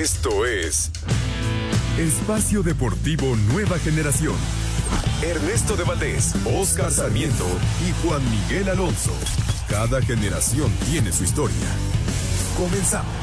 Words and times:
Esto 0.00 0.46
es 0.46 0.90
Espacio 1.98 2.62
Deportivo 2.62 3.36
Nueva 3.52 3.78
Generación. 3.78 4.34
Ernesto 5.22 5.76
de 5.76 5.84
Valdés, 5.84 6.34
Oscar 6.58 6.90
Sarmiento 6.90 7.44
y 7.86 7.92
Juan 8.02 8.22
Miguel 8.30 8.70
Alonso. 8.70 9.12
Cada 9.68 10.00
generación 10.00 10.72
tiene 10.90 11.12
su 11.12 11.24
historia. 11.24 11.54
Comenzamos. 12.56 13.14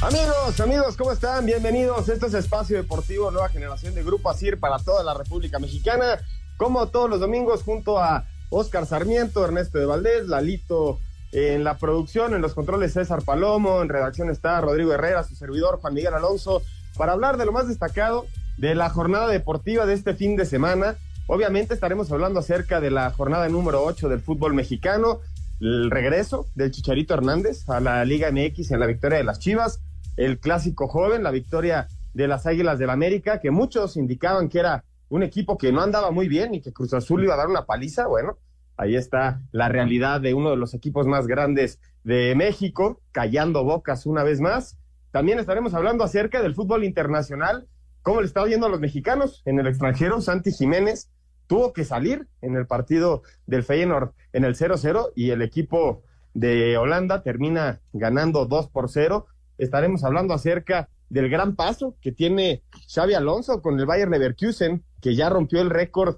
Amigos, 0.00 0.60
amigos, 0.60 0.96
¿cómo 0.96 1.12
están? 1.12 1.44
Bienvenidos. 1.44 2.08
Esto 2.08 2.28
es 2.28 2.34
Espacio 2.34 2.78
Deportivo 2.78 3.30
Nueva 3.30 3.50
Generación 3.50 3.94
de 3.94 4.02
Grupo 4.02 4.30
ASIR 4.30 4.58
para 4.58 4.78
toda 4.78 5.02
la 5.04 5.12
República 5.12 5.58
Mexicana. 5.58 6.18
Como 6.56 6.88
todos 6.88 7.10
los 7.10 7.20
domingos, 7.20 7.62
junto 7.62 7.98
a 7.98 8.24
Oscar 8.50 8.86
Sarmiento, 8.86 9.44
Ernesto 9.44 9.78
de 9.78 9.86
Valdés, 9.86 10.26
Lalito 10.28 10.98
en 11.32 11.64
la 11.64 11.76
producción, 11.76 12.34
en 12.34 12.40
los 12.40 12.54
controles 12.54 12.92
César 12.92 13.22
Palomo, 13.22 13.82
en 13.82 13.88
redacción 13.88 14.30
está 14.30 14.60
Rodrigo 14.60 14.92
Herrera, 14.92 15.24
su 15.24 15.34
servidor 15.34 15.80
Juan 15.80 15.94
Miguel 15.94 16.14
Alonso, 16.14 16.62
para 16.96 17.12
hablar 17.12 17.36
de 17.36 17.44
lo 17.44 17.52
más 17.52 17.68
destacado 17.68 18.26
de 18.56 18.74
la 18.74 18.88
jornada 18.88 19.28
deportiva 19.28 19.84
de 19.86 19.94
este 19.94 20.14
fin 20.14 20.36
de 20.36 20.46
semana. 20.46 20.96
Obviamente 21.26 21.74
estaremos 21.74 22.10
hablando 22.10 22.40
acerca 22.40 22.80
de 22.80 22.90
la 22.90 23.10
jornada 23.10 23.48
número 23.48 23.84
8 23.84 24.08
del 24.08 24.20
fútbol 24.20 24.54
mexicano, 24.54 25.20
el 25.60 25.90
regreso 25.90 26.46
del 26.54 26.70
Chicharito 26.70 27.14
Hernández 27.14 27.68
a 27.68 27.80
la 27.80 28.04
Liga 28.04 28.30
MX 28.30 28.70
en 28.70 28.80
la 28.80 28.86
victoria 28.86 29.18
de 29.18 29.24
las 29.24 29.38
Chivas, 29.38 29.80
el 30.16 30.38
clásico 30.38 30.88
joven, 30.88 31.22
la 31.22 31.30
victoria 31.30 31.88
de 32.14 32.28
las 32.28 32.46
Águilas 32.46 32.78
del 32.78 32.90
América, 32.90 33.40
que 33.40 33.50
muchos 33.50 33.96
indicaban 33.96 34.48
que 34.48 34.60
era 34.60 34.84
un 35.08 35.22
equipo 35.22 35.56
que 35.56 35.72
no 35.72 35.82
andaba 35.82 36.10
muy 36.10 36.28
bien 36.28 36.54
y 36.54 36.60
que 36.60 36.72
Cruz 36.72 36.92
Azul 36.94 37.22
iba 37.24 37.34
a 37.34 37.36
dar 37.36 37.48
una 37.48 37.66
paliza. 37.66 38.06
Bueno, 38.06 38.38
ahí 38.76 38.96
está 38.96 39.42
la 39.52 39.68
realidad 39.68 40.20
de 40.20 40.34
uno 40.34 40.50
de 40.50 40.56
los 40.56 40.74
equipos 40.74 41.06
más 41.06 41.26
grandes 41.26 41.80
de 42.04 42.34
México, 42.36 43.00
callando 43.12 43.64
bocas 43.64 44.06
una 44.06 44.22
vez 44.22 44.40
más. 44.40 44.78
También 45.10 45.38
estaremos 45.38 45.74
hablando 45.74 46.04
acerca 46.04 46.42
del 46.42 46.54
fútbol 46.54 46.84
internacional, 46.84 47.68
cómo 48.02 48.20
le 48.20 48.26
está 48.26 48.44
viendo 48.44 48.66
a 48.66 48.70
los 48.70 48.80
mexicanos 48.80 49.42
en 49.46 49.58
el 49.58 49.66
extranjero. 49.66 50.20
Santi 50.20 50.52
Jiménez 50.52 51.10
tuvo 51.46 51.72
que 51.72 51.84
salir 51.84 52.26
en 52.42 52.56
el 52.56 52.66
partido 52.66 53.22
del 53.46 53.62
Feyenoord 53.62 54.12
en 54.32 54.44
el 54.44 54.56
0-0 54.56 55.12
y 55.14 55.30
el 55.30 55.42
equipo 55.42 56.02
de 56.34 56.76
Holanda 56.76 57.22
termina 57.22 57.80
ganando 57.92 58.46
2 58.46 58.68
por 58.68 58.90
0 58.90 59.26
estaremos 59.58 60.04
hablando 60.04 60.34
acerca 60.34 60.88
del 61.08 61.28
gran 61.28 61.54
paso 61.56 61.96
que 62.00 62.12
tiene 62.12 62.62
Xavi 62.88 63.14
Alonso 63.14 63.62
con 63.62 63.78
el 63.78 63.86
Bayern 63.86 64.10
Leverkusen, 64.10 64.84
que 65.00 65.14
ya 65.14 65.28
rompió 65.28 65.60
el 65.60 65.70
récord 65.70 66.16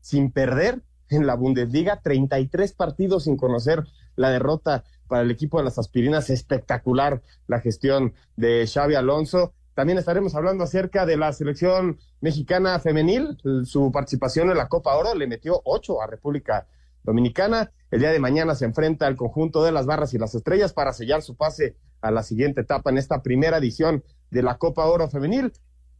sin 0.00 0.32
perder 0.32 0.82
en 1.08 1.26
la 1.26 1.34
Bundesliga, 1.34 2.00
33 2.02 2.72
partidos 2.72 3.24
sin 3.24 3.36
conocer 3.36 3.84
la 4.16 4.30
derrota 4.30 4.84
para 5.08 5.22
el 5.22 5.30
equipo 5.30 5.58
de 5.58 5.64
las 5.64 5.78
aspirinas, 5.78 6.30
espectacular 6.30 7.20
la 7.48 7.60
gestión 7.60 8.14
de 8.36 8.66
Xavi 8.72 8.94
Alonso. 8.94 9.52
También 9.74 9.98
estaremos 9.98 10.34
hablando 10.34 10.64
acerca 10.64 11.04
de 11.04 11.16
la 11.16 11.32
selección 11.32 11.98
mexicana 12.20 12.78
femenil, 12.78 13.36
su 13.64 13.90
participación 13.92 14.50
en 14.50 14.56
la 14.56 14.68
Copa 14.68 14.96
Oro 14.96 15.14
le 15.14 15.26
metió 15.26 15.60
ocho 15.64 16.00
a 16.00 16.06
República 16.06 16.66
Dominicana. 17.02 17.72
El 17.90 18.00
día 18.00 18.10
de 18.10 18.20
mañana 18.20 18.54
se 18.54 18.66
enfrenta 18.66 19.06
al 19.06 19.16
conjunto 19.16 19.64
de 19.64 19.72
las 19.72 19.86
barras 19.86 20.14
y 20.14 20.18
las 20.18 20.34
estrellas 20.34 20.72
para 20.72 20.92
sellar 20.92 21.22
su 21.22 21.36
pase 21.36 21.76
a 22.00 22.10
la 22.10 22.22
siguiente 22.22 22.62
etapa 22.62 22.90
en 22.90 22.98
esta 22.98 23.22
primera 23.22 23.58
edición 23.58 24.04
de 24.30 24.42
la 24.42 24.58
Copa 24.58 24.86
Oro 24.86 25.08
Femenil. 25.08 25.52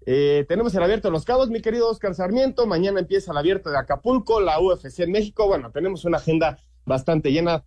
Eh, 0.07 0.47
tenemos 0.49 0.75
el 0.75 0.83
abierto 0.83 1.09
de 1.09 1.13
los 1.13 1.25
cabos, 1.25 1.51
mi 1.51 1.61
querido 1.61 1.89
Oscar 1.89 2.15
Sarmiento. 2.15 2.67
Mañana 2.67 3.01
empieza 3.01 3.33
el 3.33 3.39
abierto 3.39 3.71
de 3.71 3.79
Acapulco, 3.79 4.41
la 4.41 4.61
UFC 4.61 5.01
en 5.01 5.13
México. 5.13 5.47
Bueno, 5.47 5.71
tenemos 5.71 6.05
una 6.05 6.19
agenda 6.19 6.59
bastante 6.87 7.31
llena. 7.31 7.65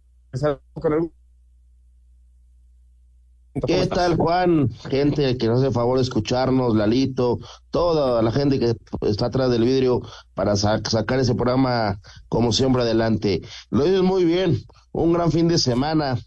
¿Qué 3.67 3.85
tal, 3.85 4.17
Juan? 4.17 4.71
Gente 4.89 5.37
que 5.37 5.47
nos 5.47 5.61
hace 5.61 5.71
favor 5.71 5.97
de 5.97 6.03
escucharnos, 6.03 6.75
Lalito, 6.75 7.37
toda 7.69 8.19
la 8.23 8.31
gente 8.31 8.57
que 8.57 8.75
está 9.01 9.27
atrás 9.27 9.51
del 9.51 9.63
vidrio 9.63 10.01
para 10.33 10.55
sacar 10.55 11.19
ese 11.19 11.35
programa 11.35 12.01
como 12.29 12.51
siempre 12.51 12.81
adelante. 12.81 13.41
Lo 13.69 13.83
dices 13.83 14.01
muy 14.01 14.25
bien, 14.25 14.57
un 14.91 15.13
gran 15.13 15.31
fin 15.31 15.47
de 15.47 15.59
semana. 15.59 16.17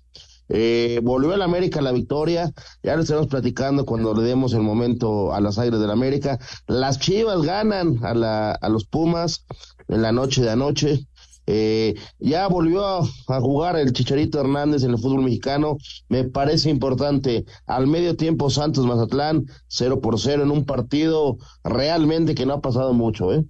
Eh, 0.48 1.00
volvió 1.02 1.34
el 1.34 1.42
América 1.42 1.80
la 1.80 1.92
victoria, 1.92 2.52
ya 2.82 2.94
lo 2.94 3.02
estaremos 3.02 3.28
platicando 3.28 3.84
cuando 3.84 4.14
le 4.14 4.22
demos 4.22 4.52
el 4.54 4.62
momento 4.62 5.32
a 5.32 5.40
las 5.40 5.58
aires 5.58 5.80
del 5.80 5.90
América. 5.90 6.38
Las 6.66 6.98
Chivas 6.98 7.42
ganan 7.42 8.04
a, 8.04 8.14
la, 8.14 8.52
a 8.52 8.68
los 8.68 8.86
Pumas 8.86 9.44
en 9.88 10.02
la 10.02 10.12
noche 10.12 10.42
de 10.42 10.50
anoche. 10.50 11.06
Eh, 11.48 11.94
ya 12.18 12.48
volvió 12.48 12.84
a, 12.84 13.40
jugar 13.40 13.76
el 13.76 13.92
Chicharito 13.92 14.40
Hernández 14.40 14.82
en 14.82 14.90
el 14.90 14.98
fútbol 14.98 15.22
mexicano. 15.22 15.78
Me 16.08 16.24
parece 16.24 16.70
importante. 16.70 17.44
Al 17.66 17.86
medio 17.86 18.16
tiempo 18.16 18.50
Santos 18.50 18.84
Mazatlán, 18.84 19.46
0 19.68 20.00
por 20.00 20.18
0 20.18 20.42
en 20.42 20.50
un 20.50 20.64
partido 20.64 21.38
realmente 21.62 22.34
que 22.34 22.46
no 22.46 22.54
ha 22.54 22.60
pasado 22.60 22.92
mucho, 22.92 23.32
¿eh? 23.32 23.44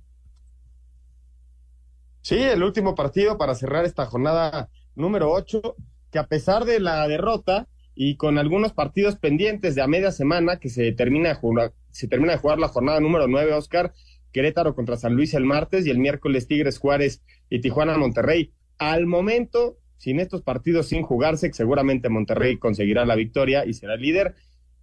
Sí, 2.21 2.37
el 2.37 2.63
último 2.63 2.95
partido 2.95 3.39
para 3.39 3.55
cerrar 3.55 3.85
esta 3.85 4.05
jornada 4.07 4.69
número 4.97 5.31
8 5.31 5.77
que 6.11 6.19
a 6.19 6.27
pesar 6.27 6.65
de 6.65 6.81
la 6.81 7.07
derrota 7.09 7.69
y 7.95 8.17
con 8.17 8.39
algunos 8.39 8.73
partidos 8.73 9.17
pendientes 9.17 9.75
de 9.75 9.83
a 9.83 9.87
media 9.87 10.13
semana 10.13 10.59
que 10.59 10.69
se 10.69 10.93
termina 10.93 11.31
de 11.31 11.35
jugar, 11.35 11.73
se 11.91 12.09
termina 12.09 12.33
de 12.33 12.39
jugar 12.39 12.59
la 12.59 12.69
jornada 12.69 13.01
número 13.01 13.27
9, 13.27 13.55
Oscar, 13.55 13.93
Querétaro 14.33 14.75
contra 14.75 14.99
San 14.99 15.15
Luis 15.15 15.33
el 15.33 15.45
martes 15.45 15.87
y 15.87 15.91
el 15.91 15.99
miércoles 15.99 16.47
Tigres 16.47 16.79
Juárez 16.79 17.23
y 17.49 17.61
Tijuana 17.61 17.97
Monterrey. 17.97 18.53
Al 18.77 19.07
momento, 19.07 19.79
sin 19.97 20.21
estos 20.21 20.43
partidos 20.43 20.89
sin 20.89 21.03
jugarse, 21.03 21.51
seguramente 21.55 22.11
Monterrey 22.11 22.59
conseguirá 22.59 23.07
la 23.07 23.15
victoria 23.15 23.65
y 23.65 23.73
será 23.73 23.95
el 23.95 24.03
líder. 24.03 24.35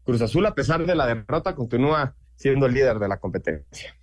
Cruz 0.03 0.21
Azul, 0.21 0.45
a 0.47 0.55
pesar 0.55 0.85
de 0.87 0.95
la 0.95 1.05
derrota, 1.05 1.53
continúa 1.53 2.15
siendo 2.35 2.65
el 2.65 2.73
líder 2.73 2.97
de 2.97 3.07
la 3.07 3.19
competencia. 3.19 3.95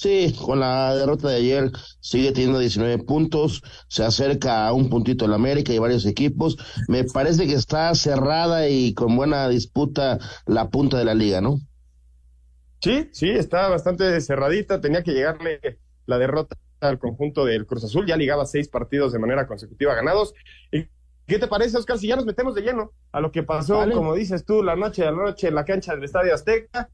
Sí, 0.00 0.34
con 0.46 0.60
la 0.60 0.94
derrota 0.94 1.28
de 1.28 1.36
ayer 1.36 1.70
sigue 2.00 2.32
teniendo 2.32 2.58
19 2.58 3.04
puntos, 3.04 3.62
se 3.86 4.02
acerca 4.02 4.66
a 4.66 4.72
un 4.72 4.88
puntito 4.88 5.26
el 5.26 5.34
América 5.34 5.74
y 5.74 5.78
varios 5.78 6.06
equipos. 6.06 6.56
Me 6.88 7.04
parece 7.04 7.46
que 7.46 7.52
está 7.52 7.94
cerrada 7.94 8.66
y 8.66 8.94
con 8.94 9.14
buena 9.14 9.46
disputa 9.50 10.18
la 10.46 10.70
punta 10.70 10.96
de 10.96 11.04
la 11.04 11.12
liga, 11.12 11.42
¿no? 11.42 11.58
Sí, 12.80 13.10
sí, 13.12 13.28
está 13.28 13.68
bastante 13.68 14.18
cerradita. 14.22 14.80
Tenía 14.80 15.02
que 15.02 15.12
llegarle 15.12 15.60
la 16.06 16.16
derrota 16.16 16.56
al 16.80 16.98
conjunto 16.98 17.44
del 17.44 17.66
Cruz 17.66 17.84
Azul. 17.84 18.06
Ya 18.06 18.16
ligaba 18.16 18.46
seis 18.46 18.68
partidos 18.68 19.12
de 19.12 19.18
manera 19.18 19.46
consecutiva 19.46 19.94
ganados. 19.94 20.32
¿Y 20.72 20.86
qué 21.26 21.38
te 21.38 21.46
parece, 21.46 21.76
Oscar? 21.76 21.98
Si 21.98 22.06
ya 22.06 22.16
nos 22.16 22.24
metemos 22.24 22.54
de 22.54 22.62
lleno 22.62 22.92
a 23.12 23.20
lo 23.20 23.30
que 23.32 23.42
pasó, 23.42 23.84
como 23.92 24.14
dices 24.14 24.46
tú, 24.46 24.62
la 24.62 24.76
noche 24.76 25.02
de 25.02 25.10
la 25.12 25.24
noche 25.24 25.48
en 25.48 25.56
la 25.56 25.66
cancha 25.66 25.94
del 25.94 26.04
Estadio 26.04 26.34
Azteca 26.34 26.88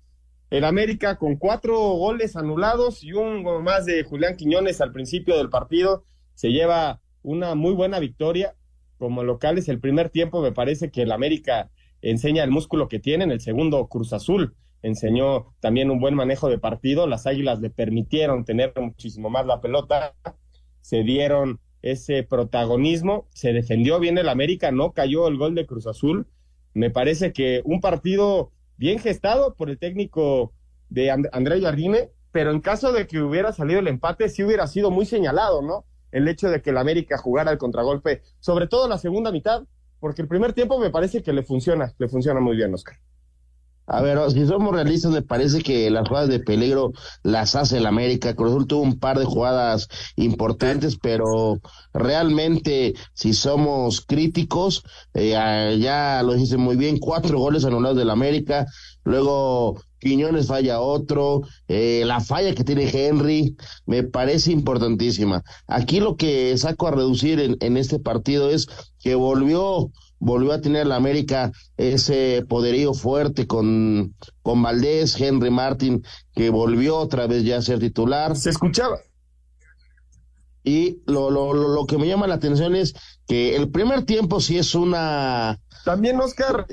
el 0.51 0.65
América 0.65 1.17
con 1.17 1.37
cuatro 1.37 1.79
goles 1.79 2.37
anulados 2.37 3.03
y 3.03 3.12
un 3.12 3.43
más 3.65 3.84
de 3.84 4.05
Julián 4.05 4.37
Quiñones 4.37 4.81
al 4.81 4.93
principio 4.93 5.37
del 5.37 5.51
partido 5.51 6.05
se 6.34 6.51
lleva 6.51 7.01
una 7.23 7.55
muy 7.55 7.73
buena 7.73 7.99
victoria 7.99 8.55
como 8.99 9.25
locales. 9.25 9.69
El 9.69 9.81
primer 9.81 10.11
tiempo 10.11 10.41
me 10.41 10.53
parece 10.53 10.91
que 10.91 11.03
el 11.03 11.12
América 11.12 11.71
enseña 12.01 12.45
el 12.45 12.51
músculo 12.51 12.89
que 12.89 13.01
tiene, 13.01 13.25
en 13.25 13.33
el 13.33 13.41
segundo 13.41 13.87
Cruz 13.89 14.12
Azul 14.12 14.55
enseñó 14.83 15.53
también 15.61 15.91
un 15.91 15.99
buen 15.99 16.15
manejo 16.15 16.49
de 16.49 16.59
partido, 16.59 17.07
las 17.07 17.27
Águilas 17.27 17.61
le 17.61 17.71
permitieron 17.71 18.45
tener 18.45 18.73
muchísimo 18.77 19.31
más 19.31 19.45
la 19.47 19.61
pelota, 19.61 20.15
se 20.81 21.03
dieron 21.03 21.61
ese 21.83 22.23
protagonismo, 22.23 23.27
se 23.34 23.53
defendió 23.53 23.99
bien 23.99 24.19
el 24.19 24.28
América, 24.28 24.71
no 24.71 24.93
cayó 24.93 25.27
el 25.28 25.39
gol 25.39 25.55
de 25.55 25.67
Cruz 25.67 25.87
Azul. 25.87 26.27
Me 26.75 26.91
parece 26.91 27.33
que 27.33 27.63
un 27.65 27.81
partido 27.81 28.53
bien 28.77 28.99
gestado 28.99 29.55
por 29.55 29.71
el 29.71 29.79
técnico 29.79 30.53
de 30.89 31.11
André 31.11 31.61
Jardine, 31.61 32.11
pero 32.33 32.51
en 32.51 32.61
caso 32.61 32.93
de 32.93 33.07
que 33.07 33.21
hubiera 33.21 33.53
salido 33.53 33.81
el 33.81 33.89
empate, 33.89 34.29
sí 34.29 34.45
hubiera 34.45 34.67
sido 34.67 34.91
muy 34.91 35.07
señalado, 35.07 35.63
¿no? 35.63 35.84
El 36.13 36.28
hecho 36.28 36.49
de 36.49 36.63
que 36.63 36.71
el 36.71 36.78
América 36.78 37.19
jugara 37.19 37.51
el 37.51 37.59
contragolpe, 37.59 38.23
sobre 38.41 38.69
todo 38.69 38.89
la 38.89 38.99
segunda 38.99 39.33
mitad, 39.33 39.65
porque 40.01 40.23
el 40.23 40.28
primer 40.28 40.53
tiempo 40.53 40.78
me 40.78 40.91
parece 40.91 41.23
que 41.23 41.33
le 41.33 41.43
funciona, 41.43 41.95
le 41.99 42.09
funciona 42.09 42.41
muy 42.41 42.57
bien, 42.57 42.73
Oscar. 42.75 42.97
A 43.86 44.03
ver, 44.03 44.18
si 44.33 44.47
somos 44.47 44.74
realistas, 44.74 45.12
me 45.12 45.22
parece 45.22 45.62
que 45.62 45.91
las 45.91 46.09
jugadas 46.09 46.28
de 46.28 46.41
peligro 46.41 46.92
las 47.22 47.54
hace 47.54 47.78
el 47.78 47.86
América. 47.86 48.34
Cruz 48.34 48.50
Azul 48.50 48.66
tuvo 48.66 48.83
un 48.83 48.98
par 48.98 49.18
de 49.18 49.24
jugadas 49.24 49.88
importantes, 50.16 50.98
pero 51.00 51.60
realmente, 51.94 52.94
si 53.15 53.33
somos 53.33 54.00
críticos, 54.00 54.83
eh, 55.15 55.78
ya 55.80 56.22
lo 56.24 56.34
dice 56.34 56.56
muy 56.56 56.77
bien, 56.77 56.98
cuatro 56.98 57.38
goles 57.38 57.65
anulados 57.65 57.97
del 57.97 58.10
América. 58.10 58.66
Luego 59.04 59.80
Quiñones 60.00 60.48
falla 60.48 60.80
otro, 60.80 61.42
eh, 61.68 62.03
la 62.06 62.21
falla 62.21 62.54
que 62.54 62.65
tiene 62.65 62.91
Henry 62.92 63.56
me 63.86 64.03
parece 64.03 64.53
importantísima. 64.53 65.42
Aquí 65.66 66.00
lo 66.00 66.16
que 66.16 66.56
saco 66.59 66.88
a 66.88 66.91
reducir 66.91 67.41
en, 67.41 67.56
en 67.60 67.77
este 67.77 67.98
partido 67.98 68.50
es 68.50 68.66
que 68.98 69.15
volvió 69.15 69.91
volvió 70.18 70.53
a 70.53 70.60
tener 70.60 70.86
la 70.86 70.97
América 70.97 71.53
ese 71.77 72.45
poderío 72.48 72.95
fuerte 72.95 73.47
con, 73.47 74.15
con 74.42 74.63
Valdés, 74.63 75.21
Henry 75.21 75.51
Martin, 75.51 76.03
que 76.34 76.51
volvió 76.51 76.97
otra 76.97 77.27
vez 77.27 77.45
ya 77.45 77.59
a 77.59 77.63
ser 77.63 77.78
titular. 77.78 78.36
Se 78.36 78.51
escuchaba. 78.51 78.98
Y 80.65 81.03
lo, 81.07 81.30
lo, 81.30 81.54
lo, 81.54 81.86
que 81.86 81.97
me 81.97 82.09
llama 82.09 82.27
la 82.27 82.34
atención 82.34 82.74
es 82.74 82.95
que 83.28 83.54
el 83.54 83.71
primer 83.71 84.04
tiempo 84.04 84.41
sí 84.41 84.59
es 84.59 84.74
una... 84.74 85.60
También, 85.84 86.19
Oscar, 86.21 86.66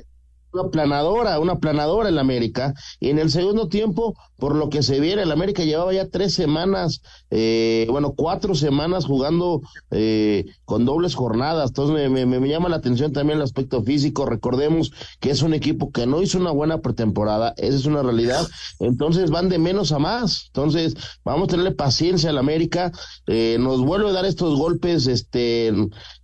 una 0.53 0.69
planadora, 0.69 1.39
una 1.39 1.59
planadora 1.59 2.09
en 2.09 2.15
la 2.15 2.21
América. 2.21 2.73
Y 2.99 3.09
en 3.09 3.19
el 3.19 3.31
segundo 3.31 3.67
tiempo, 3.67 4.15
por 4.37 4.55
lo 4.55 4.69
que 4.69 4.83
se 4.83 4.99
viene, 4.99 5.23
el 5.23 5.31
América 5.31 5.63
llevaba 5.63 5.93
ya 5.93 6.09
tres 6.09 6.33
semanas, 6.33 7.01
eh, 7.31 7.87
bueno, 7.89 8.13
cuatro 8.15 8.55
semanas 8.55 9.05
jugando 9.05 9.61
eh, 9.91 10.45
con 10.65 10.85
dobles 10.85 11.15
jornadas. 11.15 11.69
Entonces 11.69 12.09
me, 12.11 12.25
me, 12.25 12.47
llama 12.47 12.69
la 12.69 12.77
atención 12.77 13.13
también 13.13 13.37
el 13.39 13.43
aspecto 13.43 13.83
físico. 13.83 14.25
Recordemos 14.25 14.91
que 15.19 15.31
es 15.31 15.41
un 15.41 15.53
equipo 15.53 15.91
que 15.91 16.05
no 16.05 16.21
hizo 16.21 16.37
una 16.37 16.51
buena 16.51 16.81
pretemporada, 16.81 17.53
esa 17.57 17.77
es 17.77 17.85
una 17.85 18.03
realidad. 18.03 18.45
Entonces 18.79 19.31
van 19.31 19.49
de 19.49 19.57
menos 19.57 19.91
a 19.91 19.99
más. 19.99 20.45
Entonces 20.47 20.95
vamos 21.23 21.45
a 21.45 21.51
tenerle 21.51 21.71
paciencia 21.71 22.29
al 22.29 22.37
América. 22.37 22.91
Eh, 23.27 23.57
nos 23.59 23.81
vuelve 23.81 24.09
a 24.09 24.13
dar 24.13 24.25
estos 24.25 24.57
golpes 24.57 25.07
este, 25.07 25.73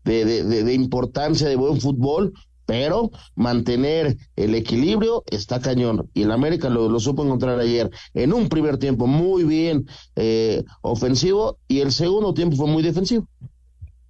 de, 0.03 0.25
de, 0.25 0.63
de 0.63 0.73
importancia, 0.73 1.47
de 1.47 1.55
buen 1.55 1.81
fútbol 1.81 2.33
pero 2.69 3.09
mantener 3.35 4.15
el 4.35 4.53
equilibrio 4.53 5.23
está 5.25 5.59
cañón. 5.59 6.07
Y 6.13 6.21
el 6.21 6.31
América 6.31 6.69
lo, 6.69 6.99
supo 6.99 7.23
encontrar 7.23 7.59
ayer 7.59 7.89
en 8.13 8.31
un 8.31 8.47
primer 8.47 8.77
tiempo 8.77 9.07
muy 9.07 9.43
bien 9.43 9.87
eh, 10.15 10.63
ofensivo 10.83 11.57
y 11.67 11.79
el 11.79 11.91
segundo 11.91 12.35
tiempo 12.35 12.55
fue 12.55 12.67
muy 12.67 12.83
defensivo. 12.83 13.27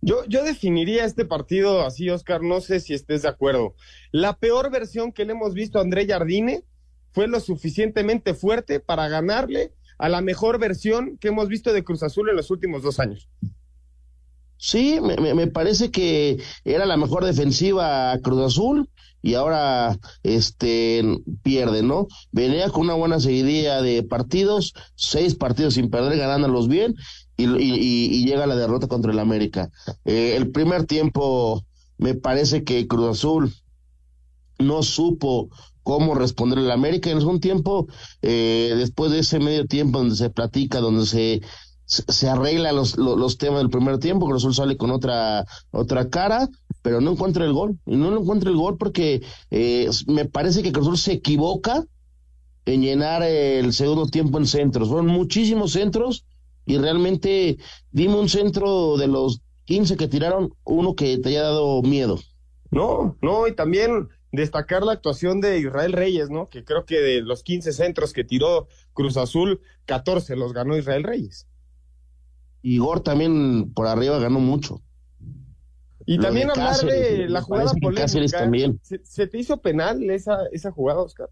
Yo, 0.02 0.26
yo 0.26 0.44
definiría 0.44 1.06
este 1.06 1.24
partido 1.24 1.86
así, 1.86 2.10
Oscar, 2.10 2.44
no 2.44 2.60
sé 2.60 2.82
si 2.82 2.94
estés 2.94 3.22
de 3.22 3.30
acuerdo. 3.30 3.76
La 4.12 4.36
peor 4.36 4.70
versión 4.70 5.14
que 5.14 5.24
le 5.24 5.32
hemos 5.32 5.54
visto 5.54 5.80
a 5.80 5.82
André 5.82 6.06
Jardine 6.06 6.66
fue 7.14 7.30
lo 7.30 7.40
suficientemente 7.40 8.34
fuerte 8.34 8.82
para 8.82 9.08
ganarle 9.08 9.72
a 9.98 10.10
la 10.10 10.20
mejor 10.20 10.60
versión 10.60 11.18
que 11.18 11.30
hemos 11.30 11.48
visto 11.48 11.72
de 11.72 11.86
Cruz 11.86 12.04
Azul 12.04 12.28
en 12.28 12.36
los 12.36 12.52
últimos 12.52 12.84
dos 12.84 13.00
años. 13.00 13.30
Sí, 14.62 15.00
me, 15.02 15.34
me, 15.34 15.48
parece 15.48 15.90
que 15.90 16.38
era 16.66 16.86
la 16.86 16.98
mejor 16.98 17.24
defensiva 17.24 18.18
Cruz 18.22 18.54
Azul 18.54 18.90
y 19.22 19.36
ahora 19.36 19.98
este 20.24 21.02
pierde, 21.44 21.82
¿no? 21.82 22.08
Venía 22.34 22.70
con 22.70 22.82
una 22.82 22.94
buena 22.94 23.22
seguidilla 23.22 23.82
de 23.82 24.04
partidos, 24.04 24.74
seis 24.96 25.36
partidos 25.36 25.76
sin 25.76 25.90
perder, 25.90 26.18
ganándolos 26.18 26.68
bien 26.68 26.94
y, 27.38 27.46
y, 27.46 28.26
llega 28.26 28.48
la 28.48 28.58
derrota 28.58 28.88
contra 28.88 29.14
el 29.14 29.20
América. 29.20 29.70
Eh, 30.04 30.34
el 30.36 30.52
primer 30.52 30.84
tiempo 30.84 31.64
me 31.98 32.16
parece 32.16 32.66
que 32.66 32.86
Cruz 32.86 33.18
Azul 33.18 33.54
no 34.58 34.84
supo 34.84 35.50
cómo 35.84 36.16
responder 36.16 36.60
al 36.60 36.72
América. 36.72 37.10
En 37.10 37.18
algún 37.18 37.40
tiempo, 37.40 37.88
eh, 38.22 38.74
después 38.76 39.12
de 39.12 39.20
ese 39.20 39.40
medio 39.40 39.66
tiempo 39.68 40.00
donde 40.00 40.16
se 40.16 40.30
platica, 40.30 40.82
donde 40.82 41.06
se 41.06 41.42
se 41.90 42.30
arregla 42.30 42.72
los, 42.72 42.98
los, 42.98 43.38
temas 43.38 43.60
del 43.60 43.72
primer 43.72 43.98
tiempo, 43.98 44.28
Cruz 44.28 44.44
Azul 44.44 44.54
sale 44.54 44.78
con 44.78 44.92
otra, 44.92 45.46
otra 45.72 46.08
cara, 46.10 46.48
pero 46.84 47.02
no 47.02 47.12
encuentra 47.12 47.46
el 47.46 47.52
gol. 47.52 47.80
No 47.86 48.16
encuentra 48.16 48.52
el 48.52 48.58
gol 48.58 48.78
porque 48.78 49.24
eh, 49.50 49.90
me 50.08 50.26
parece 50.26 50.62
que 50.62 50.72
Cruz 50.72 50.86
Azul 50.86 50.98
se 51.00 51.14
equivoca 51.14 51.84
en 52.66 52.82
llenar 52.82 53.24
el 53.24 53.74
segundo 53.74 54.06
tiempo 54.06 54.38
en 54.38 54.46
centros. 54.46 54.90
Fueron 54.90 55.08
muchísimos 55.08 55.72
centros 55.72 56.26
y 56.68 56.78
realmente 56.78 57.58
dime 57.92 58.20
un 58.20 58.30
centro 58.30 58.96
de 58.98 59.08
los 59.08 59.42
15 59.66 59.98
que 59.98 60.08
tiraron, 60.08 60.54
uno 60.66 60.94
que 60.94 61.18
te 61.18 61.30
haya 61.30 61.42
dado 61.42 61.82
miedo. 61.82 62.20
No, 62.70 63.18
no, 63.24 63.48
y 63.48 63.56
también 63.56 64.10
destacar 64.32 64.84
la 64.84 64.92
actuación 64.92 65.42
de 65.42 65.58
Israel 65.58 65.94
Reyes, 65.94 66.30
¿no? 66.30 66.50
Que 66.50 66.64
creo 66.64 66.86
que 66.86 67.00
de 67.00 67.22
los 67.22 67.42
15 67.42 67.74
centros 67.74 68.14
que 68.14 68.24
tiró 68.24 68.68
Cruz 68.94 69.18
Azul, 69.18 69.62
14 69.86 70.36
los 70.36 70.54
ganó 70.54 70.78
Israel 70.78 71.04
Reyes. 71.04 71.48
Igor 72.62 73.02
también 73.02 73.74
por 73.74 73.88
arriba 73.88 74.20
ganó 74.20 74.40
mucho. 74.40 74.82
Y 76.06 76.18
también 76.18 76.50
hablar 76.50 76.76
de 76.78 77.30
la 77.30 77.42
jugada 77.42 77.72
polémica. 77.80 78.40
También. 78.40 78.80
¿Se, 78.82 79.28
te 79.28 79.38
hizo 79.38 79.58
penal 79.58 80.10
esa, 80.10 80.40
esa 80.52 80.72
jugada, 80.72 81.02
Oscar? 81.02 81.30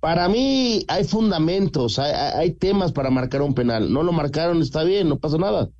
Para 0.00 0.28
mí 0.28 0.84
hay 0.88 1.04
fundamentos, 1.04 1.98
hay, 1.98 2.52
temas 2.52 2.92
para 2.92 3.10
marcar 3.10 3.42
un 3.42 3.54
penal. 3.54 3.92
No 3.92 4.02
lo 4.02 4.12
marcaron, 4.12 4.60
está 4.60 4.82
bien, 4.82 5.08
no 5.08 5.18
pasa 5.18 5.38
nada. 5.38 5.70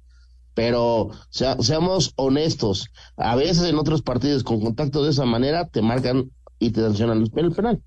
Pero 0.54 1.10
seamos 1.30 2.12
honestos, 2.16 2.90
a 3.16 3.36
veces 3.36 3.64
en 3.64 3.76
otros 3.76 4.02
partidos 4.02 4.44
con 4.44 4.60
contacto 4.60 5.04
de 5.04 5.10
esa 5.10 5.24
manera 5.24 5.68
te 5.68 5.80
marcan 5.80 6.30
y 6.58 6.70
te 6.70 6.80
sancionan 6.80 7.22
el 7.34 7.52
penal. 7.52 7.82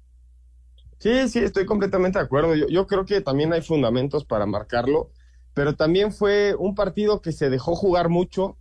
Sí, 1.00 1.27
sí, 1.27 1.39
estoy 1.39 1.66
completamente 1.66 2.18
de 2.18 2.25
acuerdo. 2.25 2.56
Yo, 2.56 2.68
yo 2.68 2.88
creo 2.88 3.06
que 3.06 3.19
también 3.21 3.51
hay 3.51 3.62
fundamentos 3.62 4.25
para 4.25 4.45
marcarlo 4.45 5.12
pero 5.54 5.76
también 5.76 6.12
fue 6.12 6.56
un 6.58 6.76
partido 6.76 7.22
que 7.22 7.32
se 7.32 7.50
dejó 7.50 7.76
jugar 7.76 8.10
mucho, 8.10 8.58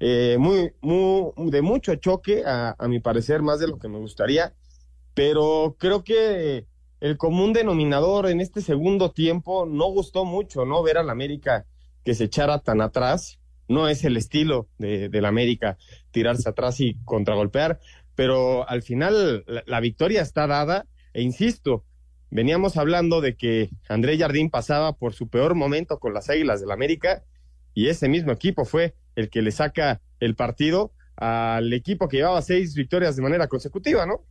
eh, 0.00 0.36
muy, 0.38 0.72
muy, 0.80 1.32
de 1.50 1.62
mucho 1.62 1.94
choque, 1.96 2.42
a, 2.46 2.76
mi 2.88 3.00
parecer, 3.00 3.42
más 3.42 3.58
de 3.58 3.68
lo 3.68 3.78
que 3.78 3.88
me 3.88 3.98
gustaría, 3.98 4.54
pero 5.14 5.76
creo 5.78 6.04
que 6.04 6.66
el 7.00 7.16
común 7.16 7.52
denominador 7.52 8.28
en 8.28 8.40
este 8.40 8.60
segundo 8.60 9.10
tiempo 9.10 9.66
no 9.66 9.86
gustó 9.86 10.24
mucho, 10.24 10.64
¿no? 10.66 10.82
Ver 10.82 10.98
al 10.98 11.10
América 11.10 11.64
que 12.04 12.14
se 12.14 12.24
echara 12.24 12.58
tan 12.58 12.80
atrás, 12.80 13.38
no 13.68 13.88
es 13.88 14.04
el 14.04 14.16
estilo 14.16 14.68
de, 14.78 15.08
del 15.08 15.24
América 15.24 15.76
tirarse 16.10 16.48
atrás 16.48 16.80
y 16.80 16.96
contragolpear, 17.04 17.80
pero 18.14 18.68
al 18.68 18.82
final 18.82 19.44
la 19.66 19.80
victoria 19.80 20.22
está 20.22 20.46
dada, 20.46 20.86
e 21.12 21.22
insisto, 21.22 21.84
Veníamos 22.30 22.76
hablando 22.76 23.20
de 23.20 23.36
que 23.36 23.70
André 23.88 24.18
Jardín 24.18 24.50
pasaba 24.50 24.92
por 24.92 25.14
su 25.14 25.28
peor 25.28 25.54
momento 25.54 25.98
con 25.98 26.12
las 26.12 26.28
Águilas 26.28 26.60
del 26.60 26.70
América 26.70 27.22
y 27.74 27.88
ese 27.88 28.08
mismo 28.08 28.32
equipo 28.32 28.64
fue 28.64 28.94
el 29.14 29.30
que 29.30 29.42
le 29.42 29.52
saca 29.52 30.00
el 30.20 30.34
partido 30.34 30.92
al 31.16 31.72
equipo 31.72 32.08
que 32.08 32.18
llevaba 32.18 32.42
seis 32.42 32.74
victorias 32.74 33.16
de 33.16 33.22
manera 33.22 33.48
consecutiva, 33.48 34.06
¿no? 34.06 34.24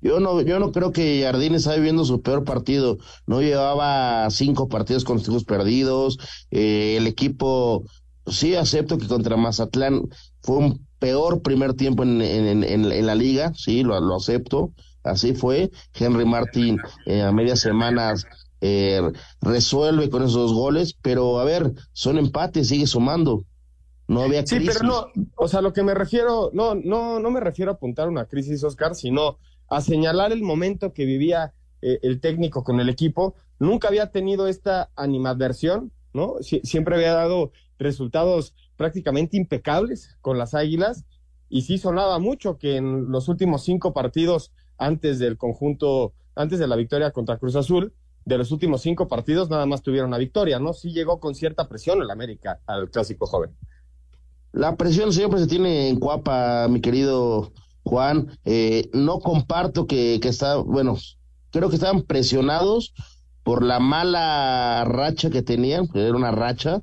Yo 0.00 0.18
no, 0.18 0.40
yo 0.40 0.58
no 0.58 0.72
creo 0.72 0.92
que 0.92 1.22
Jardín 1.22 1.54
está 1.54 1.74
viviendo 1.74 2.04
su 2.04 2.22
peor 2.22 2.44
partido. 2.44 2.96
No 3.26 3.42
llevaba 3.42 4.28
cinco 4.30 4.68
partidos 4.68 5.04
consecutivos 5.04 5.44
perdidos. 5.44 6.18
Eh, 6.50 6.96
el 6.96 7.06
equipo, 7.06 7.84
sí 8.26 8.54
acepto 8.54 8.96
que 8.96 9.06
contra 9.06 9.36
Mazatlán 9.36 10.08
fue 10.40 10.56
un 10.56 10.86
peor 10.98 11.42
primer 11.42 11.74
tiempo 11.74 12.02
en, 12.02 12.22
en, 12.22 12.64
en, 12.64 13.06
la 13.06 13.14
liga, 13.14 13.52
sí, 13.54 13.82
lo, 13.82 13.98
lo 14.00 14.16
acepto 14.16 14.72
Así 15.02 15.34
fue. 15.34 15.70
Henry 15.94 16.24
Martin 16.24 16.78
eh, 17.06 17.22
a 17.22 17.32
medias 17.32 17.60
semanas 17.60 18.26
eh, 18.60 19.00
resuelve 19.40 20.10
con 20.10 20.22
esos 20.22 20.34
dos 20.34 20.52
goles, 20.52 20.94
pero 21.00 21.40
a 21.40 21.44
ver, 21.44 21.72
son 21.92 22.18
empates, 22.18 22.68
sigue 22.68 22.86
sumando. 22.86 23.44
No 24.06 24.22
había 24.22 24.44
crisis. 24.44 24.72
Sí, 24.72 24.78
pero 24.78 24.88
no, 24.88 25.06
o 25.36 25.48
sea, 25.48 25.60
lo 25.60 25.72
que 25.72 25.82
me 25.82 25.94
refiero, 25.94 26.50
no, 26.52 26.74
no, 26.74 27.20
no 27.20 27.30
me 27.30 27.40
refiero 27.40 27.70
a 27.70 27.74
apuntar 27.74 28.08
una 28.08 28.26
crisis, 28.26 28.62
Oscar, 28.64 28.94
sino 28.94 29.38
a 29.68 29.80
señalar 29.80 30.32
el 30.32 30.42
momento 30.42 30.92
que 30.92 31.04
vivía 31.04 31.54
eh, 31.80 32.00
el 32.02 32.20
técnico 32.20 32.64
con 32.64 32.80
el 32.80 32.88
equipo. 32.88 33.34
Nunca 33.58 33.88
había 33.88 34.10
tenido 34.10 34.48
esta 34.48 34.90
animadversión, 34.96 35.92
¿no? 36.12 36.36
siempre 36.40 36.96
había 36.96 37.14
dado 37.14 37.52
resultados 37.78 38.54
prácticamente 38.76 39.36
impecables 39.36 40.16
con 40.20 40.38
las 40.38 40.54
Águilas 40.54 41.04
y 41.48 41.62
sí 41.62 41.78
sonaba 41.78 42.18
mucho 42.18 42.58
que 42.58 42.76
en 42.76 43.10
los 43.10 43.28
últimos 43.28 43.62
cinco 43.64 43.92
partidos 43.92 44.52
antes 44.80 45.18
del 45.20 45.36
conjunto, 45.36 46.12
antes 46.34 46.58
de 46.58 46.66
la 46.66 46.74
victoria 46.74 47.12
contra 47.12 47.38
Cruz 47.38 47.54
Azul, 47.54 47.92
de 48.24 48.38
los 48.38 48.50
últimos 48.50 48.82
cinco 48.82 49.06
partidos 49.08 49.48
nada 49.50 49.66
más 49.66 49.82
tuvieron 49.82 50.08
una 50.08 50.18
victoria, 50.18 50.58
¿no? 50.58 50.72
Sí 50.72 50.92
llegó 50.92 51.20
con 51.20 51.34
cierta 51.34 51.68
presión 51.68 52.02
el 52.02 52.10
América 52.10 52.60
al 52.66 52.90
clásico 52.90 53.26
joven. 53.26 53.56
La 54.52 54.76
presión 54.76 55.12
siempre 55.12 55.38
se 55.38 55.46
tiene 55.46 55.88
en 55.88 56.00
Cuapa, 56.00 56.66
mi 56.68 56.80
querido 56.80 57.52
Juan. 57.84 58.38
Eh, 58.44 58.90
no 58.92 59.20
comparto 59.20 59.86
que, 59.86 60.18
que 60.20 60.28
está, 60.28 60.56
bueno, 60.56 60.96
creo 61.50 61.68
que 61.68 61.76
estaban 61.76 62.02
presionados 62.02 62.94
por 63.42 63.62
la 63.64 63.80
mala 63.80 64.84
racha 64.86 65.30
que 65.30 65.42
tenían, 65.42 65.88
era 65.94 66.16
una 66.16 66.30
racha, 66.30 66.82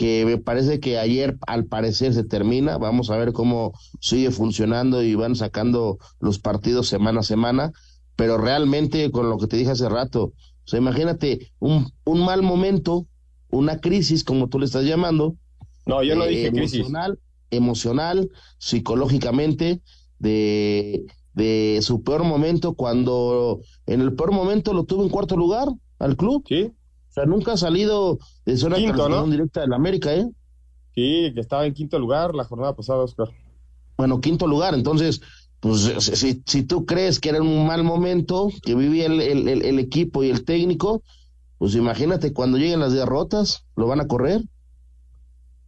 que 0.00 0.24
me 0.24 0.38
parece 0.38 0.80
que 0.80 0.96
ayer 0.96 1.36
al 1.46 1.66
parecer 1.66 2.14
se 2.14 2.24
termina. 2.24 2.78
Vamos 2.78 3.10
a 3.10 3.18
ver 3.18 3.34
cómo 3.34 3.74
sigue 4.00 4.30
funcionando 4.30 5.02
y 5.02 5.14
van 5.14 5.36
sacando 5.36 5.98
los 6.20 6.38
partidos 6.38 6.88
semana 6.88 7.20
a 7.20 7.22
semana. 7.22 7.70
Pero 8.16 8.38
realmente, 8.38 9.10
con 9.10 9.28
lo 9.28 9.36
que 9.36 9.46
te 9.46 9.58
dije 9.58 9.72
hace 9.72 9.90
rato, 9.90 10.22
o 10.22 10.32
sea, 10.64 10.78
imagínate 10.78 11.52
un, 11.58 11.92
un 12.04 12.24
mal 12.24 12.40
momento, 12.40 13.08
una 13.50 13.78
crisis, 13.78 14.24
como 14.24 14.48
tú 14.48 14.58
le 14.58 14.64
estás 14.64 14.86
llamando. 14.86 15.36
No, 15.84 16.02
yo 16.02 16.16
no 16.16 16.24
dije 16.24 16.46
eh, 16.46 16.50
crisis. 16.52 16.76
Emocional, 16.80 17.18
emocional, 17.50 18.30
psicológicamente, 18.56 19.82
de, 20.18 21.04
de 21.34 21.80
su 21.82 22.02
peor 22.02 22.24
momento, 22.24 22.72
cuando 22.72 23.60
en 23.84 24.00
el 24.00 24.14
peor 24.14 24.32
momento 24.32 24.72
lo 24.72 24.84
tuvo 24.84 25.02
en 25.02 25.10
cuarto 25.10 25.36
lugar 25.36 25.68
al 25.98 26.16
club. 26.16 26.42
Sí. 26.48 26.72
O 27.10 27.12
sea, 27.12 27.26
nunca 27.26 27.52
ha 27.52 27.56
salido 27.56 28.18
de 28.44 28.56
zona 28.56 28.76
quinto, 28.76 29.08
¿no? 29.08 29.26
directa 29.26 29.66
la 29.66 29.74
América, 29.76 30.14
¿eh? 30.14 30.28
Sí, 30.94 31.32
que 31.34 31.40
estaba 31.40 31.66
en 31.66 31.74
quinto 31.74 31.98
lugar 31.98 32.34
la 32.36 32.44
jornada 32.44 32.76
pasada, 32.76 33.00
Oscar. 33.00 33.28
Bueno, 33.96 34.20
quinto 34.20 34.46
lugar, 34.46 34.74
entonces, 34.74 35.20
pues 35.58 35.80
si, 35.80 36.42
si 36.46 36.62
tú 36.62 36.86
crees 36.86 37.18
que 37.18 37.30
era 37.30 37.42
un 37.42 37.66
mal 37.66 37.82
momento, 37.82 38.48
que 38.62 38.76
vivía 38.76 39.06
el, 39.06 39.20
el, 39.20 39.48
el, 39.48 39.78
equipo 39.80 40.22
y 40.22 40.30
el 40.30 40.44
técnico, 40.44 41.02
pues 41.58 41.74
imagínate 41.74 42.32
cuando 42.32 42.58
lleguen 42.58 42.80
las 42.80 42.92
derrotas, 42.92 43.66
lo 43.76 43.88
van 43.88 44.00
a 44.00 44.06
correr. 44.06 44.42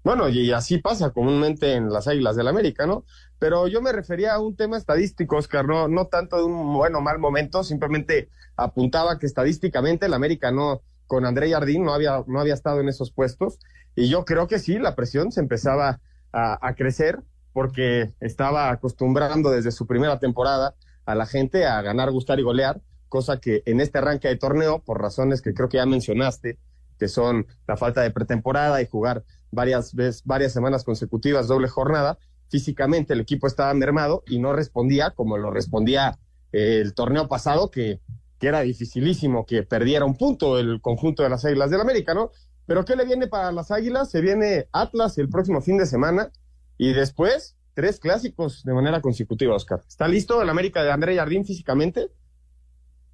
Bueno, 0.05 0.29
y 0.29 0.51
así 0.53 0.79
pasa 0.79 1.11
comúnmente 1.11 1.75
en 1.75 1.91
las 1.91 2.09
Águilas 2.09 2.37
del 2.37 2.49
América, 2.49 2.87
¿no? 2.87 3.05
Pero 3.39 3.67
yo 3.67 3.83
me 3.83 3.93
refería 3.93 4.35
a 4.35 4.41
un 4.41 4.55
tema 4.55 4.77
estadístico, 4.77 5.37
Oscar, 5.37 5.67
no, 5.67 5.89
no 5.89 6.07
tanto 6.07 6.37
de 6.37 6.45
un 6.45 6.73
bueno 6.73 7.01
mal 7.01 7.19
momento, 7.19 7.65
simplemente 7.65 8.29
apuntaba 8.57 9.19
que 9.19 9.27
estadísticamente 9.27 10.07
el 10.07 10.15
América 10.15 10.51
no, 10.51 10.83
con 11.13 11.27
André 11.27 11.51
Jardín 11.51 11.85
no 11.85 11.93
había, 11.93 12.25
no 12.27 12.41
había 12.41 12.55
estado 12.55 12.81
en 12.81 12.89
esos 12.89 13.13
puestos, 13.13 13.59
y 13.95 14.09
yo 14.09 14.25
creo 14.25 14.47
que 14.47 14.59
sí, 14.59 14.79
la 14.79 14.95
presión 14.95 15.31
se 15.31 15.41
empezaba 15.41 16.01
a, 16.33 16.67
a 16.67 16.75
crecer 16.75 17.23
porque 17.53 18.15
estaba 18.21 18.71
acostumbrando 18.71 19.51
desde 19.51 19.73
su 19.73 19.87
primera 19.87 20.19
temporada 20.19 20.75
a 21.05 21.15
la 21.15 21.27
gente 21.27 21.67
a 21.67 21.83
ganar, 21.83 22.11
gustar 22.13 22.41
y 22.41 22.45
golear, 22.45 22.81
cosa 23.11 23.37
que 23.37 23.63
en 23.67 23.83
este 23.83 23.99
arranque 23.99 24.29
de 24.29 24.39
torneo, 24.39 24.79
por 24.79 25.03
razones 25.03 25.43
que 25.43 25.53
creo 25.53 25.69
que 25.69 25.77
ya 25.77 25.85
mencionaste, 25.85 26.59
que 26.99 27.09
son 27.09 27.47
la 27.69 27.77
falta 27.77 28.01
de 28.01 28.11
pretemporada 28.11 28.81
y 28.81 28.87
jugar 28.87 29.23
varias 29.51 29.95
veces, 29.95 30.23
varias 30.25 30.55
semanas 30.55 30.83
consecutivas, 30.83 31.47
doble 31.47 31.69
jornada, 31.69 32.17
físicamente 32.49 33.13
el 33.13 33.21
equipo 33.21 33.47
estaba 33.47 33.75
mermado 33.75 34.23
y 34.27 34.39
no 34.39 34.55
respondía 34.55 35.11
como 35.11 35.37
lo 35.37 35.51
respondía 35.51 36.19
eh, 36.53 36.81
el 36.81 36.95
torneo 36.95 37.29
pasado, 37.29 37.71
que, 37.71 38.01
que 38.43 38.49
era 38.49 38.63
dificilísimo 38.63 39.47
que 39.47 39.63
perdiera 39.63 40.05
un 40.05 40.17
punto 40.17 40.59
el 40.59 40.81
conjunto 40.81 41.23
de 41.23 41.29
las 41.29 41.45
Águilas 41.45 41.71
del 41.71 41.81
América, 41.81 42.13
¿no? 42.13 42.33
Pero 42.67 42.85
¿qué 42.85 42.97
le 42.97 43.05
viene 43.05 43.29
para 43.29 43.53
las 43.53 43.71
Águilas? 43.71 44.11
Se 44.11 44.21
viene 44.21 44.67
Atlas 44.73 45.17
el 45.19 45.29
próximo 45.29 45.61
fin 45.61 45.79
de 45.79 45.87
semana 45.87 46.33
y 46.77 46.93
después 46.93 47.55
tres 47.75 48.01
clásicos 48.01 48.65
de 48.65 48.75
manera 48.75 49.01
consecutiva, 49.01 49.55
Oscar. 49.55 49.85
¿Está 49.87 50.09
listo 50.09 50.43
el 50.43 50.51
América 50.51 50.83
de 50.83 50.91
André 50.91 51.15
Jardín 51.17 51.45
físicamente? 51.45 52.11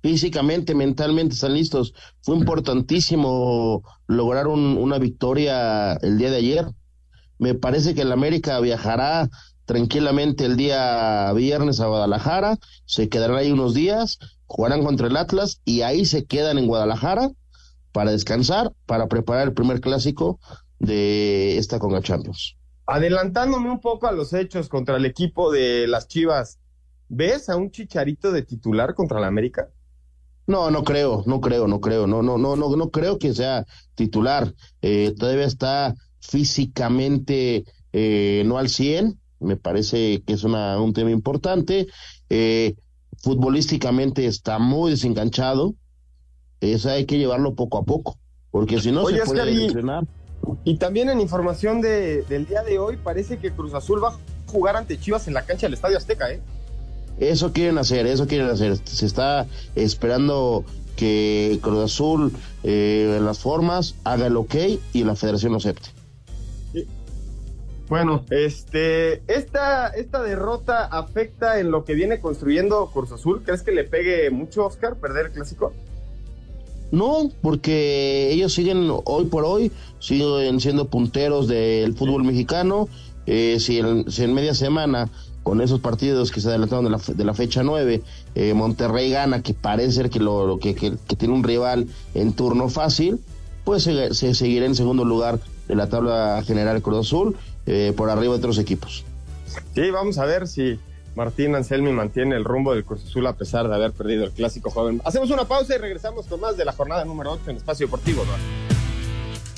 físicamente, 0.00 0.74
mentalmente 0.74 1.34
están 1.34 1.52
listos. 1.52 1.92
Fue 2.22 2.34
importantísimo 2.34 3.82
lograr 4.06 4.46
una 4.46 4.98
victoria 4.98 5.94
el 5.94 6.16
día 6.16 6.30
de 6.30 6.36
ayer. 6.36 6.66
Me 7.38 7.54
parece 7.54 7.94
que 7.94 8.02
el 8.02 8.12
América 8.12 8.60
viajará 8.60 9.28
tranquilamente 9.66 10.46
el 10.46 10.56
día 10.56 11.30
viernes 11.34 11.80
a 11.80 11.88
Guadalajara, 11.88 12.56
se 12.86 13.10
quedarán 13.10 13.36
ahí 13.36 13.52
unos 13.52 13.74
días, 13.74 14.18
jugarán 14.48 14.82
contra 14.82 15.06
el 15.06 15.16
Atlas 15.16 15.60
y 15.64 15.82
ahí 15.82 16.04
se 16.04 16.24
quedan 16.24 16.58
en 16.58 16.66
Guadalajara 16.66 17.30
para 17.92 18.10
descansar, 18.10 18.72
para 18.86 19.06
preparar 19.06 19.46
el 19.46 19.54
primer 19.54 19.80
clásico 19.80 20.40
de 20.78 21.58
esta 21.58 21.78
Conga 21.78 22.00
Champions. 22.00 22.56
Adelantándome 22.86 23.70
un 23.70 23.80
poco 23.80 24.06
a 24.06 24.12
los 24.12 24.32
hechos 24.32 24.68
contra 24.68 24.96
el 24.96 25.04
equipo 25.04 25.52
de 25.52 25.86
las 25.86 26.08
Chivas, 26.08 26.58
¿ves 27.08 27.48
a 27.48 27.56
un 27.56 27.70
chicharito 27.70 28.32
de 28.32 28.42
titular 28.42 28.94
contra 28.94 29.18
el 29.18 29.24
América? 29.24 29.68
No, 30.46 30.70
no 30.70 30.82
creo, 30.82 31.22
no 31.26 31.42
creo, 31.42 31.68
no 31.68 31.80
creo, 31.80 32.06
no, 32.06 32.22
no, 32.22 32.38
no, 32.38 32.56
no, 32.56 32.74
no 32.74 32.90
creo 32.90 33.18
que 33.18 33.34
sea 33.34 33.66
titular. 33.94 34.54
Eh, 34.80 35.14
todavía 35.18 35.44
está 35.44 35.94
físicamente 36.20 37.64
eh, 37.92 38.42
no 38.46 38.56
al 38.56 38.70
100, 38.70 39.20
me 39.40 39.56
parece 39.56 40.22
que 40.26 40.32
es 40.32 40.44
una, 40.44 40.80
un 40.80 40.94
tema 40.94 41.10
importante. 41.10 41.86
Eh, 42.30 42.76
futbolísticamente 43.18 44.26
está 44.26 44.58
muy 44.58 44.90
desenganchado. 44.92 45.74
Eso 46.60 46.90
hay 46.90 47.06
que 47.06 47.18
llevarlo 47.18 47.54
poco 47.54 47.78
a 47.78 47.84
poco, 47.84 48.18
porque 48.50 48.80
si 48.80 48.90
no 48.90 49.06
se 49.06 49.20
puede 49.22 49.66
entrenar. 49.66 50.04
Y 50.64 50.76
también 50.76 51.08
en 51.08 51.20
información 51.20 51.80
de, 51.80 52.22
del 52.22 52.46
día 52.46 52.62
de 52.62 52.78
hoy, 52.78 52.96
parece 52.96 53.38
que 53.38 53.52
Cruz 53.52 53.74
Azul 53.74 54.02
va 54.02 54.10
a 54.10 54.16
jugar 54.50 54.76
ante 54.76 54.98
Chivas 54.98 55.28
en 55.28 55.34
la 55.34 55.42
cancha 55.44 55.66
del 55.66 55.74
Estadio 55.74 55.96
Azteca, 55.96 56.30
¿eh? 56.32 56.40
Eso 57.18 57.52
quieren 57.52 57.78
hacer, 57.78 58.06
eso 58.06 58.26
quieren 58.26 58.48
hacer. 58.48 58.76
Se 58.84 59.04
está 59.04 59.46
esperando 59.74 60.64
que 60.96 61.58
Cruz 61.62 61.84
Azul 61.84 62.32
eh, 62.62 63.14
en 63.18 63.24
las 63.24 63.40
formas 63.40 63.94
haga 64.04 64.26
el 64.26 64.36
ok 64.36 64.54
y 64.92 65.04
la 65.04 65.16
federación 65.16 65.52
lo 65.52 65.58
acepte. 65.58 65.90
Bueno, 67.88 68.24
este, 68.30 69.22
esta, 69.32 69.88
esta 69.88 70.22
derrota 70.22 70.84
afecta 70.84 71.58
en 71.58 71.70
lo 71.70 71.84
que 71.84 71.94
viene 71.94 72.20
construyendo 72.20 72.90
Cruz 72.92 73.12
Azul. 73.12 73.42
¿Crees 73.44 73.62
que 73.62 73.72
le 73.72 73.84
pegue 73.84 74.30
mucho, 74.30 74.66
Oscar, 74.66 74.96
perder 74.96 75.26
el 75.26 75.32
clásico? 75.32 75.72
No, 76.90 77.30
porque 77.42 78.30
ellos 78.30 78.52
siguen 78.52 78.90
hoy 79.04 79.24
por 79.26 79.44
hoy, 79.44 79.72
siguen 79.98 80.60
siendo 80.60 80.88
punteros 80.88 81.48
del 81.48 81.94
fútbol 81.94 82.24
mexicano. 82.24 82.88
Eh, 83.26 83.58
si, 83.60 83.80
si 84.08 84.24
en 84.24 84.34
media 84.34 84.54
semana 84.54 85.10
con 85.42 85.60
esos 85.62 85.80
partidos 85.80 86.30
que 86.30 86.42
se 86.42 86.48
adelantaron 86.48 86.84
de 86.84 86.90
la, 86.90 86.98
de 86.98 87.24
la 87.24 87.32
fecha 87.32 87.62
9, 87.62 88.02
eh, 88.34 88.54
Monterrey 88.54 89.10
gana, 89.10 89.42
que 89.42 89.54
parece 89.54 89.92
ser 89.92 90.10
que, 90.10 90.18
lo, 90.18 90.58
que, 90.58 90.74
que, 90.74 90.90
tiene 91.16 91.32
un 91.32 91.42
rival 91.42 91.86
en 92.14 92.34
turno 92.34 92.68
fácil, 92.68 93.18
pues 93.64 93.82
se, 93.84 94.34
seguirá 94.34 94.66
en 94.66 94.74
segundo 94.74 95.04
lugar 95.04 95.40
de 95.66 95.74
la 95.74 95.88
tabla 95.88 96.42
general 96.46 96.82
Cruz 96.82 97.06
Azul, 97.06 97.36
eh, 97.68 97.92
por 97.94 98.08
arriba 98.08 98.32
de 98.32 98.38
otros 98.38 98.58
equipos. 98.58 99.04
Sí, 99.74 99.90
vamos 99.90 100.18
a 100.18 100.24
ver 100.24 100.48
si 100.48 100.80
Martín 101.14 101.54
Anselmi 101.54 101.92
mantiene 101.92 102.34
el 102.34 102.44
rumbo 102.44 102.72
del 102.72 102.84
Cruz 102.84 103.04
Azul 103.04 103.26
a 103.26 103.34
pesar 103.34 103.68
de 103.68 103.74
haber 103.74 103.92
perdido 103.92 104.24
el 104.24 104.32
clásico 104.32 104.70
joven. 104.70 105.02
Hacemos 105.04 105.30
una 105.30 105.44
pausa 105.46 105.74
y 105.74 105.78
regresamos 105.78 106.26
con 106.26 106.40
más 106.40 106.56
de 106.56 106.64
la 106.64 106.72
jornada 106.72 107.04
número 107.04 107.32
8 107.32 107.50
en 107.50 107.56
Espacio 107.58 107.86
Deportivo. 107.86 108.24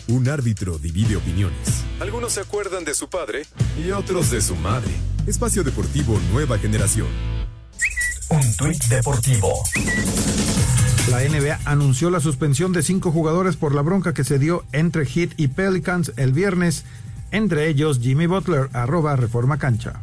Un 0.08 0.28
árbitro 0.28 0.76
divide 0.78 1.16
opiniones. 1.16 1.84
Algunos 2.00 2.32
se 2.32 2.40
acuerdan 2.40 2.84
de 2.84 2.94
su 2.94 3.08
padre 3.08 3.44
y 3.78 3.92
otros 3.92 4.30
de 4.32 4.40
su 4.40 4.56
madre. 4.56 4.90
Espacio 5.26 5.62
Deportivo 5.62 6.18
Nueva 6.32 6.58
Generación. 6.58 7.06
Un 8.30 8.56
tuit 8.56 8.82
deportivo. 8.86 9.62
La 11.10 11.20
NBA 11.20 11.60
anunció 11.64 12.10
la 12.10 12.20
suspensión 12.20 12.72
de 12.72 12.82
cinco 12.82 13.10
jugadores 13.10 13.56
por 13.56 13.74
la 13.74 13.82
bronca 13.82 14.14
que 14.14 14.24
se 14.24 14.38
dio 14.38 14.64
entre 14.72 15.06
Heat 15.06 15.32
y 15.36 15.48
Pelicans 15.48 16.12
el 16.16 16.32
viernes, 16.32 16.84
entre 17.30 17.68
ellos 17.68 18.00
Jimmy 18.00 18.26
Butler, 18.26 18.68
arroba 18.72 19.16
Reforma 19.16 19.58
Cancha. 19.58 20.00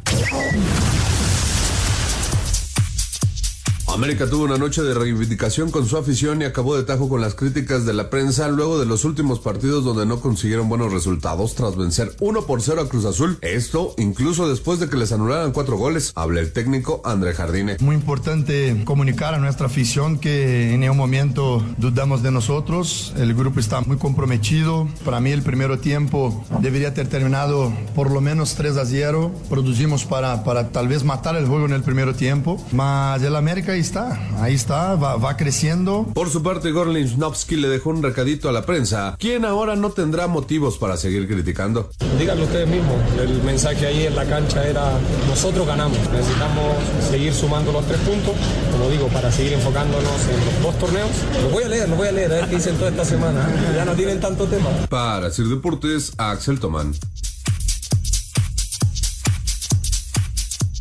América 3.98 4.30
tuvo 4.30 4.44
una 4.44 4.58
noche 4.58 4.80
de 4.82 4.94
reivindicación 4.94 5.72
con 5.72 5.84
su 5.84 5.96
afición 5.96 6.40
y 6.40 6.44
acabó 6.44 6.76
de 6.76 6.84
tajo 6.84 7.08
con 7.08 7.20
las 7.20 7.34
críticas 7.34 7.84
de 7.84 7.92
la 7.92 8.10
prensa 8.10 8.46
luego 8.46 8.78
de 8.78 8.86
los 8.86 9.04
últimos 9.04 9.40
partidos 9.40 9.82
donde 9.82 10.06
no 10.06 10.20
consiguieron 10.20 10.68
buenos 10.68 10.92
resultados 10.92 11.56
tras 11.56 11.74
vencer 11.74 12.14
1 12.20 12.42
por 12.46 12.62
0 12.62 12.82
a 12.82 12.88
Cruz 12.88 13.04
Azul. 13.06 13.38
Esto 13.40 13.96
incluso 13.98 14.48
después 14.48 14.78
de 14.78 14.88
que 14.88 14.96
les 14.96 15.10
anularan 15.10 15.50
cuatro 15.50 15.76
goles. 15.76 16.12
Habla 16.14 16.38
el 16.38 16.52
técnico 16.52 17.02
André 17.04 17.34
Jardine. 17.34 17.76
Muy 17.80 17.96
importante 17.96 18.82
comunicar 18.84 19.34
a 19.34 19.38
nuestra 19.38 19.66
afición 19.66 20.20
que 20.20 20.74
en 20.74 20.78
ningún 20.78 20.96
momento 20.96 21.60
dudamos 21.76 22.22
de 22.22 22.30
nosotros. 22.30 23.12
El 23.16 23.34
grupo 23.34 23.58
está 23.58 23.80
muy 23.80 23.96
comprometido. 23.96 24.86
Para 25.04 25.18
mí 25.18 25.32
el 25.32 25.42
primer 25.42 25.76
tiempo 25.78 26.44
debería 26.60 26.94
ter 26.94 27.08
terminado 27.08 27.72
por 27.96 28.12
lo 28.12 28.20
menos 28.20 28.54
3 28.54 28.76
a 28.76 28.86
0. 28.86 29.32
Producimos 29.50 30.04
para, 30.04 30.44
para 30.44 30.68
tal 30.68 30.86
vez 30.86 31.02
matar 31.02 31.34
el 31.34 31.48
juego 31.48 31.66
en 31.66 31.72
el 31.72 31.82
primer 31.82 32.14
tiempo. 32.14 32.64
Mas 32.70 33.24
el 33.24 33.34
América 33.34 33.72
está, 33.88 34.20
ahí 34.42 34.54
está, 34.54 34.96
va, 34.96 35.36
creciendo. 35.36 36.06
Por 36.12 36.28
su 36.28 36.42
parte, 36.42 36.72
Gorlin 36.72 37.08
Snopsky 37.08 37.56
le 37.56 37.68
dejó 37.68 37.88
un 37.88 38.02
recadito 38.02 38.50
a 38.50 38.52
la 38.52 38.66
prensa, 38.66 39.16
quien 39.18 39.46
ahora 39.46 39.76
no 39.76 39.90
tendrá 39.90 40.26
motivos 40.26 40.76
para 40.76 40.98
seguir 40.98 41.26
criticando. 41.26 41.88
Díganlo 42.18 42.44
ustedes 42.44 42.68
mismos, 42.68 42.96
el 43.18 43.42
mensaje 43.42 43.86
ahí 43.86 44.04
en 44.04 44.14
la 44.14 44.26
cancha 44.26 44.66
era, 44.66 44.92
nosotros 45.26 45.66
ganamos, 45.66 45.98
necesitamos 46.12 46.76
seguir 47.10 47.32
sumando 47.32 47.72
los 47.72 47.86
tres 47.86 47.98
puntos, 48.00 48.34
como 48.72 48.90
digo, 48.90 49.08
para 49.08 49.32
seguir 49.32 49.54
enfocándonos 49.54 50.20
en 50.28 50.44
los 50.44 50.62
dos 50.62 50.78
torneos. 50.78 51.10
Lo 51.42 51.48
voy 51.48 51.64
a 51.64 51.68
leer, 51.68 51.88
lo 51.88 51.96
voy 51.96 52.08
a 52.08 52.12
leer, 52.12 52.30
a 52.32 52.34
ver 52.34 52.48
qué 52.48 52.56
dicen 52.56 52.76
toda 52.76 52.90
esta 52.90 53.06
semana, 53.06 53.48
ya 53.74 53.86
no 53.86 53.92
tienen 53.92 54.20
tanto 54.20 54.44
tema. 54.46 54.68
Para 54.90 55.30
Sir 55.30 55.46
Deportes, 55.46 56.12
Axel 56.18 56.60
Tomán. 56.60 56.92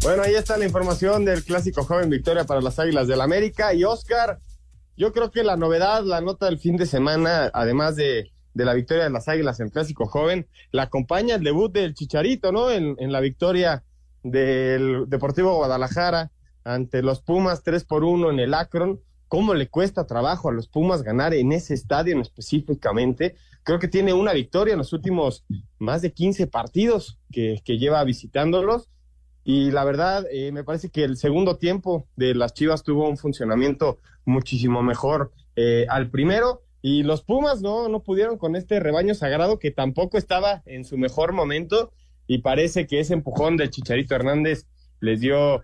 Bueno, 0.08 0.24
ahí 0.24 0.36
está 0.36 0.56
la 0.58 0.64
información 0.64 1.26
del 1.26 1.44
clásico 1.44 1.84
joven 1.84 2.10
victoria 2.10 2.46
para 2.46 2.62
las 2.62 2.80
Águilas 2.80 3.10
del 3.10 3.20
América. 3.20 3.74
Y 3.74 3.84
Oscar, 3.84 4.40
yo 4.96 5.12
creo 5.12 5.32
que 5.32 5.44
la 5.44 5.58
novedad, 5.58 6.02
la 6.06 6.22
nota 6.22 6.46
del 6.46 6.60
fin 6.60 6.78
de 6.78 6.86
semana, 6.86 7.52
además 7.54 7.98
de, 7.98 8.32
la 8.54 8.74
victoria 8.74 9.04
de 9.04 9.10
las 9.10 9.28
Águilas 9.28 9.60
en 9.60 9.70
clásico 9.70 10.06
joven, 10.06 10.48
la 10.72 10.84
acompaña 10.84 11.36
el 11.36 11.44
debut 11.44 11.74
del 11.74 11.94
Chicharito, 11.94 12.54
¿no? 12.54 12.72
En, 12.72 12.96
en 13.00 13.12
la 13.12 13.20
victoria 13.20 13.84
del 14.24 15.10
Deportivo 15.10 15.58
Guadalajara 15.58 16.32
ante 16.64 17.02
los 17.02 17.20
Pumas 17.22 17.64
3 17.64 17.84
por 17.84 18.06
1 18.06 18.32
en 18.32 18.40
el 18.40 18.54
Akron. 18.54 19.02
¿Cómo 19.28 19.56
le 19.56 19.68
cuesta 19.68 20.08
trabajo 20.08 20.48
a 20.48 20.54
los 20.54 20.70
Pumas 20.70 21.04
ganar 21.04 21.34
en 21.34 21.52
ese 21.52 21.74
estadio 21.74 22.18
específicamente? 22.22 23.36
Creo 23.64 23.78
que 23.78 23.90
tiene 23.90 24.14
una 24.14 24.32
victoria 24.32 24.72
en 24.72 24.78
los 24.78 24.94
últimos 24.94 25.44
más 25.80 26.02
de 26.02 26.14
15 26.14 26.48
partidos 26.48 27.20
que, 27.30 27.62
que 27.66 27.78
lleva 27.78 28.02
visitándolos 28.06 28.88
y 29.50 29.72
la 29.72 29.86
verdad, 29.86 30.26
eh, 30.30 30.52
me 30.52 30.66
parece 30.66 30.90
que 30.90 31.06
el 31.06 31.16
segundo 31.16 31.56
tiempo 31.56 32.06
de 32.18 32.36
las 32.36 32.54
Chivas 32.54 32.84
tuvo 32.84 33.08
un 33.08 33.16
funcionamiento 33.16 33.98
muchísimo 34.26 34.84
mejor 34.84 35.32
eh, 35.56 35.86
al 35.88 36.10
primero. 36.10 36.64
Y 36.82 37.04
los 37.04 37.24
Pumas 37.24 37.62
no, 37.62 37.88
no 37.88 38.04
pudieron 38.04 38.38
con 38.38 38.58
este 38.58 38.82
rebaño 38.82 39.14
sagrado 39.14 39.58
que 39.58 39.72
tampoco 39.72 40.18
estaba 40.18 40.64
en 40.66 40.84
su 40.84 40.98
mejor 40.98 41.32
momento. 41.32 41.94
Y 42.28 42.40
parece 42.40 42.88
que 42.88 43.00
ese 43.00 43.14
empujón 43.14 43.56
del 43.56 43.70
Chicharito 43.70 44.16
Hernández 44.16 44.68
les 45.00 45.22
dio 45.22 45.64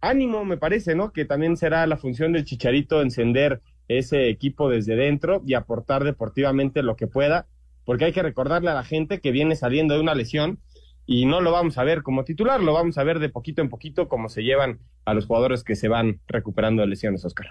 ánimo, 0.00 0.44
me 0.44 0.56
parece, 0.56 0.94
¿no? 0.94 1.12
Que 1.12 1.24
también 1.24 1.56
será 1.56 1.84
la 1.88 1.96
función 1.96 2.32
del 2.32 2.44
Chicharito 2.44 3.02
encender 3.02 3.62
ese 3.88 4.28
equipo 4.28 4.68
desde 4.68 4.94
dentro 4.94 5.42
y 5.44 5.54
aportar 5.54 6.04
deportivamente 6.04 6.84
lo 6.84 6.94
que 6.94 7.08
pueda 7.08 7.48
porque 7.84 8.04
hay 8.06 8.12
que 8.12 8.22
recordarle 8.22 8.70
a 8.70 8.74
la 8.74 8.84
gente 8.84 9.20
que 9.20 9.32
viene 9.32 9.56
saliendo 9.56 9.94
de 9.94 10.00
una 10.00 10.14
lesión 10.14 10.60
y 11.06 11.26
no 11.26 11.40
lo 11.40 11.52
vamos 11.52 11.78
a 11.78 11.84
ver 11.84 12.02
como 12.02 12.24
titular, 12.24 12.62
lo 12.62 12.72
vamos 12.72 12.98
a 12.98 13.04
ver 13.04 13.18
de 13.18 13.28
poquito 13.28 13.62
en 13.62 13.68
poquito 13.68 14.08
como 14.08 14.28
se 14.28 14.42
llevan 14.42 14.80
a 15.04 15.14
los 15.14 15.26
jugadores 15.26 15.64
que 15.64 15.76
se 15.76 15.88
van 15.88 16.20
recuperando 16.26 16.82
de 16.82 16.88
lesiones, 16.88 17.24
Oscar. 17.24 17.48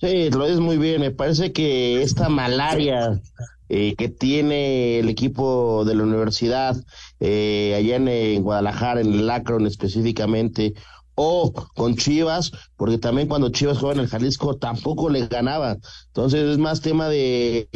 Sí, 0.00 0.30
lo 0.30 0.44
es 0.44 0.60
muy 0.60 0.76
bien. 0.76 1.00
Me 1.00 1.10
parece 1.10 1.52
que 1.52 2.02
esta 2.02 2.28
malaria 2.28 3.20
eh, 3.68 3.94
que 3.96 4.08
tiene 4.08 4.98
el 4.98 5.08
equipo 5.08 5.84
de 5.86 5.94
la 5.94 6.02
universidad 6.02 6.76
eh, 7.20 7.74
allá 7.76 7.96
en, 7.96 8.42
Guadalajara, 8.42 9.00
en 9.00 9.12
el 9.14 9.30
Akron 9.30 9.66
específicamente, 9.66 10.74
o 11.14 11.52
con 11.74 11.96
Chivas, 11.96 12.52
porque 12.76 12.98
también 12.98 13.28
cuando 13.28 13.50
Chivas 13.50 13.78
juega 13.78 13.94
en 13.94 14.00
el 14.00 14.08
Jalisco 14.08 14.56
tampoco 14.56 15.08
le 15.08 15.26
ganaba. 15.26 15.76
Entonces 16.08 16.48
es 16.50 16.58
más 16.58 16.80
tema 16.80 17.08
de, 17.08 17.68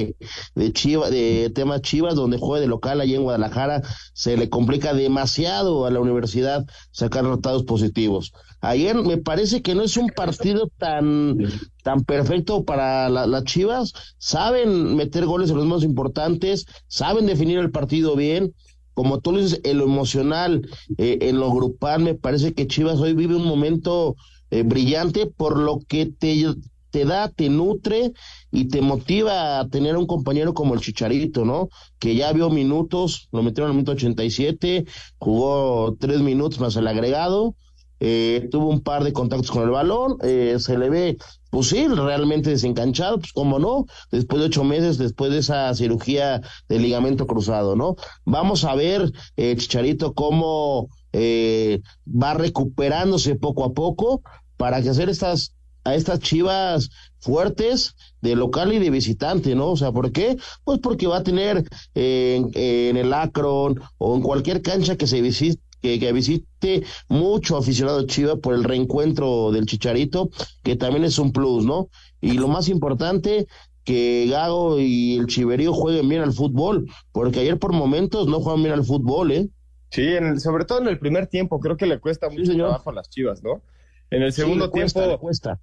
de 0.55 0.73
Chivas, 0.73 1.11
de 1.11 1.53
Chivas, 1.83 2.15
donde 2.15 2.39
juega 2.39 2.61
de 2.61 2.69
local 2.69 3.01
allá 3.01 3.17
en 3.17 3.23
Guadalajara, 3.23 3.83
se 4.13 4.37
le 4.37 4.49
complica 4.49 4.95
demasiado 4.95 5.87
a 5.87 5.91
la 5.91 6.01
universidad 6.01 6.65
sacar 6.91 7.25
resultados 7.25 7.65
positivos. 7.65 8.33
Ayer 8.61 8.97
me 8.97 9.19
parece 9.19 9.63
que 9.63 9.75
no 9.75 9.83
es 9.83 9.97
un 9.97 10.09
partido 10.09 10.69
tan, 10.79 11.39
tan 11.85 12.03
perfecto 12.05 12.65
para 12.65 13.09
las 13.09 13.45
Chivas. 13.45 13.93
Saben 14.19 14.97
meter 14.97 15.27
goles 15.27 15.51
en 15.51 15.57
los 15.57 15.67
más 15.67 15.85
importantes, 15.85 16.67
saben 16.89 17.27
definir 17.27 17.59
el 17.59 17.71
partido 17.71 18.17
bien. 18.17 18.55
Como 18.99 19.21
tú 19.21 19.37
dices, 19.37 19.61
en 19.63 19.79
lo 19.79 19.85
emocional, 19.85 20.69
eh, 20.97 21.19
en 21.21 21.39
lo 21.39 21.53
grupal, 21.53 22.03
me 22.03 22.17
parece 22.17 22.53
que 22.53 22.67
Chivas 22.67 22.99
hoy 22.99 23.15
vive 23.15 23.37
un 23.37 23.47
momento 23.47 24.17
eh, 24.51 24.65
brillante 24.65 25.27
por 25.27 25.57
lo 25.57 25.79
que 25.87 26.07
te, 26.07 26.45
te 26.91 27.05
da, 27.05 27.29
te 27.29 27.49
nutre 27.49 28.13
y 28.51 28.67
te 28.67 28.81
motiva 28.83 29.61
a 29.61 29.69
tener 29.69 29.97
un 29.97 30.09
compañero 30.09 30.53
como 30.53 30.75
el 30.75 30.81
Chicharito, 30.81 31.45
¿no? 31.45 31.69
Que 32.01 32.17
ya 32.17 32.33
vio 32.33 32.51
minutos, 32.51 33.29
lo 33.31 33.45
metieron 33.45 33.71
en 33.71 33.77
el 33.77 33.77
minuto 33.77 33.93
87, 33.93 34.85
jugó 35.19 35.97
tres 36.01 36.19
minutos 36.19 36.59
más 36.59 36.75
el 36.75 36.89
agregado 36.89 37.55
eh, 38.01 38.49
tuvo 38.51 38.69
un 38.69 38.81
par 38.81 39.05
de 39.05 39.13
contactos 39.13 39.51
con 39.51 39.65
el 39.65 39.71
balón, 39.71 40.19
eh, 40.23 40.57
se 40.59 40.79
le 40.79 40.91
ve, 40.91 41.19
pues 41.51 41.69
sí, 41.69 41.87
realmente 41.89 42.51
desencanchado, 42.51 43.19
pues 43.19 43.33
como 43.33 43.59
no, 43.59 43.87
después 44.11 44.41
de 44.41 44.47
ocho 44.47 44.65
meses, 44.65 44.99
después 44.99 45.31
de 45.31 45.39
esa 45.39 45.75
cirugía 45.75 46.41
de 46.69 46.79
ligamento 46.79 47.27
cruzado, 47.27 47.77
¿no? 47.77 47.97
Vamos 48.25 48.65
a 48.65 48.75
ver, 48.75 49.13
eh, 49.37 49.57
Chicharito, 49.57 50.15
cómo 50.15 50.89
eh, 51.13 51.81
va 52.07 52.35
recuperándose 52.35 53.35
poco 53.35 53.65
a 53.65 53.73
poco 53.73 54.23
para 54.57 54.83
que 54.83 54.91
hacer 54.91 55.09
estas 55.09 55.55
a 55.85 55.95
estas 55.95 56.19
chivas 56.21 56.91
fuertes 57.19 57.95
de 58.21 58.37
local 58.37 58.75
y 58.75 58.79
de 58.79 58.91
visitante, 58.91 59.55
¿no? 59.55 59.71
O 59.71 59.77
sea, 59.77 59.91
¿por 59.91 60.13
qué? 60.13 60.37
Pues 60.65 60.81
porque 60.81 61.07
va 61.07 61.19
a 61.19 61.23
tener 61.23 61.65
en, 61.95 62.51
en 62.53 62.97
el 62.99 63.11
Akron 63.15 63.81
o 63.97 64.15
en 64.15 64.21
cualquier 64.21 64.61
cancha 64.61 64.97
que 64.97 65.07
se 65.07 65.23
visite 65.23 65.63
que, 65.81 66.13
visite 66.13 66.85
mucho 67.09 67.57
aficionado 67.57 68.07
Chiva 68.07 68.37
por 68.37 68.55
el 68.55 68.65
reencuentro 68.65 69.53
del 69.53 69.67
Chicharito, 69.67 70.31
que 70.63 70.77
también 70.77 71.05
es 71.05 71.19
un 71.19 71.33
plus, 71.33 71.65
¿no? 71.65 71.89
Y 72.21 72.33
lo 72.33 72.49
más 72.49 72.69
importante, 72.69 73.47
que 73.85 74.27
Gago 74.29 74.79
y 74.79 75.17
el 75.17 75.27
Chiverío 75.27 75.73
jueguen 75.73 76.09
bien 76.09 76.23
al 76.23 76.33
fútbol, 76.33 76.87
porque 77.13 77.41
ayer 77.41 77.59
por 77.59 77.73
momentos 77.73 78.27
no 78.27 78.41
juegan 78.41 78.63
bien 78.63 78.75
al 78.75 78.85
fútbol, 78.85 79.33
¿eh? 79.33 79.49
Sí, 79.91 80.03
en 80.03 80.39
sobre 80.41 80.67
todo 80.67 80.81
en 80.81 80.89
el 80.89 80.99
primer 80.99 81.27
tiempo, 81.27 81.61
creo 81.61 81.77
que 81.77 81.87
le 81.87 81.99
cuesta 81.99 82.29
mucho 82.29 82.55
trabajo 82.55 82.91
a 82.91 82.93
las 82.93 83.09
Chivas, 83.09 83.43
¿no? 83.43 83.63
En 84.11 84.23
el 84.23 84.33
segundo 84.33 84.71
tiempo 84.71 85.19
cuesta. 85.19 85.61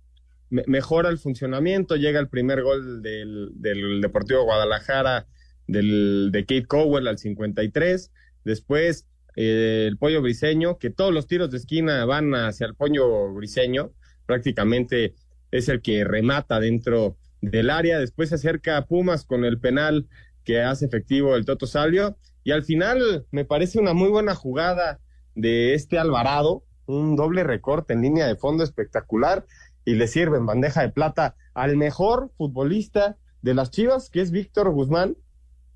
mejora 0.49 1.09
el 1.09 1.19
funcionamiento, 1.19 1.95
llega 1.95 2.19
el 2.19 2.29
primer 2.29 2.63
gol 2.63 3.01
del, 3.01 3.51
del 3.55 4.01
Deportivo 4.01 4.43
Guadalajara 4.43 5.27
del, 5.67 6.29
de 6.31 6.41
Kate 6.41 6.65
Cowell 6.65 7.07
al 7.07 7.17
53, 7.17 8.11
después 8.43 9.07
eh, 9.35 9.85
el 9.87 9.97
pollo 9.97 10.21
briseño, 10.21 10.77
que 10.77 10.89
todos 10.89 11.13
los 11.13 11.27
tiros 11.27 11.51
de 11.51 11.57
esquina 11.57 12.05
van 12.05 12.33
hacia 12.33 12.67
el 12.67 12.75
pollo 12.75 13.33
briseño, 13.33 13.91
prácticamente 14.25 15.15
es 15.51 15.69
el 15.69 15.81
que 15.81 16.03
remata 16.03 16.59
dentro 16.59 17.17
del 17.41 17.69
área, 17.69 17.99
después 17.99 18.29
se 18.29 18.35
acerca 18.35 18.77
a 18.77 18.85
Pumas 18.85 19.25
con 19.25 19.45
el 19.45 19.59
penal 19.59 20.07
que 20.43 20.61
hace 20.61 20.85
efectivo 20.85 21.35
el 21.35 21.45
Toto 21.45 21.67
Salvio, 21.67 22.17
y 22.43 22.51
al 22.51 22.63
final 22.63 23.25
me 23.31 23.45
parece 23.45 23.79
una 23.79 23.93
muy 23.93 24.09
buena 24.09 24.35
jugada 24.35 24.99
de 25.33 25.73
este 25.73 25.97
Alvarado, 25.97 26.63
un 26.85 27.15
doble 27.15 27.43
recorte 27.43 27.93
en 27.93 28.01
línea 28.01 28.27
de 28.27 28.35
fondo 28.35 28.63
espectacular, 28.63 29.45
y 29.85 29.95
le 29.95 30.07
sirve 30.07 30.37
en 30.37 30.45
bandeja 30.45 30.81
de 30.81 30.89
plata 30.89 31.35
al 31.53 31.77
mejor 31.77 32.31
futbolista 32.37 33.17
de 33.41 33.53
las 33.53 33.69
Chivas, 33.69 34.09
que 34.09 34.21
es 34.21 34.31
Víctor 34.31 34.71
Guzmán, 34.71 35.17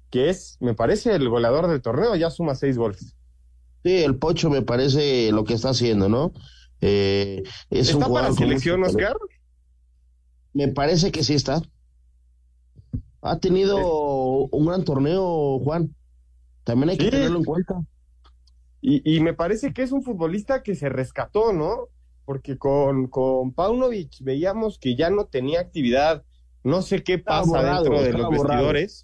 que 0.09 0.29
es, 0.29 0.57
me 0.59 0.73
parece, 0.73 1.13
el 1.15 1.29
goleador 1.29 1.67
del 1.67 1.81
torneo, 1.81 2.15
ya 2.15 2.31
suma 2.31 2.55
seis 2.55 2.77
goles. 2.77 3.15
Sí, 3.83 4.03
el 4.03 4.17
Pocho 4.17 4.49
me 4.49 4.61
parece 4.61 5.31
lo 5.31 5.43
que 5.43 5.53
está 5.53 5.69
haciendo, 5.69 6.09
¿no? 6.09 6.33
Eh, 6.81 7.43
es 7.69 7.89
¿Está 7.89 8.07
un 8.07 8.13
para 8.13 8.31
selección, 8.33 8.83
Oscar? 8.83 9.15
Me 10.53 10.67
parece 10.67 11.11
que 11.11 11.23
sí 11.23 11.33
está. 11.33 11.61
Ha 13.21 13.39
tenido 13.39 14.47
un 14.51 14.65
gran 14.65 14.83
torneo, 14.83 15.59
Juan. 15.59 15.95
También 16.63 16.89
hay 16.89 16.97
que 16.97 17.11
tenerlo 17.11 17.39
en 17.39 17.45
cuenta. 17.45 17.81
Y, 18.81 19.15
y, 19.15 19.19
me 19.19 19.33
parece 19.33 19.73
que 19.73 19.83
es 19.83 19.91
un 19.91 20.03
futbolista 20.03 20.63
que 20.63 20.75
se 20.75 20.87
rescató, 20.87 21.51
¿no? 21.51 21.89
Porque 22.23 22.57
con, 22.57 23.07
con 23.07 23.53
Paunovic 23.53 24.21
veíamos 24.21 24.79
que 24.79 24.95
ya 24.95 25.09
no 25.09 25.25
tenía 25.25 25.59
actividad. 25.59 26.23
No 26.63 26.81
sé 26.81 27.03
qué 27.03 27.17
pasa 27.17 27.61
dentro 27.61 28.01
de 28.01 28.13
los 28.13 28.29
vestidores. 28.29 29.03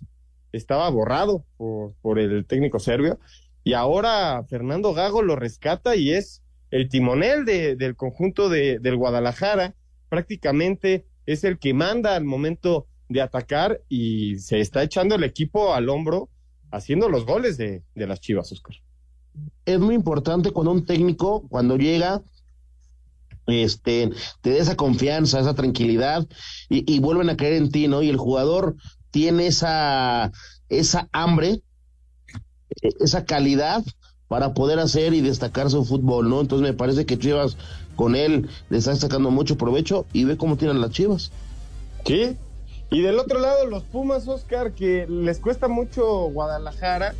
Estaba 0.53 0.89
borrado 0.89 1.45
por, 1.57 1.93
por 2.01 2.19
el 2.19 2.45
técnico 2.45 2.79
serbio 2.79 3.19
y 3.65 3.73
ahora 3.73 4.43
Fernando 4.47 4.93
Gago 4.93 5.23
lo 5.23 5.35
rescata 5.35 5.95
y 5.95 6.11
es 6.11 6.43
el 6.69 6.87
timonel 6.87 7.45
de, 7.45 7.75
del 7.75 7.95
conjunto 7.95 8.47
de, 8.47 8.77
del 8.77 8.95
Guadalajara, 8.95 9.73
prácticamente 10.07 11.07
es 11.25 11.43
el 11.43 11.57
que 11.57 11.73
manda 11.73 12.15
al 12.15 12.25
momento 12.25 12.85
de 13.09 13.23
atacar 13.23 13.81
y 13.89 14.37
se 14.37 14.59
está 14.59 14.83
echando 14.83 15.15
el 15.15 15.23
equipo 15.23 15.73
al 15.73 15.89
hombro 15.89 16.29
haciendo 16.69 17.09
los 17.09 17.25
goles 17.25 17.57
de, 17.57 17.81
las 17.95 18.21
Chivas, 18.21 18.51
Oscar. 18.51 18.75
Es 19.65 19.79
muy 19.79 19.95
importante 19.95 20.51
cuando 20.51 20.71
un 20.71 20.85
técnico, 20.85 21.47
cuando 21.49 21.75
llega, 21.75 22.21
este, 23.47 24.11
te 24.41 24.51
da 24.51 24.57
esa 24.57 24.75
confianza, 24.75 25.39
esa 25.39 25.55
tranquilidad 25.55 26.27
y, 26.69 26.93
y, 26.93 26.99
vuelven 26.99 27.31
a 27.31 27.37
creer 27.37 27.53
en 27.53 27.71
ti, 27.71 27.87
¿no? 27.87 28.03
Y 28.03 28.09
el 28.09 28.17
jugador 28.17 28.75
tiene 29.09 29.47
esa, 29.47 30.31
esa 30.69 31.09
hambre 31.11 31.63
esa 32.99 33.25
calidad 33.25 33.83
para 34.27 34.53
poder 34.53 34.79
hacer 34.79 35.13
y 35.13 35.21
destacar 35.21 35.69
su 35.69 35.85
fútbol, 35.85 36.29
¿no? 36.29 36.41
Entonces 36.41 36.67
me 36.67 36.73
parece 36.73 37.05
que 37.05 37.19
Chivas 37.19 37.57
con 37.95 38.15
él 38.15 38.49
le 38.69 38.77
está 38.77 38.95
sacando 38.95 39.31
mucho 39.31 39.57
provecho 39.57 40.05
y 40.13 40.23
ve 40.25 40.37
cómo 40.37 40.57
tienen 40.57 40.81
las 40.81 40.91
Chivas. 40.91 41.31
Sí. 42.05 42.35
Y 42.91 43.01
del 43.01 43.19
otro 43.19 43.39
lado 43.39 43.65
los 43.65 43.83
Pumas, 43.83 44.27
Oscar, 44.27 44.71
que 44.71 45.07
les 45.07 45.39
cuesta 45.39 45.67
mucho 45.67 46.29
Guadalajara, 46.29 47.15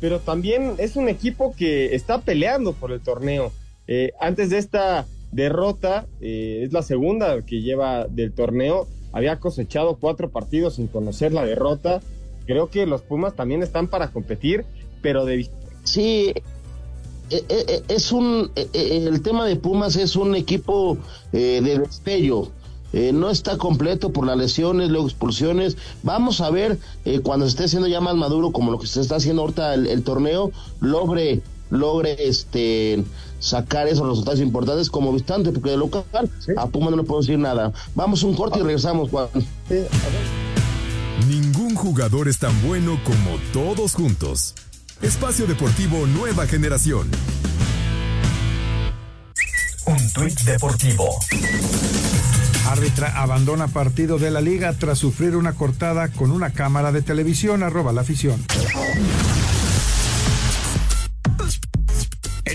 pero 0.00 0.20
también 0.20 0.74
es 0.78 0.96
un 0.96 1.08
equipo 1.08 1.54
que 1.56 1.94
está 1.94 2.20
peleando 2.20 2.72
por 2.72 2.92
el 2.92 3.00
torneo. 3.00 3.52
Eh, 3.86 4.12
antes 4.20 4.50
de 4.50 4.58
esta 4.58 5.06
derrota, 5.32 6.06
eh, 6.20 6.62
es 6.64 6.72
la 6.72 6.82
segunda 6.82 7.42
que 7.42 7.62
lleva 7.62 8.06
del 8.06 8.32
torneo, 8.32 8.86
había 9.12 9.38
cosechado 9.38 9.96
cuatro 9.96 10.30
partidos 10.30 10.74
sin 10.74 10.88
conocer 10.88 11.32
la 11.32 11.44
derrota. 11.44 12.00
Creo 12.46 12.68
que 12.68 12.86
los 12.86 13.02
Pumas 13.02 13.34
también 13.34 13.62
están 13.62 13.88
para 13.88 14.08
competir 14.08 14.64
pero 15.06 15.24
de... 15.24 15.48
Sí, 15.84 16.32
e, 17.30 17.36
e, 17.36 17.44
e, 17.48 17.84
es 17.86 18.10
un 18.10 18.50
el 18.72 19.22
tema 19.22 19.46
de 19.46 19.54
Pumas 19.54 19.94
es 19.94 20.16
un 20.16 20.34
equipo 20.34 20.98
eh, 21.32 21.60
de 21.62 21.78
destello 21.78 22.50
eh, 22.92 23.12
no 23.12 23.30
está 23.30 23.56
completo 23.56 24.12
por 24.12 24.26
las 24.26 24.36
lesiones 24.36 24.90
luego 24.90 25.06
expulsiones. 25.06 25.76
Vamos 26.02 26.40
a 26.40 26.50
ver 26.50 26.78
eh, 27.04 27.20
cuando 27.20 27.46
se 27.46 27.50
esté 27.50 27.64
haciendo 27.66 27.86
ya 27.86 28.00
más 28.00 28.16
maduro 28.16 28.50
como 28.50 28.72
lo 28.72 28.80
que 28.80 28.88
se 28.88 29.00
está 29.00 29.16
haciendo 29.16 29.42
ahorita 29.42 29.74
el, 29.74 30.02
torneo 30.02 30.50
logre 30.80 31.40
logre 31.70 32.16
este 32.18 33.04
sacar 33.38 33.86
esos 33.86 34.08
resultados 34.08 34.40
importantes 34.40 34.90
como 34.90 35.12
visitante 35.12 35.52
porque 35.52 35.70
de 35.70 35.76
local 35.76 36.28
a 36.56 36.66
Pumas 36.66 36.90
no 36.90 36.96
le 36.96 37.04
puedo 37.04 37.20
decir 37.20 37.38
nada. 37.38 37.72
Vamos 37.94 38.24
un 38.24 38.34
corte 38.34 38.58
y 38.58 38.62
regresamos 38.62 39.10
Juan. 39.10 39.28
Ningún 41.28 41.76
jugador 41.76 42.26
es 42.26 42.40
tan 42.40 42.60
bueno 42.66 42.98
como 43.04 43.36
todos 43.52 43.94
juntos 43.94 44.54
Espacio 45.02 45.46
Deportivo 45.46 46.06
Nueva 46.06 46.46
Generación. 46.46 47.10
Un 49.86 50.12
tuit 50.12 50.40
deportivo. 50.40 51.18
Árbitra 52.66 53.20
abandona 53.20 53.68
partido 53.68 54.18
de 54.18 54.30
la 54.30 54.40
liga 54.40 54.72
tras 54.72 54.98
sufrir 54.98 55.36
una 55.36 55.52
cortada 55.52 56.08
con 56.08 56.30
una 56.30 56.50
cámara 56.50 56.92
de 56.92 57.02
televisión. 57.02 57.62
Arroba 57.62 57.92
la 57.92 58.00
afición. 58.00 58.42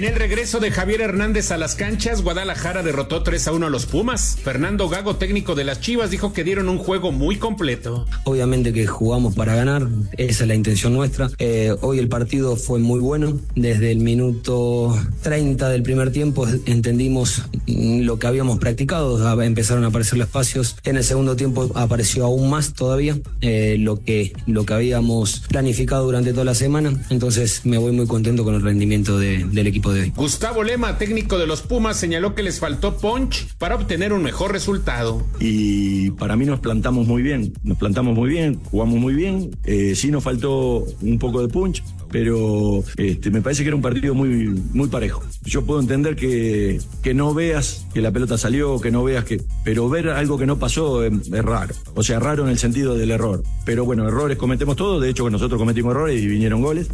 En 0.02 0.08
el 0.08 0.16
regreso 0.16 0.60
de 0.60 0.72
Javier 0.72 1.02
Hernández 1.02 1.52
a 1.52 1.60
las 1.60 1.76
canchas, 1.76 2.24
Guadalajara 2.24 2.82
derrotó 2.82 3.22
3 3.22 3.50
a 3.50 3.52
1 3.52 3.68
a 3.68 3.70
los 3.70 3.86
Pumas. 3.86 4.36
Fernando 4.44 4.90
Gago, 4.90 5.18
técnico 5.18 5.54
de 5.54 5.64
las 5.64 5.80
Chivas, 5.80 6.10
dijo 6.10 6.34
que 6.34 6.44
dieron 6.44 6.70
un 6.70 6.80
juego 6.80 7.12
muy 7.12 7.36
completo. 7.36 8.08
Obviamente 8.24 8.74
que 8.74 8.88
jugamos 8.88 9.36
para 9.36 9.54
ganar, 9.54 9.88
esa 10.18 10.44
es 10.44 10.48
la 10.48 10.56
intención 10.56 10.94
nuestra. 10.94 11.30
Eh, 11.38 11.76
hoy 11.82 12.00
el 12.00 12.10
partido 12.10 12.56
fue 12.56 12.80
muy 12.80 13.00
bueno. 13.00 13.40
Desde 13.54 13.92
el 13.92 14.00
minuto 14.00 14.98
30 15.22 15.70
del 15.70 15.84
primer 15.84 16.12
tiempo 16.12 16.48
entendimos 16.66 17.44
lo 17.68 18.18
que 18.18 18.26
habíamos 18.26 18.58
practicado, 18.58 19.40
empezaron 19.44 19.84
a 19.84 19.90
aparecer 19.90 20.18
los 20.18 20.30
espacios. 20.30 20.78
En 20.84 20.98
el 20.98 21.04
segundo 21.04 21.36
tiempo 21.36 21.70
apareció 21.76 22.26
aún 22.26 22.50
más 22.50 22.74
todavía 22.74 23.20
eh, 23.42 23.76
lo, 23.78 24.04
que, 24.04 24.34
lo 24.48 24.66
que 24.66 24.74
habíamos 24.74 25.42
planificado 25.42 26.06
durante 26.06 26.32
toda 26.32 26.46
la 26.46 26.56
semana. 26.56 26.92
Entonces 27.12 27.62
me 27.66 27.78
voy 27.78 27.92
muy 27.92 28.08
contento 28.08 28.44
con 28.44 28.56
el 28.56 28.64
rendimiento 28.64 29.20
del 29.20 29.68
equipo 29.68 29.91
de 29.92 30.02
hoy. 30.02 30.14
Gustavo 30.16 30.64
Lema, 30.64 30.98
técnico 30.98 31.38
de 31.38 31.48
los 31.48 31.62
Pumas, 31.62 31.98
señaló 31.98 32.36
que 32.36 32.44
les 32.44 32.60
faltó 32.60 32.98
punch 32.98 33.48
para 33.58 33.76
obtener 33.76 34.14
un 34.14 34.24
mejor 34.24 34.52
resultado. 34.52 35.26
Y 35.40 36.12
para 36.12 36.36
mí 36.36 36.46
nos 36.46 36.60
plantamos 36.60 37.08
muy 37.08 37.22
bien, 37.22 37.54
nos 37.64 37.78
plantamos 37.78 38.16
muy 38.16 38.30
bien, 38.30 38.60
jugamos 38.72 39.00
muy 39.00 39.14
bien. 39.14 39.56
Eh, 39.64 39.94
sí 39.96 40.12
nos 40.12 40.24
faltó 40.24 40.86
un 41.02 41.20
poco 41.20 41.42
de 41.42 41.48
punch, 41.48 41.84
pero 42.12 42.84
este, 42.98 43.32
me 43.32 43.42
parece 43.42 43.64
que 43.64 43.70
era 43.70 43.76
un 43.76 43.82
partido 43.82 44.14
muy, 44.14 44.48
muy 44.74 44.88
parejo. 44.90 45.24
Yo 45.44 45.66
puedo 45.66 45.80
entender 45.80 46.16
que, 46.16 46.80
que 47.02 47.14
no 47.14 47.34
veas 47.34 47.86
que 47.94 48.02
la 48.02 48.12
pelota 48.12 48.38
salió, 48.38 48.80
que 48.80 48.92
no 48.92 49.04
veas 49.04 49.26
que. 49.26 49.42
Pero 49.64 49.90
ver 49.90 50.10
algo 50.10 50.38
que 50.38 50.46
no 50.46 50.60
pasó 50.60 51.04
es, 51.04 51.14
es, 51.14 51.46
raro. 51.46 51.74
O 51.96 52.04
sea, 52.04 52.20
raro 52.20 52.44
en 52.44 52.50
el 52.50 52.60
sentido 52.60 52.96
del 52.96 53.12
error. 53.12 53.44
Pero 53.66 53.86
bueno, 53.86 54.08
errores 54.08 54.38
cometemos 54.38 54.76
todos. 54.76 55.02
De 55.02 55.10
hecho, 55.10 55.26
que 55.26 55.32
nosotros 55.32 55.60
cometimos 55.60 55.92
errores 55.92 56.22
y 56.22 56.28
vinieron 56.28 56.62
goles. 56.62 56.90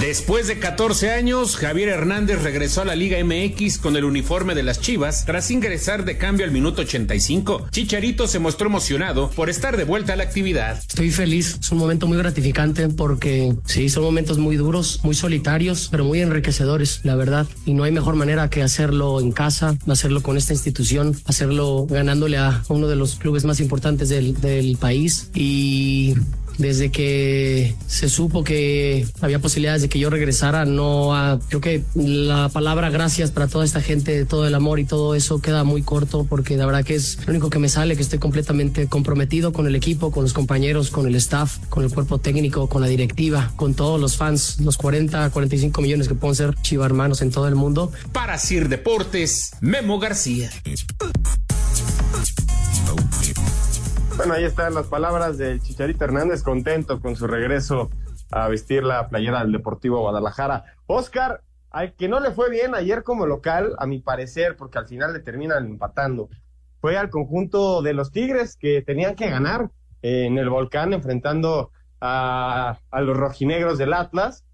Después 0.00 0.46
de 0.46 0.58
14 0.58 1.10
años, 1.10 1.56
Javier 1.56 1.90
Hernández 1.90 2.42
regresó 2.42 2.80
a 2.80 2.86
la 2.86 2.96
Liga 2.96 3.18
MX 3.22 3.76
con 3.76 3.94
el 3.94 4.04
uniforme 4.04 4.54
de 4.54 4.62
las 4.62 4.80
Chivas 4.80 5.26
tras 5.26 5.50
ingresar 5.50 6.06
de 6.06 6.16
cambio 6.16 6.46
al 6.46 6.50
minuto 6.50 6.80
85. 6.80 7.66
Chicharito 7.70 8.26
se 8.26 8.38
mostró 8.38 8.68
emocionado 8.68 9.28
por 9.30 9.50
estar 9.50 9.76
de 9.76 9.84
vuelta 9.84 10.14
a 10.14 10.16
la 10.16 10.24
actividad. 10.24 10.78
Estoy 10.78 11.10
feliz, 11.10 11.58
es 11.60 11.70
un 11.70 11.78
momento 11.78 12.06
muy 12.06 12.16
gratificante 12.16 12.88
porque 12.88 13.54
sí, 13.66 13.90
son 13.90 14.04
momentos 14.04 14.38
muy 14.38 14.56
duros, 14.56 15.00
muy 15.02 15.14
solitarios, 15.14 15.88
pero 15.90 16.04
muy 16.04 16.22
enriquecedores, 16.22 17.00
la 17.02 17.14
verdad. 17.14 17.46
Y 17.66 17.74
no 17.74 17.84
hay 17.84 17.92
mejor 17.92 18.16
manera 18.16 18.48
que 18.48 18.62
hacerlo 18.62 19.20
en 19.20 19.30
casa, 19.30 19.76
hacerlo 19.86 20.22
con 20.22 20.38
esta 20.38 20.54
institución, 20.54 21.14
hacerlo 21.26 21.86
ganándole 21.86 22.38
a 22.38 22.62
uno 22.68 22.88
de 22.88 22.96
los 22.96 23.16
clubes 23.16 23.44
más 23.44 23.60
importantes 23.60 24.08
del, 24.08 24.40
del 24.40 24.78
país. 24.78 25.28
Y 25.34 26.14
desde 26.58 26.90
que 26.90 27.74
se 27.86 28.08
supo 28.08 28.44
que 28.44 29.06
había 29.20 29.38
posibilidades 29.38 29.82
de 29.82 29.88
que 29.88 29.98
yo 29.98 30.10
regresara, 30.10 30.64
no 30.64 31.40
creo 31.48 31.60
que 31.60 31.82
la 31.94 32.48
palabra 32.48 32.90
gracias 32.90 33.30
para 33.30 33.48
toda 33.48 33.64
esta 33.64 33.80
gente, 33.80 34.24
todo 34.24 34.46
el 34.46 34.54
amor 34.54 34.78
y 34.80 34.84
todo 34.84 35.14
eso 35.14 35.40
queda 35.40 35.64
muy 35.64 35.82
corto 35.82 36.26
porque 36.28 36.56
la 36.56 36.66
verdad 36.66 36.84
que 36.84 36.94
es 36.94 37.18
lo 37.26 37.30
único 37.30 37.50
que 37.50 37.58
me 37.58 37.68
sale, 37.68 37.96
que 37.96 38.02
estoy 38.02 38.18
completamente 38.18 38.86
comprometido 38.86 39.52
con 39.52 39.66
el 39.66 39.74
equipo, 39.74 40.10
con 40.10 40.22
los 40.22 40.32
compañeros, 40.32 40.90
con 40.90 41.06
el 41.06 41.14
staff, 41.16 41.58
con 41.68 41.84
el 41.84 41.90
cuerpo 41.90 42.18
técnico, 42.18 42.68
con 42.68 42.82
la 42.82 42.88
directiva, 42.88 43.52
con 43.56 43.74
todos 43.74 44.00
los 44.00 44.16
fans, 44.16 44.60
los 44.60 44.76
40, 44.76 45.30
45 45.30 45.82
millones 45.82 46.08
que 46.08 46.14
pueden 46.14 46.36
ser 46.36 46.54
chivarmanos 46.62 47.22
en 47.22 47.30
todo 47.30 47.48
el 47.48 47.54
mundo. 47.54 47.92
Para 48.12 48.38
Sir 48.38 48.68
Deportes, 48.68 49.52
Memo 49.60 49.98
García. 49.98 50.50
Bueno, 54.16 54.34
ahí 54.34 54.44
están 54.44 54.74
las 54.74 54.86
palabras 54.88 55.38
del 55.38 55.62
Chicharito 55.62 56.04
Hernández, 56.04 56.42
contento 56.42 57.00
con 57.00 57.16
su 57.16 57.26
regreso 57.26 57.90
a 58.30 58.46
vestir 58.48 58.84
la 58.84 59.08
playera 59.08 59.40
del 59.40 59.52
Deportivo 59.52 60.00
Guadalajara. 60.00 60.64
Oscar, 60.86 61.42
al 61.70 61.94
que 61.94 62.08
no 62.08 62.20
le 62.20 62.30
fue 62.30 62.50
bien 62.50 62.74
ayer 62.74 63.02
como 63.02 63.26
local, 63.26 63.74
a 63.78 63.86
mi 63.86 64.00
parecer, 64.00 64.56
porque 64.56 64.78
al 64.78 64.86
final 64.86 65.14
le 65.14 65.20
terminan 65.20 65.66
empatando, 65.66 66.28
fue 66.80 66.98
al 66.98 67.08
conjunto 67.08 67.80
de 67.80 67.94
los 67.94 68.12
Tigres 68.12 68.56
que 68.56 68.82
tenían 68.82 69.14
que 69.14 69.30
ganar 69.30 69.70
en 70.02 70.36
el 70.36 70.50
volcán 70.50 70.92
enfrentando 70.92 71.70
a, 72.00 72.78
a 72.90 73.00
los 73.00 73.16
rojinegros 73.16 73.78
del 73.78 73.94
Atlas. 73.94 74.44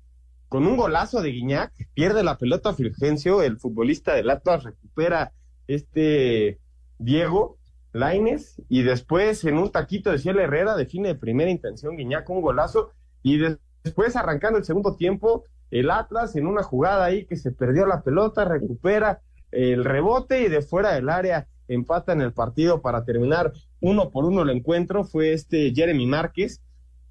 Con 0.48 0.66
un 0.66 0.76
golazo 0.76 1.20
de 1.20 1.30
Guiñac, 1.30 1.72
pierde 1.94 2.22
la 2.22 2.38
pelota 2.38 2.72
Fulgencio, 2.72 3.42
el 3.42 3.58
futbolista 3.58 4.14
del 4.14 4.30
Atlas 4.30 4.64
recupera 4.64 5.32
este 5.66 6.58
Diego 6.98 7.57
Laines 7.98 8.62
y 8.68 8.82
después 8.82 9.44
en 9.44 9.58
un 9.58 9.70
taquito 9.70 10.10
de 10.10 10.18
Cielo 10.18 10.40
Herrera 10.40 10.76
define 10.76 11.08
de 11.08 11.14
primera 11.14 11.50
intención 11.50 11.96
Guiñac 11.96 12.28
un 12.30 12.40
golazo 12.40 12.92
y 13.22 13.38
después 13.82 14.16
arrancando 14.16 14.58
el 14.58 14.64
segundo 14.64 14.96
tiempo 14.96 15.44
el 15.70 15.90
Atlas 15.90 16.36
en 16.36 16.46
una 16.46 16.62
jugada 16.62 17.04
ahí 17.04 17.26
que 17.26 17.36
se 17.36 17.52
perdió 17.52 17.86
la 17.86 18.02
pelota 18.02 18.44
recupera 18.44 19.20
el 19.50 19.84
rebote 19.84 20.42
y 20.42 20.48
de 20.48 20.62
fuera 20.62 20.92
del 20.92 21.08
área 21.08 21.48
empata 21.68 22.12
en 22.12 22.20
el 22.20 22.32
partido 22.32 22.80
para 22.80 23.04
terminar 23.04 23.52
uno 23.80 24.10
por 24.10 24.24
uno 24.24 24.42
el 24.42 24.50
encuentro 24.50 25.04
fue 25.04 25.32
este 25.32 25.72
Jeremy 25.74 26.06
Márquez. 26.06 26.62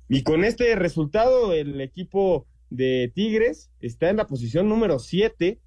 Y 0.09 0.23
con 0.23 0.43
este 0.43 0.75
resultado 0.75 1.53
el 1.53 1.81
equipo 1.81 2.47
de 2.69 3.11
Tigres 3.13 3.71
está 3.81 4.09
en 4.09 4.17
la 4.17 4.27
posición 4.27 4.69
número 4.69 4.99
7 4.99 5.59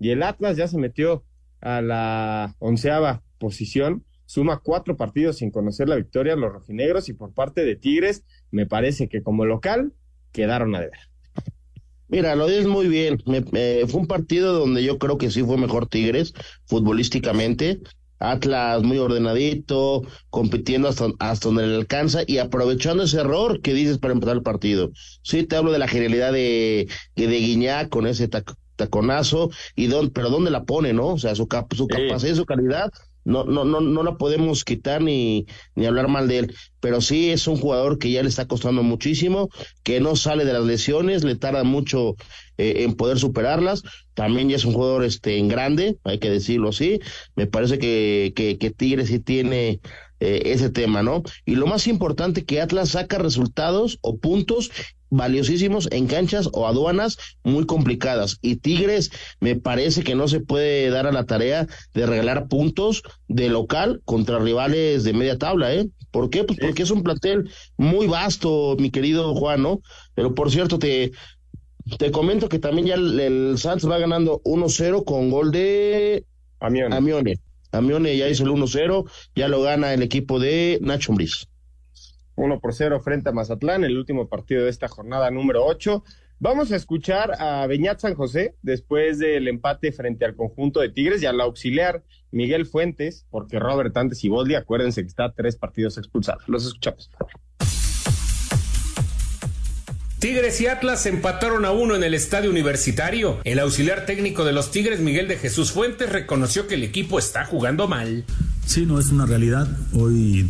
y 0.00 0.10
el 0.10 0.22
Atlas 0.22 0.56
ya 0.56 0.66
se 0.66 0.78
metió 0.78 1.24
a 1.60 1.80
la 1.80 2.56
onceava 2.58 3.22
posición 3.38 4.04
suma 4.32 4.60
cuatro 4.60 4.96
partidos 4.96 5.36
sin 5.36 5.50
conocer 5.50 5.90
la 5.90 5.96
victoria 5.96 6.34
los 6.36 6.50
rojinegros 6.50 7.10
y 7.10 7.12
por 7.12 7.34
parte 7.34 7.66
de 7.66 7.76
Tigres 7.76 8.24
me 8.50 8.64
parece 8.64 9.06
que 9.06 9.22
como 9.22 9.44
local 9.44 9.92
quedaron 10.32 10.74
a 10.74 10.80
deber. 10.80 10.98
Mira, 12.08 12.34
lo 12.34 12.46
dices 12.46 12.66
muy 12.66 12.88
bien. 12.88 13.22
fue 13.22 14.00
un 14.00 14.06
partido 14.06 14.58
donde 14.58 14.82
yo 14.82 14.98
creo 14.98 15.18
que 15.18 15.30
sí 15.30 15.42
fue 15.42 15.58
mejor 15.58 15.86
Tigres 15.86 16.32
futbolísticamente. 16.64 17.80
Atlas 18.20 18.82
muy 18.82 18.96
ordenadito, 18.96 20.02
compitiendo 20.30 20.88
hasta, 20.88 21.08
hasta 21.18 21.48
donde 21.48 21.66
le 21.66 21.74
alcanza 21.74 22.20
y 22.26 22.38
aprovechando 22.38 23.02
ese 23.02 23.20
error 23.20 23.60
que 23.60 23.74
dices 23.74 23.98
para 23.98 24.14
empezar 24.14 24.36
el 24.36 24.42
partido. 24.42 24.92
Sí, 25.22 25.44
te 25.44 25.56
hablo 25.56 25.72
de 25.72 25.78
la 25.78 25.88
genialidad 25.88 26.32
de, 26.32 26.88
de 27.16 27.26
Guiñac 27.26 27.90
con 27.90 28.06
ese 28.06 28.30
taconazo, 28.76 29.50
y 29.74 29.88
don, 29.88 30.10
pero 30.10 30.30
dónde 30.30 30.52
la 30.52 30.64
pone, 30.64 30.92
¿no? 30.92 31.08
O 31.08 31.18
sea, 31.18 31.34
su, 31.34 31.48
su 31.76 31.86
capacidad 31.88 32.32
y 32.32 32.36
su 32.36 32.46
calidad 32.46 32.90
no, 33.24 33.44
no, 33.44 33.64
no, 33.64 33.80
no 33.80 34.02
la 34.02 34.16
podemos 34.16 34.64
quitar 34.64 35.02
ni, 35.02 35.46
ni 35.74 35.86
hablar 35.86 36.08
mal 36.08 36.28
de 36.28 36.38
él, 36.38 36.54
pero 36.80 37.00
sí 37.00 37.30
es 37.30 37.46
un 37.46 37.56
jugador 37.56 37.98
que 37.98 38.10
ya 38.10 38.22
le 38.22 38.28
está 38.28 38.46
costando 38.46 38.82
muchísimo, 38.82 39.48
que 39.82 40.00
no 40.00 40.16
sale 40.16 40.44
de 40.44 40.52
las 40.52 40.64
lesiones, 40.64 41.24
le 41.24 41.36
tarda 41.36 41.64
mucho 41.64 42.16
eh, 42.58 42.84
en 42.84 42.94
poder 42.94 43.18
superarlas, 43.18 43.82
también 44.14 44.48
ya 44.48 44.56
es 44.56 44.64
un 44.64 44.74
jugador 44.74 45.04
este 45.04 45.38
en 45.38 45.48
grande, 45.48 45.96
hay 46.04 46.18
que 46.18 46.30
decirlo 46.30 46.70
así, 46.70 47.00
me 47.36 47.46
parece 47.46 47.78
que, 47.78 48.32
que, 48.34 48.58
que 48.58 48.70
Tigre 48.70 49.06
sí 49.06 49.20
tiene 49.20 49.80
eh, 50.24 50.52
ese 50.52 50.70
tema, 50.70 51.02
¿no? 51.02 51.24
Y 51.44 51.56
lo 51.56 51.66
más 51.66 51.88
importante 51.88 52.44
que 52.44 52.60
Atlas 52.60 52.90
saca 52.90 53.18
resultados 53.18 53.98
o 54.02 54.18
puntos 54.18 54.70
valiosísimos 55.10 55.88
en 55.90 56.06
canchas 56.06 56.48
o 56.52 56.68
aduanas 56.68 57.18
muy 57.42 57.66
complicadas. 57.66 58.38
Y 58.40 58.54
Tigres 58.54 59.10
me 59.40 59.56
parece 59.56 60.04
que 60.04 60.14
no 60.14 60.28
se 60.28 60.38
puede 60.38 60.90
dar 60.90 61.08
a 61.08 61.12
la 61.12 61.24
tarea 61.24 61.66
de 61.92 62.06
regalar 62.06 62.46
puntos 62.46 63.02
de 63.26 63.48
local 63.48 64.00
contra 64.04 64.38
rivales 64.38 65.02
de 65.02 65.12
media 65.12 65.38
tabla, 65.38 65.74
¿eh? 65.74 65.88
¿Por 66.12 66.30
qué? 66.30 66.44
Pues 66.44 66.56
porque 66.60 66.84
es 66.84 66.92
un 66.92 67.02
plantel 67.02 67.50
muy 67.76 68.06
vasto, 68.06 68.76
mi 68.78 68.92
querido 68.92 69.34
Juan, 69.34 69.62
¿no? 69.62 69.80
Pero 70.14 70.36
por 70.36 70.52
cierto, 70.52 70.78
te, 70.78 71.10
te 71.98 72.12
comento 72.12 72.48
que 72.48 72.60
también 72.60 72.86
ya 72.86 72.94
el, 72.94 73.58
Santos 73.58 73.90
va 73.90 73.98
ganando 73.98 74.40
1-0 74.44 75.04
con 75.04 75.30
gol 75.30 75.50
de 75.50 76.24
Amione. 76.60 76.94
Amione. 76.94 77.34
Amione 77.72 78.16
ya 78.16 78.28
hizo 78.28 78.44
el 78.44 78.50
1-0, 78.50 79.10
ya 79.34 79.48
lo 79.48 79.62
gana 79.62 79.92
el 79.94 80.02
equipo 80.02 80.38
de 80.38 80.78
Nacho 80.82 81.12
Ambriz. 81.12 81.48
1 82.36 82.60
por 82.60 82.74
0 82.74 83.00
frente 83.00 83.28
a 83.28 83.32
Mazatlán, 83.32 83.84
el 83.84 83.98
último 83.98 84.28
partido 84.28 84.64
de 84.64 84.70
esta 84.70 84.88
jornada 84.88 85.30
número 85.30 85.64
8. 85.64 86.04
Vamos 86.38 86.72
a 86.72 86.76
escuchar 86.76 87.40
a 87.40 87.66
Beñat 87.68 88.00
San 88.00 88.14
José 88.14 88.56
después 88.62 89.18
del 89.18 89.46
empate 89.46 89.92
frente 89.92 90.24
al 90.24 90.34
conjunto 90.34 90.80
de 90.80 90.88
Tigres 90.88 91.22
y 91.22 91.26
al 91.26 91.40
auxiliar 91.40 92.02
Miguel 92.32 92.66
Fuentes, 92.66 93.26
porque 93.30 93.60
Robert 93.60 93.96
antes 93.96 94.24
y 94.24 94.28
Boldi, 94.28 94.56
acuérdense 94.56 95.02
que 95.02 95.08
está 95.08 95.32
tres 95.32 95.56
partidos 95.56 95.98
expulsados. 95.98 96.42
Los 96.48 96.66
escuchamos. 96.66 97.10
Tigres 100.22 100.60
y 100.60 100.68
Atlas 100.68 101.04
empataron 101.06 101.64
a 101.64 101.72
uno 101.72 101.96
en 101.96 102.04
el 102.04 102.14
estadio 102.14 102.48
universitario. 102.48 103.40
El 103.42 103.58
auxiliar 103.58 104.06
técnico 104.06 104.44
de 104.44 104.52
los 104.52 104.70
Tigres, 104.70 105.00
Miguel 105.00 105.26
de 105.26 105.36
Jesús 105.36 105.72
Fuentes, 105.72 106.10
reconoció 106.10 106.68
que 106.68 106.76
el 106.76 106.84
equipo 106.84 107.18
está 107.18 107.44
jugando 107.44 107.88
mal. 107.88 108.24
Sí, 108.64 108.86
no 108.86 109.00
es 109.00 109.08
una 109.08 109.26
realidad. 109.26 109.66
Hoy 109.92 110.46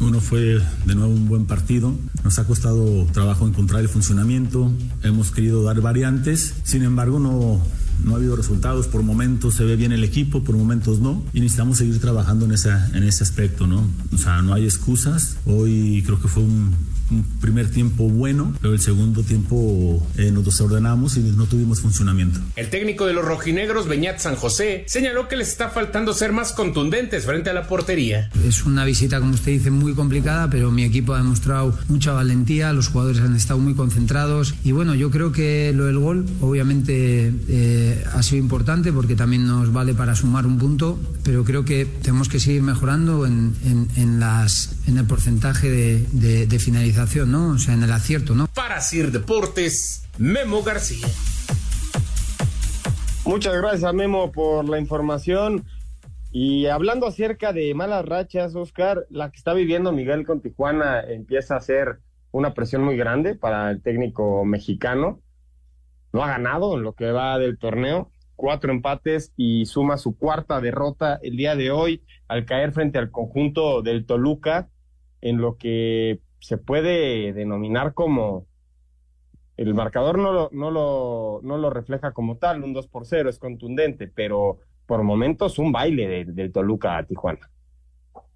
uno 0.00 0.18
fue 0.22 0.62
de 0.86 0.94
nuevo 0.94 1.12
un 1.12 1.28
buen 1.28 1.44
partido. 1.44 1.94
Nos 2.24 2.38
ha 2.38 2.46
costado 2.46 3.04
trabajo 3.12 3.46
encontrar 3.46 3.82
el 3.82 3.90
funcionamiento. 3.90 4.72
Hemos 5.02 5.30
querido 5.30 5.62
dar 5.62 5.78
variantes. 5.82 6.54
Sin 6.64 6.82
embargo, 6.82 7.20
no, 7.20 7.62
no 8.04 8.14
ha 8.14 8.16
habido 8.16 8.34
resultados. 8.34 8.86
Por 8.86 9.02
momentos 9.02 9.56
se 9.56 9.64
ve 9.64 9.76
bien 9.76 9.92
el 9.92 10.04
equipo, 10.04 10.42
por 10.42 10.56
momentos 10.56 11.00
no. 11.00 11.22
Y 11.34 11.40
necesitamos 11.40 11.76
seguir 11.76 12.00
trabajando 12.00 12.46
en, 12.46 12.52
en 12.52 13.02
ese 13.02 13.24
aspecto, 13.24 13.66
¿no? 13.66 13.86
O 14.14 14.16
sea, 14.16 14.40
no 14.40 14.54
hay 14.54 14.64
excusas. 14.64 15.36
Hoy 15.44 16.02
creo 16.06 16.18
que 16.18 16.28
fue 16.28 16.44
un 16.44 16.91
un 17.12 17.24
primer 17.40 17.70
tiempo 17.70 18.08
bueno, 18.08 18.54
pero 18.60 18.74
el 18.74 18.80
segundo 18.80 19.22
tiempo 19.22 20.04
eh, 20.16 20.30
nos 20.30 20.44
desordenamos 20.44 21.16
y 21.16 21.20
no 21.20 21.46
tuvimos 21.46 21.80
funcionamiento. 21.80 22.40
El 22.56 22.70
técnico 22.70 23.06
de 23.06 23.12
los 23.12 23.24
rojinegros, 23.24 23.88
Beñat 23.88 24.18
San 24.18 24.36
José, 24.36 24.84
señaló 24.86 25.28
que 25.28 25.36
les 25.36 25.48
está 25.48 25.70
faltando 25.70 26.14
ser 26.14 26.32
más 26.32 26.52
contundentes 26.52 27.26
frente 27.26 27.50
a 27.50 27.52
la 27.52 27.66
portería. 27.68 28.30
Es 28.46 28.64
una 28.64 28.84
visita, 28.84 29.20
como 29.20 29.34
usted 29.34 29.52
dice, 29.52 29.70
muy 29.70 29.94
complicada, 29.94 30.48
pero 30.50 30.70
mi 30.70 30.84
equipo 30.84 31.14
ha 31.14 31.18
demostrado 31.18 31.78
mucha 31.88 32.12
valentía, 32.12 32.72
los 32.72 32.88
jugadores 32.88 33.20
han 33.20 33.36
estado 33.36 33.60
muy 33.60 33.74
concentrados 33.74 34.54
y 34.64 34.72
bueno, 34.72 34.94
yo 34.94 35.10
creo 35.10 35.32
que 35.32 35.72
lo 35.74 35.86
del 35.86 35.98
gol 35.98 36.26
obviamente 36.40 37.32
eh, 37.48 38.04
ha 38.12 38.22
sido 38.22 38.42
importante 38.42 38.92
porque 38.92 39.14
también 39.14 39.46
nos 39.46 39.72
vale 39.72 39.94
para 39.94 40.14
sumar 40.14 40.46
un 40.46 40.58
punto, 40.58 40.98
pero 41.22 41.44
creo 41.44 41.64
que 41.64 41.84
tenemos 41.84 42.28
que 42.28 42.40
seguir 42.40 42.62
mejorando 42.62 43.26
en, 43.26 43.54
en, 43.96 44.20
las, 44.20 44.74
en 44.86 44.98
el 44.98 45.06
porcentaje 45.06 45.70
de, 45.70 46.46
de, 46.46 46.58
finalización, 46.58 47.30
¿no? 47.30 47.50
O 47.50 47.58
sea, 47.58 47.74
en 47.74 47.82
el 47.82 47.92
acierto, 47.92 48.34
¿no? 48.34 48.46
Para 48.48 48.80
Sir 48.80 49.10
Deportes, 49.10 50.08
Memo 50.18 50.62
García. 50.62 51.06
Muchas 53.24 53.56
gracias, 53.56 53.94
Memo, 53.94 54.32
por 54.32 54.68
la 54.68 54.78
información. 54.78 55.64
Y 56.32 56.66
hablando 56.66 57.06
acerca 57.06 57.52
de 57.52 57.74
malas 57.74 58.04
rachas, 58.04 58.54
Oscar, 58.54 59.06
la 59.10 59.30
que 59.30 59.36
está 59.36 59.52
viviendo 59.52 59.92
Miguel 59.92 60.26
con 60.26 60.40
Tijuana 60.40 61.00
empieza 61.00 61.56
a 61.56 61.60
ser 61.60 61.98
una 62.30 62.54
presión 62.54 62.82
muy 62.82 62.96
grande 62.96 63.34
para 63.34 63.70
el 63.70 63.82
técnico 63.82 64.44
mexicano. 64.44 65.20
No 66.12 66.24
ha 66.24 66.28
ganado 66.28 66.74
en 66.76 66.82
lo 66.82 66.94
que 66.94 67.12
va 67.12 67.38
del 67.38 67.58
torneo, 67.58 68.10
cuatro 68.34 68.72
empates 68.72 69.32
y 69.36 69.66
suma 69.66 69.98
su 69.98 70.16
cuarta 70.16 70.60
derrota 70.60 71.20
el 71.22 71.36
día 71.36 71.54
de 71.54 71.70
hoy 71.70 72.02
al 72.28 72.44
caer 72.44 72.72
frente 72.72 72.98
al 72.98 73.10
conjunto 73.10 73.82
del 73.82 74.06
Toluca 74.06 74.68
en 75.22 75.38
lo 75.38 75.56
que 75.56 76.20
se 76.40 76.58
puede 76.58 77.32
denominar 77.32 77.94
como 77.94 78.46
el 79.56 79.74
marcador 79.74 80.18
no 80.18 80.32
lo, 80.32 80.50
no 80.52 80.70
lo, 80.70 81.40
no 81.42 81.56
lo 81.56 81.70
refleja 81.70 82.12
como 82.12 82.36
tal, 82.36 82.64
un 82.64 82.72
2 82.72 82.88
por 82.88 83.06
0 83.06 83.30
es 83.30 83.38
contundente, 83.38 84.08
pero 84.08 84.58
por 84.86 85.02
momentos 85.04 85.58
un 85.58 85.72
baile 85.72 86.24
del 86.24 86.52
Toluca 86.52 86.98
a 86.98 87.06
Tijuana. 87.06 87.50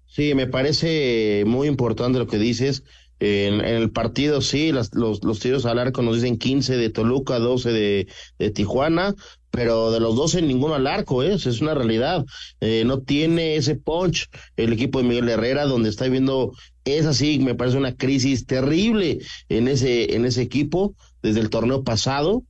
Sí, 0.05 0.33
me 0.35 0.47
parece 0.47 1.43
muy 1.45 1.67
importante 1.67 2.17
lo 2.17 2.27
que 2.27 2.37
dices. 2.37 2.83
En, 3.19 3.61
el 3.61 3.91
partido, 3.91 4.41
sí, 4.41 4.71
los, 4.71 4.93
los 4.93 5.39
tiros 5.39 5.65
al 5.65 5.79
arco 5.79 6.01
nos 6.01 6.15
dicen 6.15 6.37
15 6.37 6.77
de 6.77 6.89
Toluca, 6.89 7.39
12 7.39 7.71
de, 7.71 8.07
de 8.37 8.51
Tijuana, 8.51 9.15
pero 9.57 9.89
de 9.89 9.99
los 9.99 10.15
12 10.15 10.43
ninguno 10.43 10.75
al 10.75 10.85
arco, 10.85 11.23
¿eh? 11.23 11.33
es 11.33 11.61
una 11.61 11.73
realidad. 11.73 12.23
Eh, 12.61 12.83
no 12.85 12.99
tiene 12.99 13.55
ese 13.55 13.75
punch 13.75 14.29
el 14.55 14.71
equipo 14.71 14.99
de 14.99 15.07
Miguel 15.07 15.29
Herrera, 15.29 15.65
donde 15.65 15.89
está 15.89 16.07
viendo, 16.07 16.53
es 16.87 17.05
así, 17.05 17.39
me 17.39 17.55
parece 17.55 17.77
una 17.77 17.95
crisis 17.95 18.45
terrible 18.45 19.19
en 19.49 19.67
ese, 19.67 20.15
en 20.15 20.25
ese 20.25 20.41
equipo 20.41 20.95
desde 21.21 21.41
el 21.41 21.49
torneo 21.49 21.83
pasado. 21.83 22.43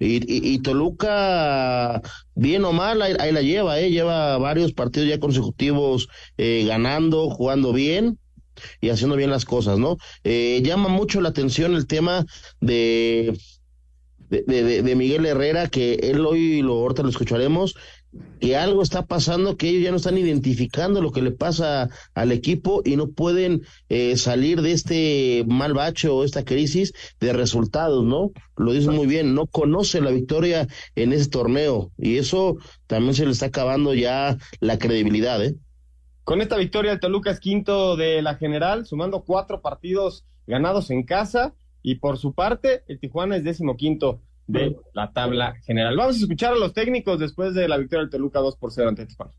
Y, 0.00 0.58
Toluca, 0.58 2.02
bien 2.34 2.64
o 2.64 2.72
mal, 2.72 3.00
ahí, 3.00 3.32
la 3.32 3.40
lleva, 3.40 3.80
¿eh? 3.80 3.90
lleva 3.90 4.36
varios 4.38 4.72
partidos 4.72 5.08
ya 5.08 5.18
consecutivos 5.20 6.08
eh, 6.36 6.64
ganando, 6.66 7.30
jugando 7.30 7.72
bien 7.72 8.18
y 8.80 8.90
haciendo 8.90 9.16
bien 9.16 9.30
las 9.30 9.44
cosas, 9.44 9.78
¿no? 9.78 9.96
Eh, 10.24 10.60
llama 10.62 10.88
mucho 10.88 11.20
la 11.20 11.30
atención 11.30 11.74
el 11.74 11.86
tema 11.86 12.26
de, 12.60 13.38
de, 14.28 14.82
de, 14.82 14.96
Miguel 14.96 15.26
Herrera, 15.26 15.68
que 15.68 15.94
él 15.94 16.24
hoy 16.26 16.60
lo 16.60 16.74
ahorita 16.74 17.02
lo 17.02 17.08
escucharemos, 17.08 17.74
que 18.40 18.56
algo 18.56 18.82
está 18.82 19.06
pasando, 19.06 19.56
que 19.56 19.68
ellos 19.68 19.82
ya 19.82 19.90
no 19.90 19.96
están 19.96 20.18
identificando 20.18 21.00
lo 21.00 21.12
que 21.12 21.22
le 21.22 21.30
pasa 21.30 21.88
al 22.14 22.32
equipo 22.32 22.82
y 22.84 22.96
no 22.96 23.08
pueden 23.10 23.62
eh, 23.88 24.16
salir 24.16 24.60
de 24.60 24.72
este 24.72 25.44
mal 25.46 25.72
bache 25.72 26.08
o 26.08 26.24
esta 26.24 26.44
crisis 26.44 26.92
de 27.20 27.32
resultados, 27.32 28.04
¿no? 28.04 28.32
Lo 28.56 28.72
dice 28.72 28.90
muy 28.90 29.06
bien, 29.06 29.34
no 29.34 29.46
conoce 29.46 30.00
la 30.00 30.10
victoria 30.10 30.68
en 30.94 31.12
ese 31.12 31.30
torneo 31.30 31.90
y 31.96 32.18
eso 32.18 32.56
también 32.86 33.14
se 33.14 33.24
le 33.24 33.32
está 33.32 33.46
acabando 33.46 33.94
ya 33.94 34.36
la 34.60 34.78
credibilidad, 34.78 35.42
¿eh? 35.44 35.56
Con 36.24 36.40
esta 36.40 36.56
victoria, 36.56 36.92
el 36.92 37.00
Toluca 37.00 37.30
es 37.30 37.38
quinto 37.38 37.96
de 37.96 38.22
la 38.22 38.36
general, 38.36 38.86
sumando 38.86 39.24
cuatro 39.24 39.60
partidos 39.60 40.24
ganados 40.46 40.90
en 40.90 41.02
casa. 41.02 41.54
Y 41.82 41.96
por 41.96 42.16
su 42.16 42.32
parte, 42.32 42.82
el 42.88 42.98
Tijuana 42.98 43.36
es 43.36 43.44
décimo 43.44 43.76
quinto 43.76 44.22
de 44.46 44.76
la 44.92 45.12
tabla 45.12 45.54
general. 45.62 45.96
Vamos 45.96 46.16
a 46.16 46.20
escuchar 46.20 46.52
a 46.52 46.56
los 46.56 46.72
técnicos 46.72 47.18
después 47.18 47.54
de 47.54 47.68
la 47.68 47.78
victoria 47.78 48.02
del 48.02 48.10
Toluca 48.10 48.40
2 48.40 48.56
por 48.56 48.72
0 48.72 48.88
ante 48.88 49.06
Tijuana. 49.06 49.32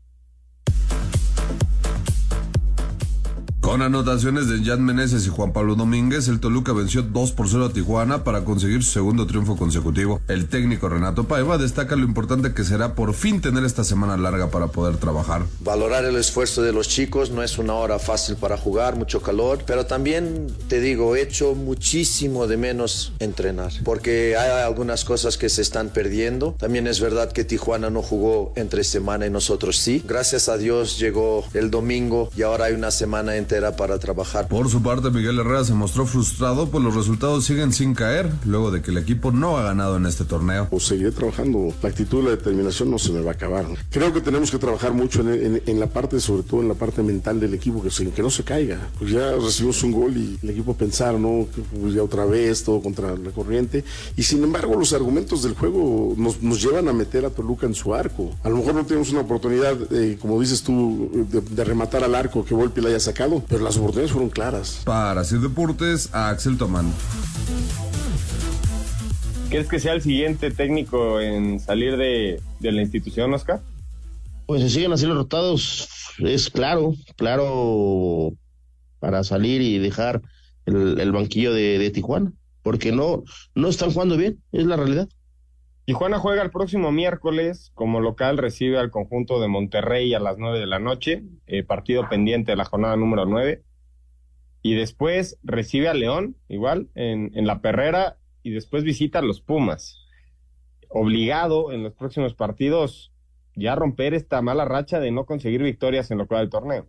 Con 3.66 3.82
anotaciones 3.82 4.46
de 4.46 4.64
Jan 4.64 4.84
Meneses 4.84 5.26
y 5.26 5.28
Juan 5.28 5.52
Pablo 5.52 5.74
Domínguez, 5.74 6.28
el 6.28 6.38
Toluca 6.38 6.72
venció 6.72 7.02
2 7.02 7.32
por 7.32 7.48
0 7.48 7.64
a 7.64 7.72
Tijuana 7.72 8.22
para 8.22 8.44
conseguir 8.44 8.84
su 8.84 8.92
segundo 8.92 9.26
triunfo 9.26 9.56
consecutivo. 9.56 10.20
El 10.28 10.46
técnico 10.46 10.88
Renato 10.88 11.24
Paiva 11.24 11.58
destaca 11.58 11.96
lo 11.96 12.04
importante 12.04 12.54
que 12.54 12.62
será 12.62 12.94
por 12.94 13.12
fin 13.12 13.40
tener 13.40 13.64
esta 13.64 13.82
semana 13.82 14.16
larga 14.16 14.52
para 14.52 14.68
poder 14.68 14.98
trabajar. 14.98 15.42
Valorar 15.62 16.04
el 16.04 16.14
esfuerzo 16.14 16.62
de 16.62 16.72
los 16.72 16.88
chicos, 16.88 17.32
no 17.32 17.42
es 17.42 17.58
una 17.58 17.74
hora 17.74 17.98
fácil 17.98 18.36
para 18.36 18.56
jugar, 18.56 18.94
mucho 18.94 19.20
calor, 19.20 19.58
pero 19.66 19.84
también 19.84 20.46
te 20.68 20.78
digo, 20.80 21.16
he 21.16 21.22
hecho 21.22 21.56
muchísimo 21.56 22.46
de 22.46 22.58
menos 22.58 23.14
entrenar, 23.18 23.72
porque 23.82 24.36
hay 24.36 24.62
algunas 24.64 25.04
cosas 25.04 25.36
que 25.36 25.48
se 25.48 25.62
están 25.62 25.88
perdiendo. 25.88 26.54
También 26.56 26.86
es 26.86 27.00
verdad 27.00 27.32
que 27.32 27.42
Tijuana 27.42 27.90
no 27.90 28.00
jugó 28.00 28.52
entre 28.54 28.84
semana 28.84 29.26
y 29.26 29.30
nosotros 29.30 29.76
sí. 29.76 30.04
Gracias 30.06 30.48
a 30.48 30.56
Dios 30.56 31.00
llegó 31.00 31.44
el 31.52 31.72
domingo 31.72 32.30
y 32.36 32.42
ahora 32.42 32.66
hay 32.66 32.74
una 32.74 32.92
semana 32.92 33.34
entera 33.34 33.55
para 33.76 33.98
trabajar. 33.98 34.48
Por 34.48 34.68
su 34.68 34.82
parte, 34.82 35.10
Miguel 35.10 35.38
Herrera 35.38 35.64
se 35.64 35.74
mostró 35.74 36.06
frustrado, 36.06 36.68
pues 36.68 36.82
los 36.84 36.94
resultados 36.94 37.44
siguen 37.44 37.72
sin 37.72 37.94
caer, 37.94 38.30
luego 38.44 38.70
de 38.70 38.82
que 38.82 38.90
el 38.90 38.98
equipo 38.98 39.32
no 39.32 39.56
ha 39.56 39.62
ganado 39.62 39.96
en 39.96 40.06
este 40.06 40.24
torneo. 40.24 40.68
Pues 40.70 40.84
seguiré 40.84 41.10
trabajando, 41.12 41.72
la 41.82 41.88
actitud 41.88 42.22
y 42.22 42.24
la 42.24 42.30
determinación 42.30 42.90
no 42.90 42.98
se 42.98 43.12
me 43.12 43.20
va 43.20 43.32
a 43.32 43.34
acabar. 43.34 43.66
Creo 43.90 44.12
que 44.12 44.20
tenemos 44.20 44.50
que 44.50 44.58
trabajar 44.58 44.92
mucho 44.92 45.20
en, 45.20 45.80
la 45.80 45.86
parte, 45.86 46.20
sobre 46.20 46.42
todo 46.42 46.60
en 46.60 46.68
la 46.68 46.74
parte 46.74 47.02
mental 47.02 47.40
del 47.40 47.54
equipo, 47.54 47.82
que, 47.82 47.90
que 48.10 48.22
no 48.22 48.30
se 48.30 48.44
caiga. 48.44 48.78
Pues 48.98 49.10
ya 49.10 49.32
recibimos 49.32 49.82
un 49.82 49.92
gol 49.92 50.16
y 50.16 50.38
el 50.42 50.50
equipo 50.50 50.74
pensar, 50.74 51.14
¿no? 51.18 51.46
Que 51.54 51.62
pues 51.62 51.94
ya 51.94 52.02
otra 52.02 52.24
vez, 52.24 52.64
todo 52.64 52.80
contra 52.80 53.16
la 53.16 53.30
corriente. 53.30 53.84
Y 54.16 54.22
sin 54.22 54.42
embargo, 54.42 54.74
los 54.76 54.92
argumentos 54.92 55.42
del 55.42 55.54
juego 55.54 56.14
nos, 56.16 56.36
llevan 56.62 56.88
a 56.88 56.92
meter 56.92 57.24
a 57.24 57.30
Toluca 57.30 57.66
en 57.66 57.74
su 57.74 57.94
arco. 57.94 58.34
A 58.42 58.48
lo 58.48 58.56
mejor 58.56 58.74
no 58.74 58.86
tenemos 58.86 59.10
una 59.10 59.20
oportunidad, 59.20 59.76
eh, 59.92 60.18
como 60.20 60.40
dices 60.40 60.62
tú, 60.62 61.10
de, 61.30 61.40
de, 61.40 61.64
rematar 61.64 62.04
al 62.04 62.14
arco 62.14 62.44
que 62.44 62.54
Volpi 62.54 62.80
le 62.80 62.88
haya 62.88 63.00
sacado, 63.00 63.42
pero 63.48 63.62
las 63.62 63.76
oportunidades 63.76 64.12
fueron 64.12 64.30
claras. 64.30 64.82
Para 64.84 65.20
hacer 65.20 65.40
deportes, 65.40 66.12
a 66.12 66.30
Axel 66.30 66.58
Tomán. 66.58 66.92
¿Crees 69.48 69.68
que 69.68 69.78
sea 69.78 69.92
el 69.92 70.02
siguiente 70.02 70.50
técnico 70.50 71.20
en 71.20 71.60
salir 71.60 71.96
de, 71.96 72.40
la 72.60 72.82
institución, 72.82 73.32
Oscar? 73.32 73.60
Pues 74.46 74.62
se 74.62 74.70
siguen 74.70 74.92
así 74.92 75.06
los 75.06 75.16
rotados, 75.16 75.88
es 76.18 76.50
claro, 76.50 76.94
claro 77.16 78.32
para 78.98 79.22
salir 79.24 79.62
y 79.62 79.78
dejar 79.78 80.22
el, 80.66 81.12
banquillo 81.12 81.52
de, 81.52 81.78
de, 81.78 81.90
Tijuana, 81.90 82.32
porque 82.62 82.90
no, 82.90 83.22
no 83.54 83.68
están 83.68 83.92
jugando 83.92 84.16
bien, 84.16 84.42
es 84.52 84.66
la 84.66 84.76
realidad. 84.76 85.08
Tijuana 85.86 86.18
juega 86.18 86.42
el 86.42 86.50
próximo 86.50 86.90
miércoles 86.90 87.70
como 87.74 88.00
local, 88.00 88.38
recibe 88.38 88.76
al 88.76 88.90
conjunto 88.90 89.40
de 89.40 89.46
Monterrey 89.46 90.12
a 90.14 90.18
las 90.18 90.36
nueve 90.36 90.58
de 90.58 90.66
la 90.66 90.80
noche, 90.80 91.22
eh, 91.46 91.62
partido 91.62 92.08
pendiente 92.08 92.50
de 92.50 92.56
la 92.56 92.64
jornada 92.64 92.96
número 92.96 93.24
nueve. 93.24 93.62
Y 94.62 94.74
después 94.74 95.38
recibe 95.44 95.88
a 95.88 95.94
León, 95.94 96.36
igual, 96.48 96.88
en, 96.96 97.30
en 97.34 97.46
la 97.46 97.60
perrera, 97.60 98.16
y 98.42 98.50
después 98.50 98.82
visita 98.82 99.20
a 99.20 99.22
los 99.22 99.40
Pumas. 99.40 100.04
Obligado 100.88 101.70
en 101.70 101.84
los 101.84 101.94
próximos 101.94 102.34
partidos 102.34 103.12
ya 103.54 103.76
romper 103.76 104.12
esta 104.12 104.42
mala 104.42 104.64
racha 104.64 104.98
de 104.98 105.12
no 105.12 105.24
conseguir 105.24 105.62
victorias 105.62 106.10
en 106.10 106.18
lo 106.18 106.26
que 106.26 106.34
va 106.34 106.40
del 106.40 106.50
torneo. 106.50 106.88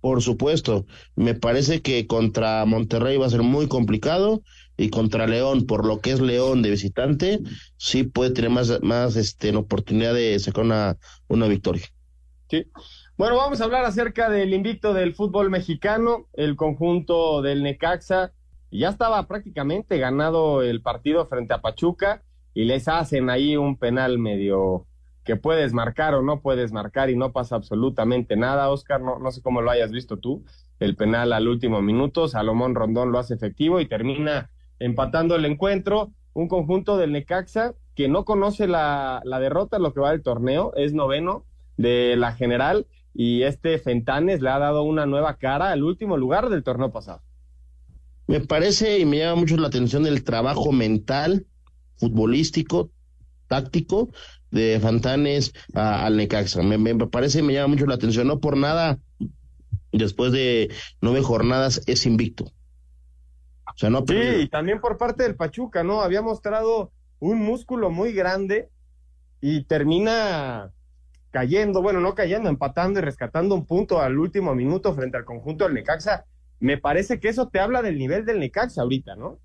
Por 0.00 0.22
supuesto, 0.22 0.86
me 1.14 1.34
parece 1.34 1.82
que 1.82 2.06
contra 2.06 2.64
Monterrey 2.64 3.16
va 3.18 3.26
a 3.26 3.30
ser 3.30 3.42
muy 3.42 3.68
complicado 3.68 4.42
y 4.76 4.88
contra 4.88 5.26
León, 5.26 5.66
por 5.66 5.84
lo 5.84 6.00
que 6.00 6.12
es 6.12 6.20
León 6.20 6.62
de 6.62 6.70
visitante, 6.70 7.40
sí 7.76 8.04
puede 8.04 8.30
tener 8.30 8.50
más, 8.50 8.82
más 8.82 9.16
este, 9.16 9.54
oportunidad 9.54 10.14
de 10.14 10.38
sacar 10.38 10.64
una, 10.64 10.96
una 11.28 11.46
victoria. 11.48 11.84
Sí. 12.48 12.64
Bueno, 13.18 13.36
vamos 13.36 13.60
a 13.60 13.64
hablar 13.64 13.84
acerca 13.84 14.30
del 14.30 14.54
invicto 14.54 14.94
del 14.94 15.14
fútbol 15.14 15.50
mexicano, 15.50 16.28
el 16.32 16.56
conjunto 16.56 17.42
del 17.42 17.62
Necaxa. 17.62 18.32
Ya 18.70 18.88
estaba 18.88 19.26
prácticamente 19.28 19.98
ganado 19.98 20.62
el 20.62 20.80
partido 20.80 21.26
frente 21.26 21.52
a 21.52 21.60
Pachuca 21.60 22.22
y 22.54 22.64
les 22.64 22.88
hacen 22.88 23.28
ahí 23.28 23.56
un 23.58 23.76
penal 23.76 24.18
medio 24.18 24.86
que 25.30 25.36
puedes 25.36 25.72
marcar 25.72 26.16
o 26.16 26.22
no 26.22 26.40
puedes 26.40 26.72
marcar 26.72 27.08
y 27.08 27.14
no 27.14 27.30
pasa 27.30 27.54
absolutamente 27.54 28.34
nada. 28.34 28.68
Oscar, 28.68 29.00
no, 29.00 29.20
no 29.20 29.30
sé 29.30 29.40
cómo 29.42 29.62
lo 29.62 29.70
hayas 29.70 29.92
visto 29.92 30.16
tú, 30.16 30.44
el 30.80 30.96
penal 30.96 31.32
al 31.32 31.46
último 31.46 31.80
minuto, 31.82 32.26
Salomón 32.26 32.74
Rondón 32.74 33.12
lo 33.12 33.20
hace 33.20 33.34
efectivo 33.34 33.78
y 33.78 33.86
termina 33.86 34.50
empatando 34.80 35.36
el 35.36 35.44
encuentro. 35.44 36.10
Un 36.32 36.48
conjunto 36.48 36.96
del 36.96 37.12
Necaxa 37.12 37.74
que 37.94 38.08
no 38.08 38.24
conoce 38.24 38.66
la, 38.66 39.22
la 39.24 39.38
derrota 39.38 39.78
lo 39.78 39.94
que 39.94 40.00
va 40.00 40.10
del 40.10 40.24
torneo, 40.24 40.72
es 40.74 40.94
noveno 40.94 41.44
de 41.76 42.16
la 42.16 42.32
general 42.32 42.88
y 43.14 43.44
este 43.44 43.78
Fentanes 43.78 44.40
le 44.40 44.50
ha 44.50 44.58
dado 44.58 44.82
una 44.82 45.06
nueva 45.06 45.36
cara 45.36 45.70
al 45.70 45.84
último 45.84 46.16
lugar 46.16 46.48
del 46.48 46.64
torneo 46.64 46.90
pasado. 46.90 47.22
Me 48.26 48.40
parece 48.40 48.98
y 48.98 49.04
me 49.04 49.18
llama 49.18 49.36
mucho 49.36 49.56
la 49.56 49.68
atención 49.68 50.08
el 50.08 50.24
trabajo 50.24 50.72
mental, 50.72 51.46
futbolístico, 51.98 52.90
táctico 53.46 54.08
de 54.50 54.78
Fantanes 54.80 55.52
al 55.74 56.16
Necaxa. 56.16 56.62
Me, 56.62 56.78
me, 56.78 56.94
parece 57.06 57.42
me 57.42 57.52
llama 57.52 57.68
mucho 57.68 57.86
la 57.86 57.94
atención. 57.94 58.26
No 58.26 58.40
por 58.40 58.56
nada, 58.56 58.98
después 59.92 60.32
de 60.32 60.72
nueve 61.00 61.22
jornadas 61.22 61.82
es 61.86 62.06
invicto. 62.06 62.44
O 62.44 63.78
sea, 63.80 63.90
no 63.90 64.04
sí, 64.06 64.14
y 64.14 64.48
también 64.48 64.80
por 64.80 64.98
parte 64.98 65.22
del 65.22 65.36
Pachuca, 65.36 65.82
¿no? 65.84 66.02
Había 66.02 66.22
mostrado 66.22 66.92
un 67.18 67.38
músculo 67.38 67.90
muy 67.90 68.12
grande 68.12 68.68
y 69.40 69.64
termina 69.64 70.72
cayendo, 71.30 71.80
bueno, 71.80 72.00
no 72.00 72.14
cayendo, 72.14 72.48
empatando 72.48 72.98
y 72.98 73.02
rescatando 73.02 73.54
un 73.54 73.64
punto 73.64 74.00
al 74.00 74.18
último 74.18 74.54
minuto 74.54 74.92
frente 74.94 75.16
al 75.16 75.24
conjunto 75.24 75.64
del 75.64 75.74
Necaxa. 75.74 76.24
Me 76.58 76.76
parece 76.76 77.20
que 77.20 77.28
eso 77.28 77.48
te 77.48 77.60
habla 77.60 77.82
del 77.82 77.96
nivel 77.96 78.26
del 78.26 78.40
Necaxa 78.40 78.82
ahorita, 78.82 79.16
¿no? 79.16 79.38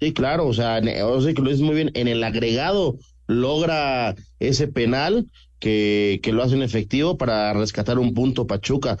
Sí, 0.00 0.14
claro, 0.14 0.46
o 0.46 0.54
sea, 0.54 0.80
o 1.04 1.20
sea 1.20 1.34
que 1.34 1.42
lo 1.42 1.50
dices 1.50 1.64
muy 1.64 1.74
bien, 1.74 1.90
en 1.94 2.08
el 2.08 2.24
agregado 2.24 2.96
logra 3.30 4.14
ese 4.40 4.66
penal 4.68 5.30
que, 5.58 6.20
que 6.22 6.32
lo 6.32 6.42
hacen 6.42 6.62
efectivo 6.62 7.16
para 7.16 7.52
rescatar 7.52 7.98
un 7.98 8.12
punto 8.12 8.46
Pachuca. 8.46 8.98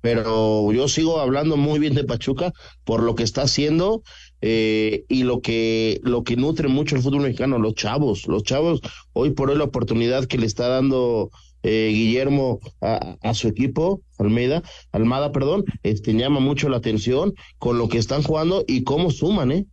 Pero 0.00 0.72
yo 0.72 0.86
sigo 0.86 1.18
hablando 1.18 1.56
muy 1.56 1.80
bien 1.80 1.94
de 1.94 2.04
Pachuca 2.04 2.52
por 2.84 3.02
lo 3.02 3.16
que 3.16 3.24
está 3.24 3.42
haciendo 3.42 4.02
eh, 4.40 5.04
y 5.08 5.24
lo 5.24 5.40
que, 5.40 6.00
lo 6.04 6.22
que 6.22 6.36
nutre 6.36 6.68
mucho 6.68 6.94
el 6.94 7.02
fútbol 7.02 7.22
mexicano, 7.22 7.58
los 7.58 7.74
chavos, 7.74 8.28
los 8.28 8.44
chavos, 8.44 8.80
hoy 9.12 9.30
por 9.30 9.50
hoy 9.50 9.58
la 9.58 9.64
oportunidad 9.64 10.26
que 10.26 10.38
le 10.38 10.46
está 10.46 10.68
dando 10.68 11.30
eh, 11.64 11.90
Guillermo 11.92 12.60
a, 12.80 13.16
a, 13.20 13.34
su 13.34 13.48
equipo, 13.48 14.02
Almeida, 14.18 14.62
Almada, 14.92 15.32
perdón, 15.32 15.64
este 15.82 16.12
llama 16.12 16.38
mucho 16.38 16.68
la 16.68 16.76
atención 16.76 17.34
con 17.58 17.78
lo 17.78 17.88
que 17.88 17.98
están 17.98 18.22
jugando 18.22 18.64
y 18.68 18.84
cómo 18.84 19.10
suman, 19.10 19.50
¿eh? 19.50 19.66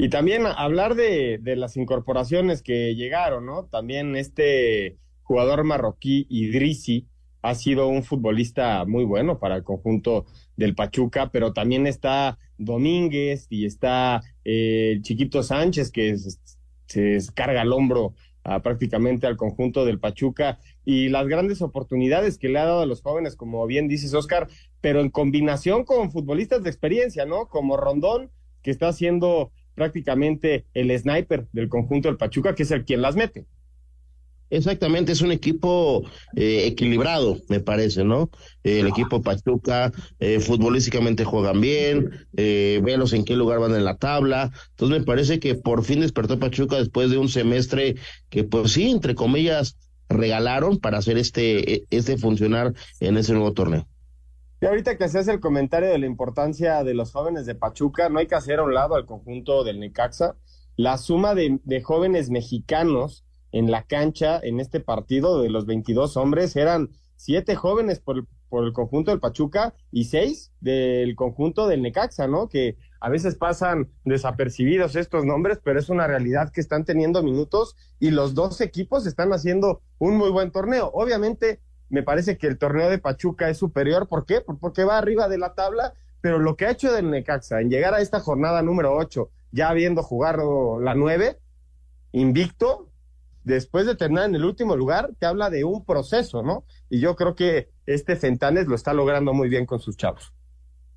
Y 0.00 0.10
también 0.10 0.46
hablar 0.46 0.94
de, 0.94 1.40
las 1.56 1.76
incorporaciones 1.76 2.62
que 2.62 2.94
llegaron, 2.94 3.44
¿no? 3.46 3.64
También 3.64 4.14
este 4.14 4.96
jugador 5.24 5.64
marroquí, 5.64 6.24
Idrisi, 6.30 7.08
ha 7.42 7.56
sido 7.56 7.88
un 7.88 8.04
futbolista 8.04 8.84
muy 8.84 9.04
bueno 9.04 9.40
para 9.40 9.56
el 9.56 9.64
conjunto 9.64 10.26
del 10.56 10.76
Pachuca, 10.76 11.30
pero 11.32 11.52
también 11.52 11.88
está 11.88 12.38
Domínguez 12.58 13.48
y 13.50 13.66
está 13.66 14.22
eh, 14.44 14.92
el 14.92 15.02
Chiquito 15.02 15.42
Sánchez, 15.42 15.90
que 15.90 16.16
se, 16.16 17.18
carga 17.34 17.62
al 17.62 17.72
hombro 17.72 18.14
prácticamente 18.62 19.26
al 19.26 19.36
conjunto 19.36 19.84
del 19.84 20.00
Pachuca 20.00 20.58
y 20.82 21.10
las 21.10 21.26
grandes 21.26 21.60
oportunidades 21.60 22.38
que 22.38 22.48
le 22.48 22.58
ha 22.58 22.64
dado 22.64 22.80
a 22.80 22.86
los 22.86 23.02
jóvenes, 23.02 23.36
como 23.36 23.66
bien 23.66 23.88
dices, 23.88 24.14
Oscar, 24.14 24.48
pero 24.80 25.00
en 25.00 25.10
combinación 25.10 25.84
con 25.84 26.10
futbolistas 26.10 26.62
de 26.62 26.70
experiencia, 26.70 27.26
¿no? 27.26 27.48
Como 27.48 27.76
Rondón, 27.76 28.30
que 28.62 28.70
está 28.70 28.88
haciendo 28.88 29.52
prácticamente 29.78 30.66
el 30.74 30.96
sniper 30.98 31.46
del 31.52 31.68
conjunto 31.68 32.08
del 32.08 32.18
Pachuca, 32.18 32.54
que 32.54 32.64
es 32.64 32.70
el 32.70 32.84
quien 32.84 33.00
las 33.00 33.16
mete. 33.16 33.46
Exactamente, 34.50 35.12
es 35.12 35.20
un 35.20 35.30
equipo 35.30 36.04
eh, 36.34 36.64
equilibrado, 36.66 37.38
me 37.48 37.60
parece, 37.60 38.02
¿no? 38.02 38.30
el 38.64 38.86
equipo 38.86 39.20
Pachuca, 39.20 39.92
eh, 40.20 40.40
futbolísticamente 40.40 41.24
juegan 41.24 41.60
bien, 41.60 42.26
eh, 42.36 42.80
velos 42.82 43.12
en 43.12 43.24
qué 43.24 43.36
lugar 43.36 43.60
van 43.60 43.74
en 43.74 43.84
la 43.84 43.96
tabla. 43.96 44.50
Entonces 44.70 45.00
me 45.00 45.04
parece 45.04 45.38
que 45.38 45.54
por 45.54 45.84
fin 45.84 46.00
despertó 46.00 46.38
Pachuca 46.38 46.76
después 46.76 47.10
de 47.10 47.18
un 47.18 47.28
semestre 47.28 47.96
que, 48.30 48.44
pues 48.44 48.72
sí, 48.72 48.90
entre 48.90 49.14
comillas, 49.14 49.76
regalaron 50.08 50.78
para 50.78 50.98
hacer 50.98 51.18
este, 51.18 51.74
e, 51.74 51.84
este 51.90 52.16
funcionar 52.16 52.72
en 53.00 53.18
ese 53.18 53.34
nuevo 53.34 53.52
torneo. 53.52 53.86
Y 54.60 54.66
ahorita 54.66 54.96
que 54.96 55.08
se 55.08 55.20
hace 55.20 55.32
el 55.32 55.40
comentario 55.40 55.88
de 55.88 55.98
la 55.98 56.06
importancia 56.06 56.82
de 56.82 56.94
los 56.94 57.12
jóvenes 57.12 57.46
de 57.46 57.54
Pachuca, 57.54 58.08
no 58.08 58.18
hay 58.18 58.26
que 58.26 58.34
hacer 58.34 58.58
a 58.58 58.64
un 58.64 58.74
lado 58.74 58.96
al 58.96 59.06
conjunto 59.06 59.62
del 59.62 59.78
Necaxa. 59.78 60.36
La 60.76 60.98
suma 60.98 61.34
de, 61.34 61.60
de 61.62 61.82
jóvenes 61.82 62.30
mexicanos 62.30 63.24
en 63.52 63.70
la 63.70 63.84
cancha 63.84 64.40
en 64.42 64.60
este 64.60 64.80
partido 64.80 65.40
de 65.40 65.50
los 65.50 65.64
22 65.66 66.16
hombres 66.16 66.56
eran 66.56 66.90
siete 67.14 67.54
jóvenes 67.54 68.00
por, 68.00 68.26
por 68.48 68.64
el 68.64 68.72
conjunto 68.72 69.10
del 69.10 69.20
Pachuca 69.20 69.74
y 69.90 70.04
seis 70.04 70.52
del 70.60 71.14
conjunto 71.14 71.66
del 71.66 71.82
Necaxa, 71.82 72.26
¿no? 72.26 72.48
Que 72.48 72.76
a 73.00 73.08
veces 73.10 73.36
pasan 73.36 73.90
desapercibidos 74.04 74.96
estos 74.96 75.24
nombres, 75.24 75.60
pero 75.62 75.78
es 75.78 75.88
una 75.88 76.06
realidad 76.06 76.50
que 76.50 76.60
están 76.60 76.84
teniendo 76.84 77.22
minutos 77.22 77.76
y 78.00 78.10
los 78.10 78.34
dos 78.34 78.60
equipos 78.60 79.06
están 79.06 79.32
haciendo 79.32 79.82
un 79.98 80.16
muy 80.16 80.30
buen 80.30 80.50
torneo. 80.50 80.90
Obviamente 80.94 81.60
me 81.90 82.02
parece 82.02 82.36
que 82.36 82.46
el 82.46 82.58
torneo 82.58 82.90
de 82.90 82.98
Pachuca 82.98 83.48
es 83.48 83.58
superior. 83.58 84.08
¿Por 84.08 84.26
qué? 84.26 84.40
Porque 84.40 84.84
va 84.84 84.98
arriba 84.98 85.28
de 85.28 85.38
la 85.38 85.54
tabla, 85.54 85.94
pero 86.20 86.38
lo 86.38 86.56
que 86.56 86.66
ha 86.66 86.70
hecho 86.70 86.92
del 86.92 87.10
Necaxa 87.10 87.60
en 87.60 87.70
llegar 87.70 87.94
a 87.94 88.00
esta 88.00 88.20
jornada 88.20 88.62
número 88.62 88.96
8, 88.96 89.30
ya 89.52 89.70
habiendo 89.70 90.02
jugado 90.02 90.80
la 90.80 90.94
9, 90.94 91.38
invicto, 92.12 92.88
después 93.44 93.86
de 93.86 93.96
terminar 93.96 94.26
en 94.26 94.34
el 94.34 94.44
último 94.44 94.76
lugar, 94.76 95.10
te 95.18 95.26
habla 95.26 95.50
de 95.50 95.64
un 95.64 95.84
proceso, 95.84 96.42
¿no? 96.42 96.64
Y 96.90 97.00
yo 97.00 97.16
creo 97.16 97.34
que 97.34 97.70
este 97.86 98.16
Fentanes 98.16 98.66
lo 98.66 98.74
está 98.74 98.92
logrando 98.92 99.32
muy 99.32 99.48
bien 99.48 99.64
con 99.66 99.80
sus 99.80 99.96
chavos. 99.96 100.32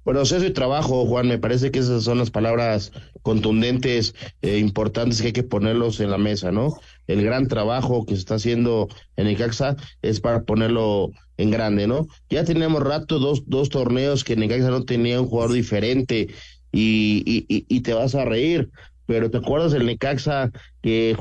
Proceso 0.04 0.43
y 0.43 0.51
trabajo, 0.51 1.06
Juan, 1.06 1.27
me 1.27 1.38
parece 1.38 1.69
que 1.69 1.77
esas 1.77 2.04
son 2.04 2.17
las 2.17 2.32
palabras 2.32 2.91
contundentes, 3.21 4.15
e 4.41 4.58
importantes 4.58 5.21
que 5.21 5.27
hay 5.27 5.34
que 5.34 5.43
ponerlos 5.43 5.99
en 5.99 6.10
la 6.10 6.17
mesa, 6.17 6.51
¿no? 6.51 6.75
El 7.12 7.24
gran 7.24 7.47
trabajo 7.47 8.06
que 8.06 8.15
se 8.15 8.19
está 8.19 8.36
haciendo 8.36 8.88
en 9.17 9.26
Necaxa 9.26 9.76
es 10.02 10.19
para 10.19 10.43
ponerlo 10.43 11.12
en 11.38 11.52
grande, 11.52 11.88
¿no? 11.88 12.08
Ya 12.30 12.43
tenemos 12.45 12.82
rato, 12.84 13.19
dos, 13.19 13.43
dos 13.47 13.69
torneos 13.69 14.24
que 14.24 14.36
Necaxa 14.36 14.69
no 14.69 14.86
tenía 14.86 15.19
un 15.19 15.28
jugador 15.28 15.54
diferente 15.54 16.28
y, 16.71 17.24
y, 17.26 17.65
y, 17.67 17.82
te 17.82 17.93
vas 17.93 18.15
a 18.15 18.24
reír, 18.24 18.69
pero 19.06 19.30
¿te 19.30 19.38
acuerdas 19.38 19.74
del 19.74 19.86
Necaxa 19.86 20.52
que 20.82 21.15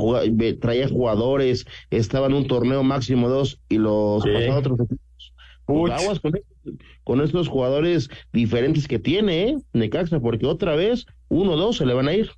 traía 0.61 0.89
jugadores, 0.89 1.67
estaba 1.91 2.27
en 2.29 2.35
un 2.35 2.47
torneo 2.47 2.83
máximo 2.83 3.29
dos 3.29 3.59
y 3.69 3.79
los 3.79 4.23
sí. 4.23 4.31
otros 4.49 4.79
Aguas 5.67 6.19
con, 6.21 6.33
con, 7.05 7.21
estos 7.21 7.49
jugadores 7.49 8.09
diferentes 8.33 8.89
que 8.89 8.99
tiene, 8.99 9.51
¿eh? 9.51 9.57
Necaxa, 9.73 10.21
porque 10.21 10.47
otra 10.47 10.75
vez 10.75 11.07
uno 11.29 11.53
o 11.53 11.57
dos 11.57 11.77
se 11.77 11.87
le 11.87 11.95
van 11.95 12.09
a 12.09 12.15
ir. 12.15 12.31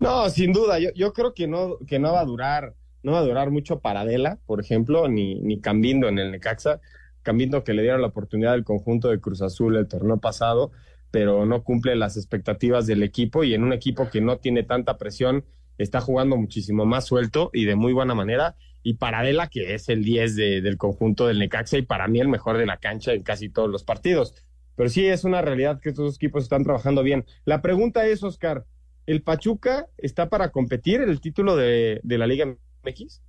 No, 0.00 0.30
sin 0.30 0.52
duda, 0.54 0.78
yo, 0.78 0.90
yo 0.94 1.12
creo 1.12 1.34
que 1.34 1.46
no, 1.46 1.76
que 1.86 1.98
no 1.98 2.14
va 2.14 2.20
a 2.20 2.24
durar, 2.24 2.74
no 3.02 3.12
va 3.12 3.18
a 3.18 3.22
durar 3.22 3.50
mucho 3.50 3.80
Paradela, 3.80 4.38
por 4.46 4.60
ejemplo, 4.60 5.08
ni, 5.08 5.40
ni 5.40 5.60
Cambindo 5.60 6.08
en 6.08 6.18
el 6.18 6.30
Necaxa. 6.30 6.80
Cambindo 7.22 7.64
que 7.64 7.74
le 7.74 7.82
dieron 7.82 8.00
la 8.00 8.06
oportunidad 8.08 8.54
al 8.54 8.64
conjunto 8.64 9.08
de 9.08 9.20
Cruz 9.20 9.42
Azul 9.42 9.76
el 9.76 9.88
torneo 9.88 10.18
pasado, 10.18 10.72
pero 11.10 11.44
no 11.44 11.62
cumple 11.64 11.96
las 11.96 12.16
expectativas 12.16 12.86
del 12.86 13.02
equipo 13.02 13.44
y 13.44 13.52
en 13.52 13.62
un 13.62 13.74
equipo 13.74 14.08
que 14.08 14.22
no 14.22 14.38
tiene 14.38 14.62
tanta 14.62 14.96
presión, 14.96 15.44
está 15.76 16.00
jugando 16.00 16.36
muchísimo 16.38 16.86
más 16.86 17.04
suelto 17.04 17.50
y 17.52 17.66
de 17.66 17.76
muy 17.76 17.92
buena 17.92 18.14
manera 18.14 18.56
y 18.82 18.94
Paradela, 18.94 19.48
que 19.48 19.74
es 19.74 19.90
el 19.90 20.02
10 20.02 20.34
de, 20.36 20.60
del 20.62 20.78
conjunto 20.78 21.26
del 21.26 21.38
Necaxa 21.38 21.76
y 21.76 21.82
para 21.82 22.08
mí 22.08 22.20
el 22.20 22.28
mejor 22.28 22.56
de 22.56 22.64
la 22.64 22.78
cancha 22.78 23.12
en 23.12 23.22
casi 23.22 23.50
todos 23.50 23.68
los 23.68 23.84
partidos. 23.84 24.34
Pero 24.76 24.88
sí 24.88 25.06
es 25.06 25.24
una 25.24 25.42
realidad 25.42 25.78
que 25.78 25.90
estos 25.90 26.06
dos 26.06 26.16
equipos 26.16 26.44
están 26.44 26.64
trabajando 26.64 27.02
bien. 27.02 27.26
La 27.44 27.60
pregunta 27.60 28.06
es, 28.06 28.22
Oscar, 28.22 28.64
¿el 29.10 29.22
Pachuca 29.22 29.88
está 29.98 30.28
para 30.28 30.52
competir 30.52 31.00
en 31.00 31.08
el 31.08 31.20
título 31.20 31.56
de, 31.56 32.00
de 32.04 32.16
la 32.16 32.28
Liga 32.28 32.46
MX? 32.84 33.20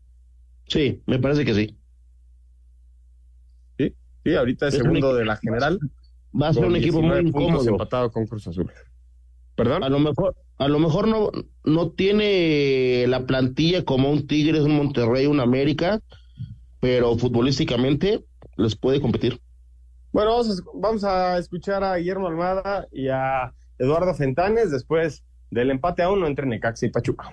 Sí, 0.68 1.02
me 1.08 1.18
parece 1.18 1.44
que 1.44 1.56
sí. 1.56 1.76
Sí, 3.80 3.96
sí 4.24 4.36
ahorita 4.36 4.68
es, 4.68 4.76
segundo 4.76 5.16
de 5.16 5.26
la 5.26 5.38
general. 5.38 5.80
Va 6.40 6.50
a 6.50 6.54
ser 6.54 6.66
un 6.66 6.76
equipo 6.76 7.02
muy 7.02 7.18
incómodo. 7.18 7.68
empatado 7.68 8.12
con 8.12 8.28
Cruz 8.28 8.48
Azul. 8.48 8.72
¿Perdón? 9.56 9.84
A 9.84 9.90
lo 9.90 9.98
mejor, 9.98 10.36
a 10.60 10.68
lo 10.68 10.78
mejor 10.78 11.08
no, 11.08 11.32
no 11.66 11.90
tiene 11.90 13.08
la 13.08 13.26
plantilla 13.26 13.84
como 13.84 14.12
un 14.12 14.28
Tigres, 14.28 14.62
un 14.62 14.76
Monterrey, 14.76 15.26
un 15.26 15.40
América, 15.40 16.00
pero 16.80 17.18
futbolísticamente 17.18 18.24
les 18.56 18.76
puede 18.76 19.02
competir. 19.02 19.42
Bueno, 20.12 20.30
vamos 20.30 20.60
a, 20.60 20.64
vamos 20.76 21.04
a 21.04 21.40
escuchar 21.40 21.84
a 21.84 21.98
Guillermo 21.98 22.28
Almada 22.28 22.88
y 22.92 23.08
a 23.08 23.52
Eduardo 23.80 24.14
Fentanes 24.14 24.70
después 24.70 25.24
del 25.52 25.70
empate 25.70 26.02
a 26.02 26.10
uno 26.10 26.26
entre 26.26 26.48
Necaxa 26.48 26.88
y 26.88 26.90
Pachuca. 26.90 27.32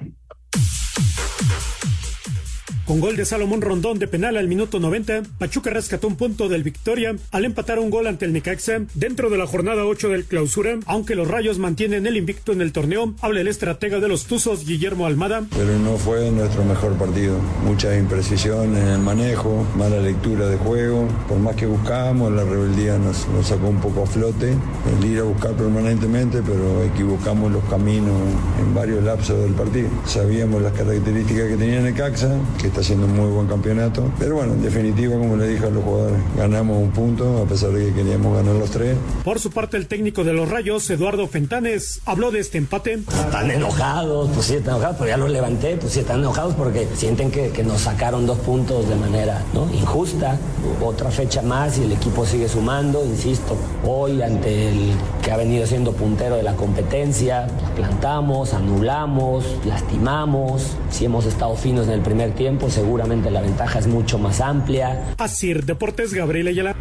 Con 2.88 3.00
gol 3.00 3.16
de 3.16 3.26
Salomón 3.26 3.60
Rondón 3.60 3.98
de 3.98 4.08
penal 4.08 4.38
al 4.38 4.48
minuto 4.48 4.80
90, 4.80 5.24
Pachuca 5.36 5.68
rescató 5.68 6.08
un 6.08 6.16
punto 6.16 6.48
del 6.48 6.62
Victoria 6.62 7.14
al 7.32 7.44
empatar 7.44 7.78
un 7.78 7.90
gol 7.90 8.06
ante 8.06 8.24
el 8.24 8.32
Necaxa 8.32 8.80
dentro 8.94 9.28
de 9.28 9.36
la 9.36 9.46
jornada 9.46 9.84
8 9.84 10.08
del 10.08 10.24
clausura, 10.24 10.78
aunque 10.86 11.14
los 11.14 11.28
Rayos 11.28 11.58
mantienen 11.58 12.06
el 12.06 12.16
invicto 12.16 12.50
en 12.52 12.62
el 12.62 12.72
torneo, 12.72 13.12
habla 13.20 13.42
el 13.42 13.48
estratega 13.48 14.00
de 14.00 14.08
los 14.08 14.24
Tuzos 14.24 14.64
Guillermo 14.64 15.04
Almada. 15.04 15.44
Pero 15.54 15.78
no 15.78 15.98
fue 15.98 16.30
nuestro 16.30 16.64
mejor 16.64 16.94
partido, 16.94 17.38
mucha 17.62 17.94
imprecisión 17.94 18.74
en 18.74 18.86
el 18.88 18.98
manejo, 19.00 19.66
mala 19.76 20.00
lectura 20.00 20.48
de 20.48 20.56
juego, 20.56 21.06
por 21.28 21.38
más 21.40 21.56
que 21.56 21.66
buscábamos, 21.66 22.32
la 22.32 22.44
rebeldía 22.44 22.96
nos, 22.96 23.28
nos 23.28 23.48
sacó 23.48 23.68
un 23.68 23.82
poco 23.82 24.04
a 24.04 24.06
flote, 24.06 24.54
el 24.98 25.04
ir 25.04 25.18
a 25.18 25.24
buscar 25.24 25.52
permanentemente, 25.52 26.40
pero 26.40 26.82
equivocamos 26.84 27.52
los 27.52 27.64
caminos 27.64 28.16
en 28.58 28.74
varios 28.74 29.04
lapsos 29.04 29.38
del 29.42 29.52
partido. 29.52 29.90
Sabíamos 30.06 30.62
las 30.62 30.72
características 30.72 31.48
que 31.48 31.56
tenía 31.58 31.82
Necaxa, 31.82 32.34
que 32.58 32.77
está 32.78 32.94
haciendo 32.94 33.06
un 33.06 33.16
muy 33.16 33.30
buen 33.30 33.46
campeonato. 33.46 34.10
Pero 34.18 34.36
bueno, 34.36 34.52
en 34.52 34.62
definitiva, 34.62 35.16
como 35.16 35.36
le 35.36 35.48
dije 35.48 35.66
a 35.66 35.70
los 35.70 35.82
jugadores, 35.82 36.20
ganamos 36.36 36.78
un 36.78 36.90
punto 36.90 37.42
a 37.42 37.46
pesar 37.46 37.70
de 37.70 37.86
que 37.86 37.94
queríamos 37.94 38.36
ganar 38.36 38.54
los 38.54 38.70
tres. 38.70 38.96
Por 39.24 39.40
su 39.40 39.50
parte, 39.50 39.76
el 39.76 39.86
técnico 39.86 40.24
de 40.24 40.32
los 40.32 40.48
Rayos, 40.48 40.88
Eduardo 40.90 41.26
Fentanes, 41.26 42.00
habló 42.06 42.30
de 42.30 42.40
este 42.40 42.58
empate. 42.58 42.94
Están 42.94 43.50
enojados, 43.50 44.30
pues 44.34 44.46
sí, 44.46 44.54
están 44.54 44.74
enojados, 44.74 44.96
pero 44.98 45.10
ya 45.10 45.16
los 45.16 45.30
levanté, 45.30 45.76
pues 45.76 45.92
sí, 45.92 46.00
están 46.00 46.20
enojados 46.20 46.54
porque 46.54 46.86
sienten 46.94 47.30
que, 47.30 47.50
que 47.50 47.64
nos 47.64 47.82
sacaron 47.82 48.26
dos 48.26 48.38
puntos 48.38 48.88
de 48.88 48.94
manera 48.94 49.42
¿no? 49.54 49.68
injusta. 49.74 50.38
Otra 50.82 51.10
fecha 51.10 51.42
más 51.42 51.78
y 51.78 51.82
el 51.82 51.92
equipo 51.92 52.24
sigue 52.26 52.48
sumando, 52.48 53.04
insisto, 53.04 53.56
hoy 53.84 54.22
ante 54.22 54.68
el 54.68 54.92
que 55.22 55.32
ha 55.32 55.36
venido 55.36 55.66
siendo 55.66 55.92
puntero 55.92 56.36
de 56.36 56.42
la 56.42 56.54
competencia, 56.54 57.46
plantamos, 57.76 58.54
anulamos, 58.54 59.44
lastimamos, 59.64 60.76
si 60.90 61.04
hemos 61.04 61.26
estado 61.26 61.54
finos 61.56 61.86
en 61.86 61.94
el 61.94 62.00
primer 62.00 62.32
tiempo, 62.32 62.67
seguramente 62.70 63.30
la 63.30 63.40
ventaja 63.40 63.78
es 63.78 63.86
mucho 63.86 64.18
más 64.18 64.40
amplia. 64.40 65.14
Así, 65.18 65.54
Deportes, 65.54 66.14
Gabriel 66.14 66.48
Ayala. 66.48 66.76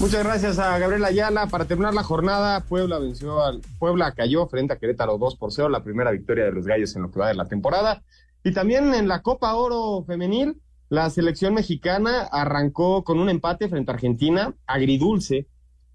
Muchas 0.00 0.24
gracias 0.24 0.58
a 0.58 0.78
Gabriel 0.78 1.04
Ayala. 1.04 1.46
Para 1.46 1.64
terminar 1.66 1.94
la 1.94 2.02
jornada, 2.02 2.64
Puebla 2.64 2.98
venció 2.98 3.40
al 3.42 3.60
Puebla 3.78 4.12
cayó 4.14 4.48
frente 4.48 4.72
a 4.74 4.78
Querétaro 4.78 5.16
2 5.16 5.36
por 5.36 5.52
0, 5.52 5.68
la 5.68 5.84
primera 5.84 6.10
victoria 6.10 6.44
de 6.44 6.52
los 6.52 6.66
Gallos 6.66 6.96
en 6.96 7.02
lo 7.02 7.10
que 7.10 7.20
va 7.20 7.28
de 7.28 7.34
la 7.34 7.46
temporada. 7.46 8.02
Y 8.42 8.52
también 8.52 8.94
en 8.94 9.06
la 9.06 9.22
Copa 9.22 9.54
Oro 9.54 10.02
femenil, 10.04 10.60
la 10.88 11.08
selección 11.08 11.54
mexicana 11.54 12.22
arrancó 12.22 13.04
con 13.04 13.20
un 13.20 13.28
empate 13.28 13.68
frente 13.68 13.92
a 13.92 13.94
Argentina, 13.94 14.54
agridulce, 14.66 15.46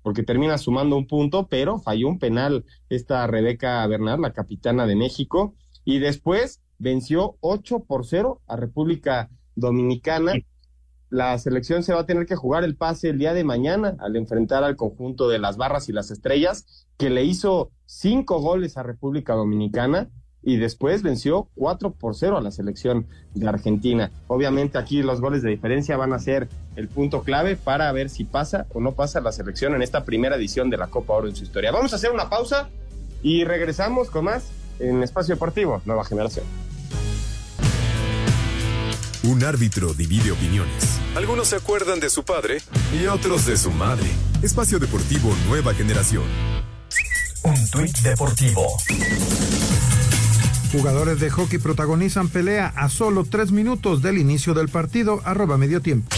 porque 0.01 0.23
termina 0.23 0.57
sumando 0.57 0.95
un 0.95 1.05
punto, 1.05 1.47
pero 1.49 1.77
falló 1.79 2.07
un 2.07 2.17
penal 2.17 2.63
esta 2.87 3.27
Rebeca 3.27 3.85
Bernal, 3.87 4.21
la 4.21 4.31
capitana 4.31 4.87
de 4.87 4.95
México, 4.95 5.53
y 5.83 5.99
después 5.99 6.61
venció 6.79 7.37
8 7.41 7.85
por 7.87 8.05
0 8.05 8.41
a 8.47 8.55
República 8.55 9.29
Dominicana. 9.55 10.33
La 11.09 11.37
selección 11.37 11.83
se 11.83 11.93
va 11.93 12.01
a 12.01 12.05
tener 12.05 12.25
que 12.25 12.35
jugar 12.35 12.63
el 12.63 12.75
pase 12.75 13.09
el 13.09 13.17
día 13.17 13.33
de 13.33 13.43
mañana 13.43 13.95
al 13.99 14.15
enfrentar 14.15 14.63
al 14.63 14.75
conjunto 14.75 15.29
de 15.29 15.39
las 15.39 15.57
barras 15.57 15.87
y 15.89 15.93
las 15.93 16.11
estrellas, 16.11 16.87
que 16.97 17.09
le 17.09 17.23
hizo 17.23 17.71
cinco 17.85 18.39
goles 18.39 18.77
a 18.77 18.83
República 18.83 19.33
Dominicana 19.33 20.09
y 20.43 20.57
después 20.57 21.03
venció 21.03 21.49
4 21.55 21.91
por 21.91 22.15
0 22.15 22.37
a 22.37 22.41
la 22.41 22.51
selección 22.51 23.07
de 23.33 23.47
Argentina. 23.47 24.11
Obviamente 24.27 24.77
aquí 24.77 25.01
los 25.01 25.19
goles 25.19 25.41
de 25.41 25.49
diferencia 25.49 25.97
van 25.97 26.13
a 26.13 26.19
ser 26.19 26.47
el 26.75 26.87
punto 26.87 27.23
clave 27.23 27.55
para 27.55 27.91
ver 27.91 28.09
si 28.09 28.23
pasa 28.23 28.65
o 28.73 28.79
no 28.79 28.93
pasa 28.93 29.19
la 29.19 29.31
selección 29.31 29.75
en 29.75 29.81
esta 29.81 30.05
primera 30.05 30.35
edición 30.35 30.69
de 30.69 30.77
la 30.77 30.87
Copa 30.87 31.13
Oro 31.13 31.27
en 31.27 31.35
su 31.35 31.43
historia. 31.43 31.71
Vamos 31.71 31.91
a 31.93 31.97
hacer 31.97 32.11
una 32.11 32.29
pausa 32.29 32.69
y 33.23 33.43
regresamos 33.43 34.09
con 34.09 34.25
más 34.25 34.51
en 34.79 35.03
Espacio 35.03 35.35
Deportivo, 35.35 35.81
Nueva 35.85 36.05
Generación. 36.05 36.45
Un 39.23 39.43
árbitro 39.43 39.93
divide 39.93 40.31
opiniones. 40.31 40.99
Algunos 41.15 41.49
se 41.49 41.57
acuerdan 41.57 41.99
de 41.99 42.09
su 42.09 42.23
padre 42.23 42.61
y 42.93 43.07
otros 43.07 43.45
de 43.45 43.57
su 43.57 43.71
madre. 43.71 44.07
Espacio 44.41 44.79
Deportivo 44.79 45.35
Nueva 45.47 45.73
Generación. 45.73 46.23
Un 47.43 47.69
tuit 47.69 47.97
deportivo. 47.99 48.65
Jugadores 50.71 51.19
de 51.19 51.29
hockey 51.29 51.59
protagonizan 51.59 52.29
pelea 52.29 52.73
a 52.75 52.89
solo 52.89 53.25
tres 53.25 53.51
minutos 53.51 54.01
del 54.01 54.17
inicio 54.17 54.53
del 54.53 54.69
partido, 54.69 55.21
arroba 55.23 55.57
medio 55.57 55.81
tiempo. 55.81 56.15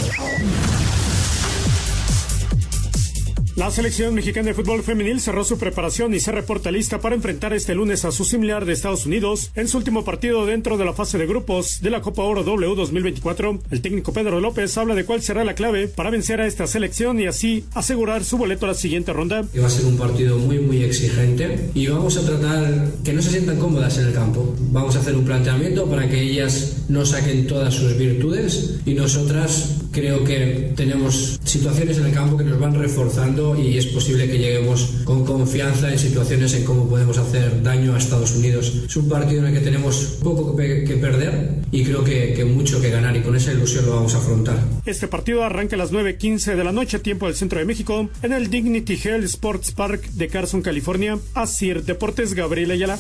La 3.60 3.72
selección 3.72 4.16
mexicana 4.16 4.48
de 4.48 4.54
fútbol 4.54 4.84
femenil 4.84 5.20
cerró 5.20 5.44
su 5.44 5.58
preparación 5.58 6.14
y 6.14 6.22
se 6.22 6.32
reporta 6.32 6.72
lista 6.72 7.02
para 7.02 7.16
enfrentar 7.16 7.52
este 7.52 7.76
lunes 7.76 8.06
a 8.06 8.12
su 8.14 8.24
similar 8.24 8.64
de 8.64 8.72
Estados 8.72 9.06
Unidos 9.06 9.52
en 9.54 9.68
su 9.68 9.76
último 9.76 10.06
partido 10.06 10.46
dentro 10.46 10.78
de 10.78 10.86
la 10.86 10.94
fase 10.94 11.18
de 11.18 11.28
grupos 11.28 11.82
de 11.82 11.90
la 11.90 12.00
Copa 12.00 12.24
Oro 12.24 12.46
W 12.46 12.74
2024. 12.74 13.60
El 13.70 13.82
técnico 13.82 14.14
Pedro 14.14 14.40
López 14.40 14.78
habla 14.78 14.96
de 14.96 15.04
cuál 15.04 15.22
será 15.22 15.44
la 15.44 15.56
clave 15.56 15.90
para 15.90 16.10
vencer 16.10 16.40
a 16.40 16.48
esta 16.48 16.68
selección 16.68 17.20
y 17.20 17.28
así 17.28 17.66
asegurar 17.74 18.24
su 18.24 18.38
boleto 18.38 18.64
a 18.64 18.70
la 18.70 18.76
siguiente 18.76 19.12
ronda. 19.12 19.44
Va 19.62 19.68
a 19.68 19.70
ser 19.70 19.88
un 19.88 19.98
partido 19.98 20.38
muy 20.38 20.60
muy 20.60 20.82
exigente 20.82 21.70
y 21.74 21.88
vamos 21.88 22.16
a 22.16 22.26
tratar 22.26 22.88
que 23.04 23.12
no 23.12 23.22
se 23.22 23.32
sientan 23.32 23.60
cómodas 23.60 23.98
en 23.98 24.08
el 24.08 24.14
campo. 24.14 24.56
Vamos 24.72 24.96
a 24.96 25.00
hacer 25.00 25.18
un 25.18 25.26
planteamiento 25.26 25.86
para 25.90 26.08
que 26.08 26.22
ellas 26.22 26.78
no 26.88 27.06
saquen 27.06 27.46
todas 27.46 27.74
sus 27.74 27.98
virtudes 27.98 28.80
y 28.86 28.94
nosotras 28.94 29.80
creo 29.92 30.24
que 30.24 30.72
tenemos 30.78 31.40
situaciones 31.44 31.98
en 31.98 32.06
el 32.06 32.14
campo 32.14 32.38
que 32.38 32.46
nos 32.46 32.58
van 32.58 32.74
reforzando 32.76 33.49
y 33.56 33.78
es 33.78 33.86
posible 33.88 34.28
que 34.28 34.38
lleguemos 34.38 35.02
con 35.06 35.26
confianza 35.26 35.92
en 35.92 35.98
situaciones 35.98 36.54
en 36.56 36.66
cómo 36.66 36.90
podemos 36.90 37.18
hacer 37.18 37.64
daño 37.64 37.96
a 37.96 37.98
Estados 37.98 38.36
Unidos. 38.36 38.74
Es 38.86 38.96
un 38.98 39.08
partido 39.08 39.42
en 39.42 39.48
el 39.48 39.54
que 39.54 39.66
tenemos 39.66 40.20
poco 40.22 40.56
que, 40.56 40.84
que 40.84 40.96
perder 40.96 41.60
y 41.72 41.86
creo 41.86 42.04
que, 42.04 42.34
que, 42.34 42.44
mucho 42.44 42.82
que 42.82 42.90
ganar 42.90 43.16
y 43.16 43.22
con 43.22 43.36
esa 43.36 43.54
ilusión 43.54 43.86
lo 43.86 43.96
vamos 43.96 44.16
a 44.16 44.18
afrontar. 44.18 44.58
Este 44.86 45.08
partido 45.08 45.44
arranca 45.44 45.76
a 45.76 45.80
las 45.80 45.94
9.15 45.94 46.56
de 46.56 46.64
la 46.64 46.72
noche, 46.72 47.00
tiempo 47.00 47.28
del 47.28 47.36
centro 47.36 47.60
de 47.60 47.66
México, 47.66 48.10
en 48.22 48.34
el 48.34 48.50
Dignity 48.50 49.00
Health 49.02 49.24
Sports 49.26 49.72
Park 49.72 50.02
de 50.10 50.28
Carson, 50.28 50.62
California. 50.62 51.18
Así 51.36 51.70
Deportes, 51.74 52.34
Gabriel 52.34 52.72
Ayala. 52.72 52.98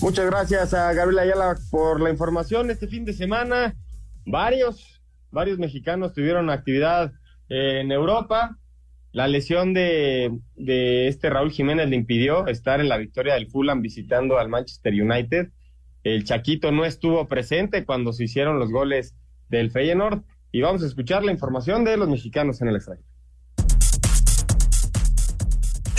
Muchas 0.00 0.26
gracias 0.26 0.74
a 0.74 0.92
Gabriel 0.92 1.18
Ayala 1.18 1.56
por 1.70 2.00
la 2.00 2.10
información. 2.10 2.70
Este 2.70 2.86
fin 2.86 3.04
de 3.04 3.12
semana, 3.12 3.74
varios, 4.24 5.02
varios 5.30 5.58
mexicanos 5.58 6.14
tuvieron 6.14 6.50
actividad 6.50 7.12
en 7.48 7.90
Europa. 7.90 8.56
La 9.12 9.26
lesión 9.26 9.72
de, 9.72 10.38
de, 10.54 11.08
este 11.08 11.30
Raúl 11.30 11.50
Jiménez 11.50 11.88
le 11.88 11.96
impidió 11.96 12.46
estar 12.46 12.80
en 12.80 12.88
la 12.88 12.98
victoria 12.98 13.34
del 13.34 13.48
Fulham 13.48 13.80
visitando 13.80 14.38
al 14.38 14.48
Manchester 14.48 14.92
United. 14.92 15.48
El 16.04 16.24
Chaquito 16.24 16.72
no 16.72 16.84
estuvo 16.84 17.26
presente 17.26 17.84
cuando 17.84 18.12
se 18.12 18.24
hicieron 18.24 18.58
los 18.58 18.70
goles 18.70 19.14
del 19.48 19.70
Feyenoord. 19.70 20.22
Y 20.52 20.60
vamos 20.60 20.82
a 20.82 20.86
escuchar 20.86 21.24
la 21.24 21.32
información 21.32 21.84
de 21.84 21.96
los 21.96 22.08
mexicanos 22.08 22.60
en 22.62 22.68
el 22.68 22.76
extranjero. 22.76 23.08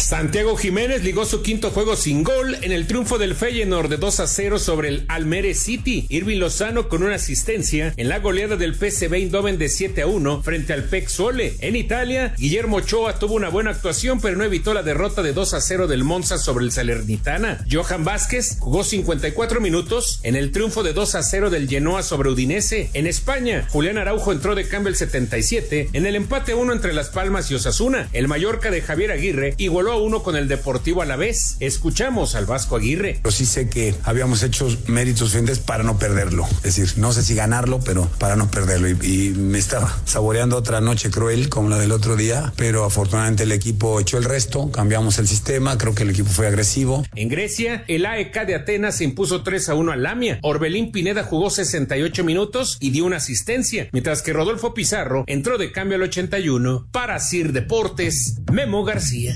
Santiago 0.09 0.57
Jiménez 0.57 1.03
ligó 1.03 1.23
su 1.23 1.43
quinto 1.43 1.69
juego 1.69 1.95
sin 1.95 2.23
gol 2.23 2.57
en 2.63 2.71
el 2.71 2.87
triunfo 2.87 3.19
del 3.19 3.35
Feyenoord 3.35 3.89
de 3.89 3.97
2 3.97 4.21
a 4.21 4.25
0 4.25 4.57
sobre 4.57 4.87
el 4.87 5.05
Almere 5.07 5.53
City. 5.53 6.07
Irving 6.09 6.39
Lozano 6.39 6.89
con 6.89 7.03
una 7.03 7.13
asistencia 7.13 7.93
en 7.95 8.09
la 8.09 8.17
goleada 8.17 8.55
del 8.55 8.73
PSV 8.73 9.13
Eindhoven 9.13 9.59
de 9.59 9.69
7 9.69 10.01
a 10.01 10.07
1 10.07 10.41
frente 10.41 10.73
al 10.73 10.85
PEC 10.85 11.09
Sole. 11.09 11.53
En 11.59 11.75
Italia, 11.75 12.33
Guillermo 12.39 12.77
Ochoa 12.77 13.19
tuvo 13.19 13.35
una 13.35 13.49
buena 13.49 13.69
actuación 13.69 14.19
pero 14.19 14.35
no 14.35 14.43
evitó 14.43 14.73
la 14.73 14.81
derrota 14.81 15.21
de 15.21 15.31
2 15.31 15.53
a 15.53 15.61
0 15.61 15.85
del 15.85 16.03
Monza 16.03 16.39
sobre 16.39 16.65
el 16.65 16.71
Salernitana. 16.71 17.63
Johan 17.71 18.03
Vázquez 18.03 18.57
jugó 18.59 18.83
54 18.83 19.61
minutos 19.61 20.21
en 20.23 20.35
el 20.35 20.51
triunfo 20.51 20.81
de 20.81 20.93
2 20.93 21.13
a 21.13 21.21
0 21.21 21.51
del 21.51 21.69
Genoa 21.69 22.01
sobre 22.01 22.31
Udinese. 22.31 22.89
En 22.95 23.05
España, 23.05 23.67
Julián 23.69 23.99
Araujo 23.99 24.31
entró 24.31 24.55
de 24.55 24.67
cambio 24.67 24.89
el 24.89 24.95
77 24.95 25.89
en 25.93 26.07
el 26.07 26.15
empate 26.15 26.55
1 26.55 26.73
entre 26.73 26.93
Las 26.93 27.09
Palmas 27.09 27.51
y 27.51 27.53
Osasuna. 27.53 28.09
El 28.11 28.27
Mallorca 28.27 28.71
de 28.71 28.81
Javier 28.81 29.11
Aguirre 29.11 29.53
igualó 29.59 29.98
a 29.99 30.03
uno 30.03 30.23
con 30.23 30.35
el 30.35 30.47
Deportivo 30.47 31.01
a 31.01 31.05
la 31.05 31.15
vez. 31.15 31.57
Escuchamos 31.59 32.35
al 32.35 32.45
Vasco 32.45 32.75
Aguirre. 32.75 33.19
Pero 33.21 33.31
sí 33.31 33.45
sé 33.45 33.69
que 33.69 33.95
habíamos 34.03 34.43
hecho 34.43 34.67
méritos 34.87 35.19
suficientes 35.19 35.59
para 35.59 35.83
no 35.83 35.99
perderlo. 35.99 36.45
Es 36.63 36.75
decir, 36.75 36.97
no 36.97 37.11
sé 37.11 37.23
si 37.23 37.35
ganarlo, 37.35 37.79
pero 37.79 38.09
para 38.17 38.35
no 38.35 38.49
perderlo. 38.49 38.89
Y, 38.89 38.97
y, 39.01 39.29
me 39.29 39.57
estaba 39.57 39.95
saboreando 40.05 40.57
otra 40.57 40.81
noche 40.81 41.09
cruel 41.09 41.49
como 41.49 41.69
la 41.69 41.77
del 41.77 41.91
otro 41.91 42.15
día, 42.15 42.53
pero 42.55 42.83
afortunadamente 42.83 43.43
el 43.43 43.51
equipo 43.51 43.99
echó 43.99 44.17
el 44.17 44.23
resto, 44.23 44.71
cambiamos 44.71 45.19
el 45.19 45.27
sistema, 45.27 45.77
creo 45.77 45.93
que 45.93 46.03
el 46.03 46.09
equipo 46.11 46.29
fue 46.29 46.47
agresivo. 46.47 47.05
En 47.15 47.29
Grecia, 47.29 47.83
el 47.87 48.05
AEK 48.05 48.45
de 48.45 48.55
Atenas 48.55 48.97
se 48.97 49.03
impuso 49.03 49.43
3 49.43 49.69
a 49.69 49.75
1 49.75 49.91
al 49.91 50.03
Lamia. 50.03 50.39
Orbelín 50.41 50.91
Pineda 50.91 51.23
jugó 51.23 51.49
68 51.49 52.23
minutos 52.23 52.77
y 52.79 52.91
dio 52.91 53.05
una 53.05 53.17
asistencia, 53.17 53.89
mientras 53.91 54.21
que 54.21 54.33
Rodolfo 54.33 54.73
Pizarro 54.73 55.23
entró 55.27 55.57
de 55.57 55.71
cambio 55.71 55.95
al 55.95 56.03
81 56.03 56.87
para 56.91 57.19
Sir 57.19 57.53
Deportes, 57.53 58.39
Memo 58.51 58.83
García. 58.83 59.35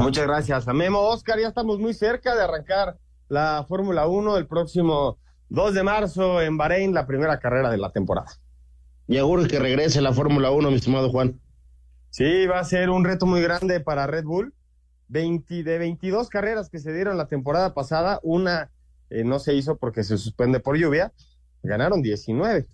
Muchas 0.00 0.26
gracias 0.26 0.66
a 0.66 0.72
Memo. 0.72 0.98
Oscar, 1.00 1.38
ya 1.38 1.48
estamos 1.48 1.78
muy 1.78 1.92
cerca 1.92 2.34
de 2.34 2.42
arrancar 2.42 2.96
la 3.28 3.64
Fórmula 3.68 4.06
1 4.06 4.38
el 4.38 4.46
próximo 4.46 5.18
2 5.50 5.74
de 5.74 5.82
marzo 5.82 6.40
en 6.40 6.56
Bahrein, 6.56 6.94
la 6.94 7.06
primera 7.06 7.38
carrera 7.38 7.70
de 7.70 7.76
la 7.76 7.92
temporada. 7.92 8.30
Y 9.06 9.18
auguro 9.18 9.46
que 9.46 9.58
regrese 9.58 10.00
la 10.00 10.14
Fórmula 10.14 10.50
1, 10.52 10.70
mi 10.70 10.76
estimado 10.76 11.10
Juan. 11.10 11.38
Sí, 12.08 12.46
va 12.46 12.60
a 12.60 12.64
ser 12.64 12.88
un 12.88 13.04
reto 13.04 13.26
muy 13.26 13.42
grande 13.42 13.80
para 13.80 14.06
Red 14.06 14.24
Bull. 14.24 14.54
20, 15.08 15.64
de 15.64 15.78
22 15.78 16.28
carreras 16.30 16.70
que 16.70 16.78
se 16.78 16.94
dieron 16.94 17.18
la 17.18 17.26
temporada 17.26 17.74
pasada, 17.74 18.20
una 18.22 18.70
eh, 19.10 19.24
no 19.24 19.38
se 19.38 19.54
hizo 19.54 19.76
porque 19.76 20.02
se 20.02 20.16
suspende 20.16 20.60
por 20.60 20.76
lluvia. 20.76 21.12
Ganaron 21.62 22.00
19. 22.00 22.66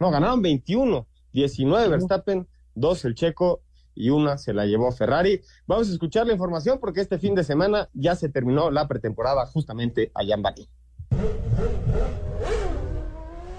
No, 0.00 0.10
ganaron 0.10 0.42
21. 0.42 1.06
19 1.32 1.88
Verstappen, 1.88 2.48
2 2.74 3.04
el 3.04 3.14
Checo 3.14 3.60
y 3.96 4.10
una 4.10 4.38
se 4.38 4.52
la 4.54 4.66
llevó 4.66 4.92
Ferrari. 4.92 5.40
Vamos 5.66 5.88
a 5.88 5.92
escuchar 5.92 6.26
la 6.26 6.34
información 6.34 6.78
porque 6.80 7.00
este 7.00 7.18
fin 7.18 7.34
de 7.34 7.42
semana 7.42 7.88
ya 7.94 8.14
se 8.14 8.28
terminó 8.28 8.70
la 8.70 8.86
pretemporada 8.86 9.46
justamente 9.46 10.12
allá 10.14 10.34
en 10.34 10.42
Bahrein. 10.42 10.68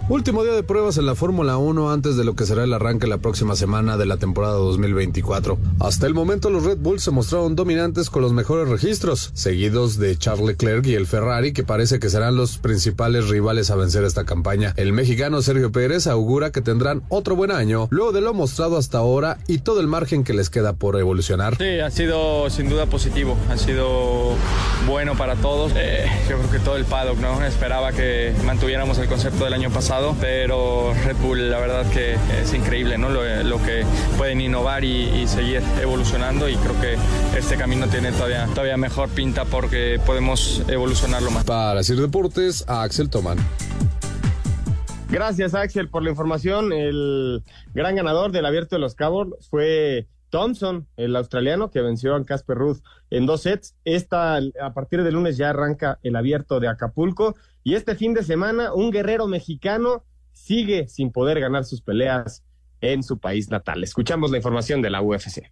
Último 0.10 0.42
día 0.42 0.54
de 0.54 0.64
pruebas 0.64 0.98
en 0.98 1.06
la 1.06 1.16
Fórmula 1.16 1.58
1 1.58 1.92
antes 1.92 2.16
de 2.16 2.24
lo 2.24 2.34
que 2.34 2.46
será 2.46 2.64
el 2.64 2.72
arranque 2.72 3.08
la 3.08 3.18
próxima 3.18 3.58
semana 3.58 3.98
de 3.98 4.06
la 4.06 4.16
temporada 4.16 4.54
2024. 4.54 5.58
Hasta 5.82 6.08
el 6.08 6.14
momento 6.14 6.50
los 6.50 6.64
Red 6.64 6.78
Bulls 6.78 7.04
se 7.04 7.12
mostraron 7.12 7.58
dominantes 7.58 8.10
con 8.10 8.22
los 8.22 8.32
mejores 8.32 8.70
registros, 8.70 9.32
seguidos 9.34 9.98
de 9.98 10.18
Charles 10.18 10.48
Leclerc 10.48 10.86
y 10.86 10.96
el 10.96 11.08
Ferrari 11.08 11.52
que 11.52 11.64
parece 11.66 12.00
que 12.00 12.10
serán 12.10 12.38
los 12.38 12.58
principales 12.58 13.28
rivales 13.28 13.70
a 13.70 13.76
vencer 13.76 14.06
esta 14.06 14.24
campaña. 14.24 14.74
El 14.78 14.94
mexicano 14.94 15.42
Sergio 15.42 15.74
Pérez 15.74 16.08
augura 16.08 16.54
que 16.54 16.62
tendrán 16.62 17.04
otro 17.10 17.36
buen 17.36 17.52
año, 17.52 17.90
luego 17.90 18.14
de 18.14 18.22
lo 18.22 18.34
mostrado 18.34 18.78
hasta 18.78 19.00
ahora 19.00 19.40
y 19.46 19.58
todo 19.58 19.82
el 19.82 19.88
margen 19.88 20.24
que 20.24 20.32
les 20.32 20.50
queda 20.50 20.72
por 20.72 20.98
evolucionar. 20.98 21.58
Sí, 21.58 21.82
ha 21.82 21.92
sido 21.92 22.50
sin 22.50 22.70
duda 22.70 22.86
positivo, 22.86 23.36
ha 23.50 23.58
sido 23.58 24.36
bueno 24.88 25.18
para 25.18 25.36
todos. 25.36 25.74
Eh, 25.76 26.06
yo 26.30 26.38
creo 26.38 26.52
que 26.52 26.60
todo 26.60 26.78
el 26.78 26.86
paddock, 26.86 27.18
¿no? 27.18 27.44
Esperaba 27.44 27.92
que 27.92 28.34
mantuviéramos 28.46 28.98
el 29.00 29.08
concepto 29.10 29.44
del 29.44 29.54
año 29.54 29.70
pasado 29.70 29.97
pero 30.20 30.94
Red 31.06 31.16
Bull 31.18 31.50
la 31.50 31.60
verdad 31.60 31.90
que 31.92 32.18
es 32.42 32.54
increíble 32.54 32.98
¿no? 32.98 33.10
lo, 33.10 33.58
que 33.64 33.84
pueden 34.18 34.42
innovar 34.42 34.84
y, 34.84 35.28
seguir 35.28 35.62
evolucionando 35.82 36.48
y 36.48 36.56
creo 36.56 36.80
que 36.80 36.98
este 37.38 37.58
camino 37.58 37.88
tiene 37.88 38.12
todavía, 38.12 38.46
todavía 38.48 38.78
mejor 38.78 39.10
pinta 39.10 39.46
porque 39.46 40.00
podemos 40.06 40.64
evolucionarlo 40.68 41.32
más. 41.32 41.46
Para 41.46 41.84
Sir 41.84 42.00
Deportes, 42.00 42.64
a 42.68 42.84
Axel 42.84 43.10
Toman. 43.10 43.38
Gracias 45.10 45.54
Axel 45.54 45.90
por 45.90 46.04
la 46.04 46.12
información. 46.12 46.72
El 46.74 47.44
gran 47.74 47.96
ganador 47.96 48.32
del 48.32 48.46
Abierto 48.46 48.76
de 48.76 48.80
los 48.80 48.94
Cabos 48.94 49.30
fue 49.50 50.08
Thompson, 50.30 50.88
el 50.98 51.16
australiano 51.16 51.70
que 51.72 51.82
venció 51.82 52.16
a 52.16 52.26
Casper 52.26 52.58
Ruth 52.58 52.80
en 53.10 53.26
dos 53.26 53.42
sets. 53.44 53.76
Esta, 53.86 54.38
a 54.38 54.74
partir 54.74 55.04
del 55.04 55.16
lunes 55.16 55.38
ya 55.38 55.50
arranca 55.50 56.00
el 56.04 56.16
abierto 56.16 56.60
de 56.60 56.68
Acapulco 56.68 57.36
y 57.64 57.76
este 57.76 57.96
fin 57.96 58.14
de 58.14 58.24
semana 58.24 58.74
un 58.74 58.92
guerrero 58.92 59.28
mexicano 59.28 60.04
sigue 60.32 60.88
sin 60.88 61.12
poder 61.12 61.40
ganar 61.40 61.66
sus 61.66 61.82
peleas 61.82 62.44
en 62.82 63.04
su 63.04 63.20
país 63.20 63.50
natal. 63.50 63.84
Escuchamos 63.84 64.32
la 64.32 64.38
información 64.38 64.82
de 64.82 64.90
la 64.90 65.02
UFC. 65.02 65.52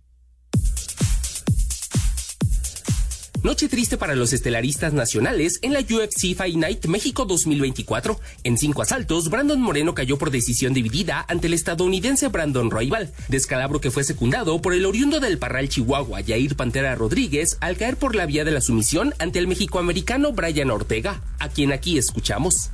Noche 3.45 3.69
triste 3.69 3.95
para 3.95 4.15
los 4.15 4.33
estelaristas 4.33 4.91
nacionales 4.91 5.59
en 5.61 5.73
la 5.73 5.81
UFC 5.81 6.35
Fight 6.35 6.55
Night 6.55 6.87
México 6.87 7.25
2024. 7.25 8.19
En 8.43 8.57
cinco 8.57 8.81
asaltos, 8.81 9.29
Brandon 9.29 9.61
Moreno 9.61 9.93
cayó 9.93 10.17
por 10.17 10.31
decisión 10.31 10.73
dividida 10.73 11.23
ante 11.29 11.45
el 11.45 11.53
estadounidense 11.53 12.29
Brandon 12.29 12.71
Roybal, 12.71 13.11
descalabro 13.27 13.79
que 13.79 13.91
fue 13.91 14.03
secundado 14.03 14.59
por 14.63 14.73
el 14.73 14.83
oriundo 14.83 15.19
del 15.19 15.37
Parral 15.37 15.69
Chihuahua, 15.69 16.23
Jair 16.25 16.55
Pantera 16.55 16.95
Rodríguez, 16.95 17.59
al 17.61 17.77
caer 17.77 17.97
por 17.97 18.15
la 18.15 18.25
vía 18.25 18.45
de 18.45 18.51
la 18.51 18.61
sumisión 18.61 19.13
ante 19.19 19.37
el 19.37 19.45
mexicoamericano 19.45 20.33
Brian 20.33 20.71
Ortega, 20.71 21.21
a 21.37 21.47
quien 21.47 21.71
aquí 21.71 21.99
escuchamos. 21.99 22.71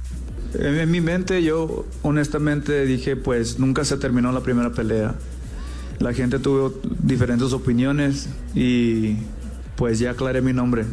En 0.53 0.89
mi 0.89 1.01
mente 1.01 1.43
yo 1.43 1.85
honestamente 2.01 2.85
dije, 2.85 3.17
pues 3.17 3.59
nunca 3.59 3.83
se 3.83 3.97
terminó 3.97 4.31
la 4.31 4.39
primera 4.39 4.71
pelea. 4.71 5.15
La 5.99 6.13
gente 6.13 6.39
tuvo 6.39 6.73
diferentes 7.03 7.51
opiniones 7.51 8.29
y 8.55 9.17
pues 9.81 9.97
ya 9.97 10.11
aclaré 10.11 10.43
mi 10.43 10.53
nombre. 10.53 10.85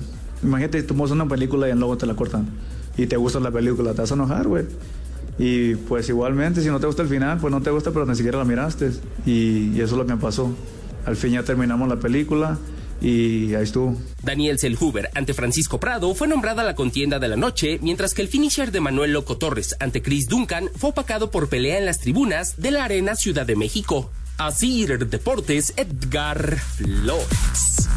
Imagínate, 0.42 0.82
tú 0.82 0.94
una 0.94 1.28
película 1.28 1.68
y 1.68 1.74
luego 1.74 1.98
te 1.98 2.06
la 2.06 2.14
cortan. 2.14 2.48
Y 2.96 3.06
te 3.06 3.18
gusta 3.18 3.38
la 3.38 3.50
película, 3.50 3.92
te 3.92 4.00
vas 4.00 4.10
a 4.10 4.14
enojar, 4.14 4.48
güey. 4.48 4.64
Y 5.38 5.74
pues 5.74 6.08
igualmente, 6.08 6.62
si 6.62 6.68
no 6.68 6.80
te 6.80 6.86
gusta 6.86 7.02
el 7.02 7.08
final, 7.08 7.36
pues 7.38 7.52
no 7.52 7.60
te 7.60 7.68
gusta, 7.68 7.90
pero 7.90 8.06
ni 8.06 8.16
siquiera 8.16 8.38
la 8.38 8.46
miraste. 8.46 8.92
Y, 9.26 9.74
eso 9.74 9.84
es 9.84 9.92
lo 9.92 10.06
que 10.06 10.14
me 10.14 10.20
pasó. 10.22 10.56
Al 11.04 11.16
fin 11.16 11.32
ya 11.32 11.42
terminamos 11.42 11.86
la 11.86 11.96
película 11.96 12.56
y 13.02 13.52
ahí 13.54 13.64
estuvo. 13.64 13.94
Daniel 14.22 14.58
Selhuber 14.58 15.10
ante 15.14 15.34
Francisco 15.34 15.78
Prado 15.78 16.14
fue 16.14 16.26
nombrada 16.26 16.64
la 16.64 16.74
contienda 16.74 17.18
de 17.18 17.28
la 17.28 17.36
noche, 17.36 17.78
mientras 17.82 18.14
que 18.14 18.22
el 18.22 18.28
finisher 18.28 18.72
de 18.72 18.80
Manuel 18.80 19.12
Loco 19.12 19.36
Torres 19.36 19.76
ante 19.80 20.00
Chris 20.00 20.28
Duncan 20.28 20.70
fue 20.74 20.88
opacado 20.88 21.30
por 21.30 21.50
pelea 21.50 21.76
en 21.76 21.84
las 21.84 21.98
tribunas 21.98 22.56
de 22.56 22.70
la 22.70 22.84
Arena 22.84 23.16
Ciudad 23.16 23.44
de 23.44 23.54
México. 23.54 24.10
Así 24.38 24.86
Deportes, 24.86 25.74
Edgar 25.76 26.58
Flores. 26.58 27.88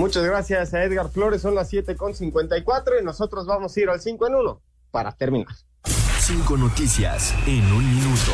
Muchas 0.00 0.24
gracias 0.24 0.72
a 0.72 0.82
Edgar 0.82 1.10
Flores, 1.10 1.42
son 1.42 1.54
las 1.54 1.68
7 1.68 1.94
con 1.94 2.14
54 2.14 3.00
y 3.02 3.04
nosotros 3.04 3.44
vamos 3.44 3.76
a 3.76 3.80
ir 3.80 3.90
al 3.90 4.00
5 4.00 4.28
en 4.28 4.34
1 4.34 4.62
para 4.90 5.12
terminar. 5.12 5.54
Cinco 6.18 6.56
noticias 6.56 7.34
en 7.46 7.70
un 7.70 7.96
minuto. 7.96 8.32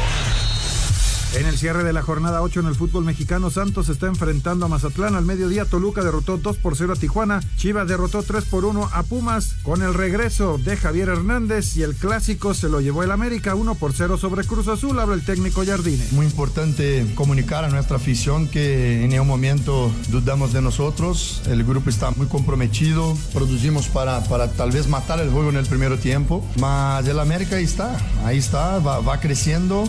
En 1.37 1.45
el 1.45 1.59
cierre 1.59 1.85
de 1.85 1.93
la 1.93 2.01
jornada 2.01 2.41
8 2.41 2.61
en 2.61 2.67
el 2.67 2.75
fútbol 2.75 3.05
mexicano, 3.05 3.51
Santos 3.51 3.91
está 3.91 4.07
enfrentando 4.07 4.65
a 4.65 4.69
Mazatlán. 4.69 5.17
Al 5.17 5.27
mediodía, 5.27 5.67
Toluca 5.67 6.03
derrotó 6.03 6.39
2 6.39 6.57
por 6.57 6.77
0 6.77 6.95
a 6.95 6.97
Tijuana. 6.97 7.43
Chivas 7.59 7.87
derrotó 7.87 8.23
3 8.23 8.45
por 8.47 8.65
1 8.65 8.89
a 8.91 9.03
Pumas. 9.03 9.57
Con 9.63 9.83
el 9.83 9.93
regreso 9.93 10.57
de 10.57 10.79
Javier 10.79 11.11
Hernández 11.11 11.77
y 11.77 11.83
el 11.83 11.95
clásico 11.95 12.55
se 12.55 12.71
lo 12.71 12.81
llevó 12.81 13.03
el 13.03 13.11
América 13.11 13.55
1 13.55 13.75
por 13.75 13.93
0 13.93 14.17
sobre 14.17 14.45
Cruz 14.45 14.67
Azul. 14.69 14.99
Habla 14.99 15.15
el 15.15 15.27
técnico 15.27 15.63
Jardine. 15.63 16.03
Muy 16.13 16.25
importante 16.25 17.07
comunicar 17.15 17.67
a 17.67 17.69
nuestra 17.69 17.97
afición 17.97 18.49
que 18.49 19.05
en 19.05 19.11
ningún 19.11 19.29
momento 19.29 19.93
dudamos 20.09 20.55
de 20.55 20.63
nosotros. 20.63 21.43
El 21.49 21.65
grupo 21.65 21.91
está 21.91 22.13
muy 22.13 22.29
comprometido. 22.29 23.15
Producimos 23.35 23.89
para, 23.89 24.25
para 24.25 24.51
tal 24.53 24.71
vez 24.71 24.89
matar 24.89 25.21
el 25.21 25.29
juego 25.29 25.51
en 25.51 25.57
el 25.57 25.67
primer 25.67 25.99
tiempo. 25.99 26.43
Mas 26.59 27.07
el 27.07 27.21
América 27.21 27.57
ahí 27.57 27.65
está. 27.65 27.95
Ahí 28.25 28.39
está, 28.39 28.79
va, 28.79 29.01
va 29.01 29.21
creciendo. 29.21 29.87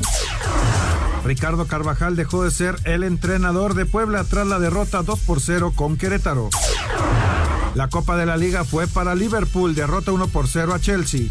Ricardo 1.38 1.68
Carvajal 1.68 2.16
dejó 2.16 2.44
de 2.44 2.50
ser 2.50 2.78
el 2.86 3.04
entrenador 3.04 3.76
de 3.76 3.86
Puebla 3.86 4.24
tras 4.24 4.48
la 4.48 4.58
derrota 4.58 5.04
2 5.04 5.20
por 5.20 5.40
0 5.40 5.72
con 5.76 5.96
Querétaro. 5.96 6.50
La 7.76 7.90
Copa 7.90 8.18
de 8.18 8.26
la 8.26 8.38
Liga 8.38 8.64
fue 8.64 8.88
para 8.88 9.14
Liverpool, 9.14 9.76
derrota 9.76 10.12
1 10.12 10.30
por 10.30 10.48
0 10.48 10.74
a 10.74 10.80
Chelsea. 10.80 11.28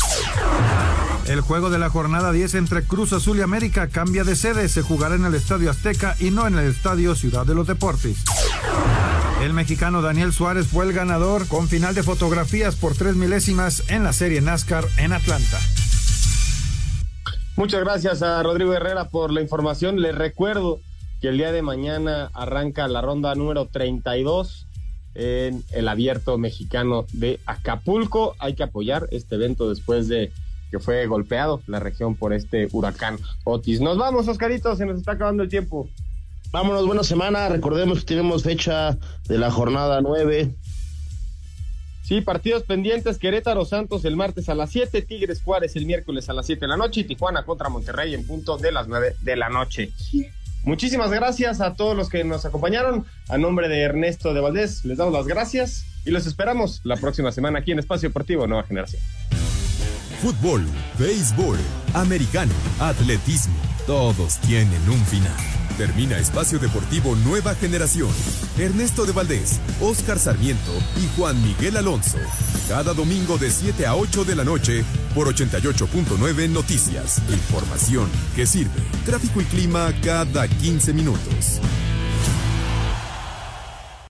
El 1.27 1.41
juego 1.41 1.71
de 1.71 1.81
la 1.81 1.91
jornada 1.91 2.31
10 2.31 2.55
entre 2.55 2.85
Cruz 2.85 3.13
Azul 3.13 3.39
y 3.39 3.43
América 3.43 3.89
cambia 3.89 4.23
de 4.23 4.37
sede, 4.37 4.69
se 4.69 4.81
jugará 4.81 5.17
en 5.17 5.25
el 5.25 5.35
Estadio 5.35 5.73
Azteca 5.73 6.15
y 6.21 6.31
no 6.31 6.47
en 6.47 6.57
el 6.57 6.71
Estadio 6.71 7.17
Ciudad 7.17 7.45
de 7.45 7.57
los 7.57 7.67
Deportes. 7.67 8.19
El 9.43 9.55
mexicano 9.55 10.03
Daniel 10.03 10.33
Suárez 10.33 10.69
fue 10.69 10.85
el 10.85 10.93
ganador 10.93 11.49
con 11.49 11.67
final 11.67 11.97
de 11.97 12.05
fotografías 12.05 12.77
por 12.77 12.95
tres 12.95 13.17
milésimas 13.17 13.83
en 13.89 14.05
la 14.05 14.13
serie 14.13 14.41
NASCAR 14.41 14.87
en 14.99 15.13
Atlanta. 15.13 15.59
Muchas 17.57 17.81
gracias 17.81 18.23
a 18.23 18.43
Rodrigo 18.43 18.75
Herrera 18.75 19.09
por 19.09 19.33
la 19.33 19.41
información. 19.41 20.03
Les 20.03 20.15
recuerdo 20.15 20.79
que 21.23 21.29
el 21.29 21.39
día 21.39 21.53
de 21.53 21.63
mañana 21.63 22.31
arranca 22.35 22.87
la 22.87 23.01
ronda 23.01 23.35
número 23.35 23.67
32 23.67 24.67
en 25.15 25.65
el 25.73 25.89
abierto 25.89 26.37
mexicano 26.37 27.07
de 27.15 27.41
Acapulco. 27.47 28.35
Hay 28.41 28.55
que 28.55 28.63
apoyar 28.63 29.09
este 29.11 29.37
evento 29.37 29.71
después 29.71 30.07
de 30.07 30.33
que 30.71 30.81
fue 30.81 31.07
golpeado 31.07 31.63
la 31.67 31.81
región 31.81 32.15
por 32.15 32.35
este 32.35 32.69
huracán 32.73 33.19
Otis. 33.45 33.81
Nos 33.81 33.97
vamos, 33.97 34.29
Oscarito, 34.29 34.77
se 34.77 34.85
nos 34.85 34.99
está 34.99 35.13
acabando 35.13 35.43
el 35.43 35.49
tiempo. 35.49 35.89
Vámonos, 36.53 36.87
buena 36.87 37.05
semana. 37.05 37.49
Recordemos 37.49 38.01
que 38.01 38.05
tenemos 38.05 38.43
fecha 38.43 38.99
de 39.29 39.39
la 39.39 39.51
jornada 39.51 40.03
9 40.03 40.55
Sí, 42.07 42.21
partidos 42.21 42.63
pendientes, 42.63 43.19
Querétaro 43.19 43.65
Santos 43.65 44.05
el 44.05 44.15
martes 44.15 44.49
a 44.49 44.55
las 44.55 44.71
7, 44.71 45.03
Tigres 45.03 45.43
Juárez 45.43 45.75
el 45.75 45.87
miércoles 45.87 46.29
a 46.29 46.35
las 46.35 46.47
7 46.47 46.61
de 46.61 46.69
la 46.69 46.77
noche 46.77 47.01
y 47.01 47.05
Tijuana 47.05 47.45
contra 47.45 47.69
Monterrey 47.69 48.15
en 48.15 48.25
punto 48.25 48.59
de 48.59 48.71
las 48.71 48.87
9 48.87 49.17
de 49.23 49.35
la 49.35 49.49
noche. 49.49 49.91
Muchísimas 50.63 51.11
gracias 51.11 51.61
a 51.61 51.75
todos 51.75 51.97
los 51.97 52.09
que 52.09 52.23
nos 52.23 52.45
acompañaron. 52.45 53.05
A 53.29 53.39
nombre 53.39 53.69
de 53.69 53.81
Ernesto 53.81 54.35
de 54.35 54.41
Valdés, 54.41 54.85
les 54.85 54.99
damos 54.99 55.15
las 55.15 55.27
gracias 55.27 55.85
y 56.05 56.13
los 56.13 56.29
esperamos 56.29 56.81
la 56.85 56.97
próxima 56.97 57.33
semana 57.33 57.59
aquí 57.59 57.73
en 57.73 57.81
Espacio 57.81 58.09
Deportivo 58.09 58.47
Nueva 58.47 58.63
Generación. 58.63 59.03
Fútbol, 60.23 60.65
béisbol, 61.01 61.59
americano, 61.93 62.55
atletismo, 62.79 63.57
todos 63.85 64.39
tienen 64.43 64.89
un 64.89 65.05
final. 65.07 65.56
Termina 65.77 66.17
Espacio 66.17 66.59
Deportivo 66.59 67.15
Nueva 67.17 67.55
Generación. 67.55 68.09
Ernesto 68.59 69.05
de 69.05 69.13
Valdés, 69.13 69.61
Oscar 69.81 70.19
Sarmiento 70.19 70.73
y 70.97 71.07
Juan 71.17 71.43
Miguel 71.43 71.77
Alonso. 71.77 72.17
Cada 72.67 72.95
domingo 72.95 73.37
de 73.37 73.51
7 73.51 73.87
a 73.87 73.95
8 73.95 74.25
de 74.25 74.37
la 74.37 74.45
noche 74.45 74.85
por 75.15 75.29
88.9 75.29 76.49
Noticias. 76.49 77.23
Información 77.29 78.09
que 78.35 78.47
sirve. 78.47 78.81
Tráfico 79.05 79.43
y 79.43 79.45
clima 79.45 79.93
cada 80.03 80.49
15 80.49 80.95
minutos. 80.95 81.61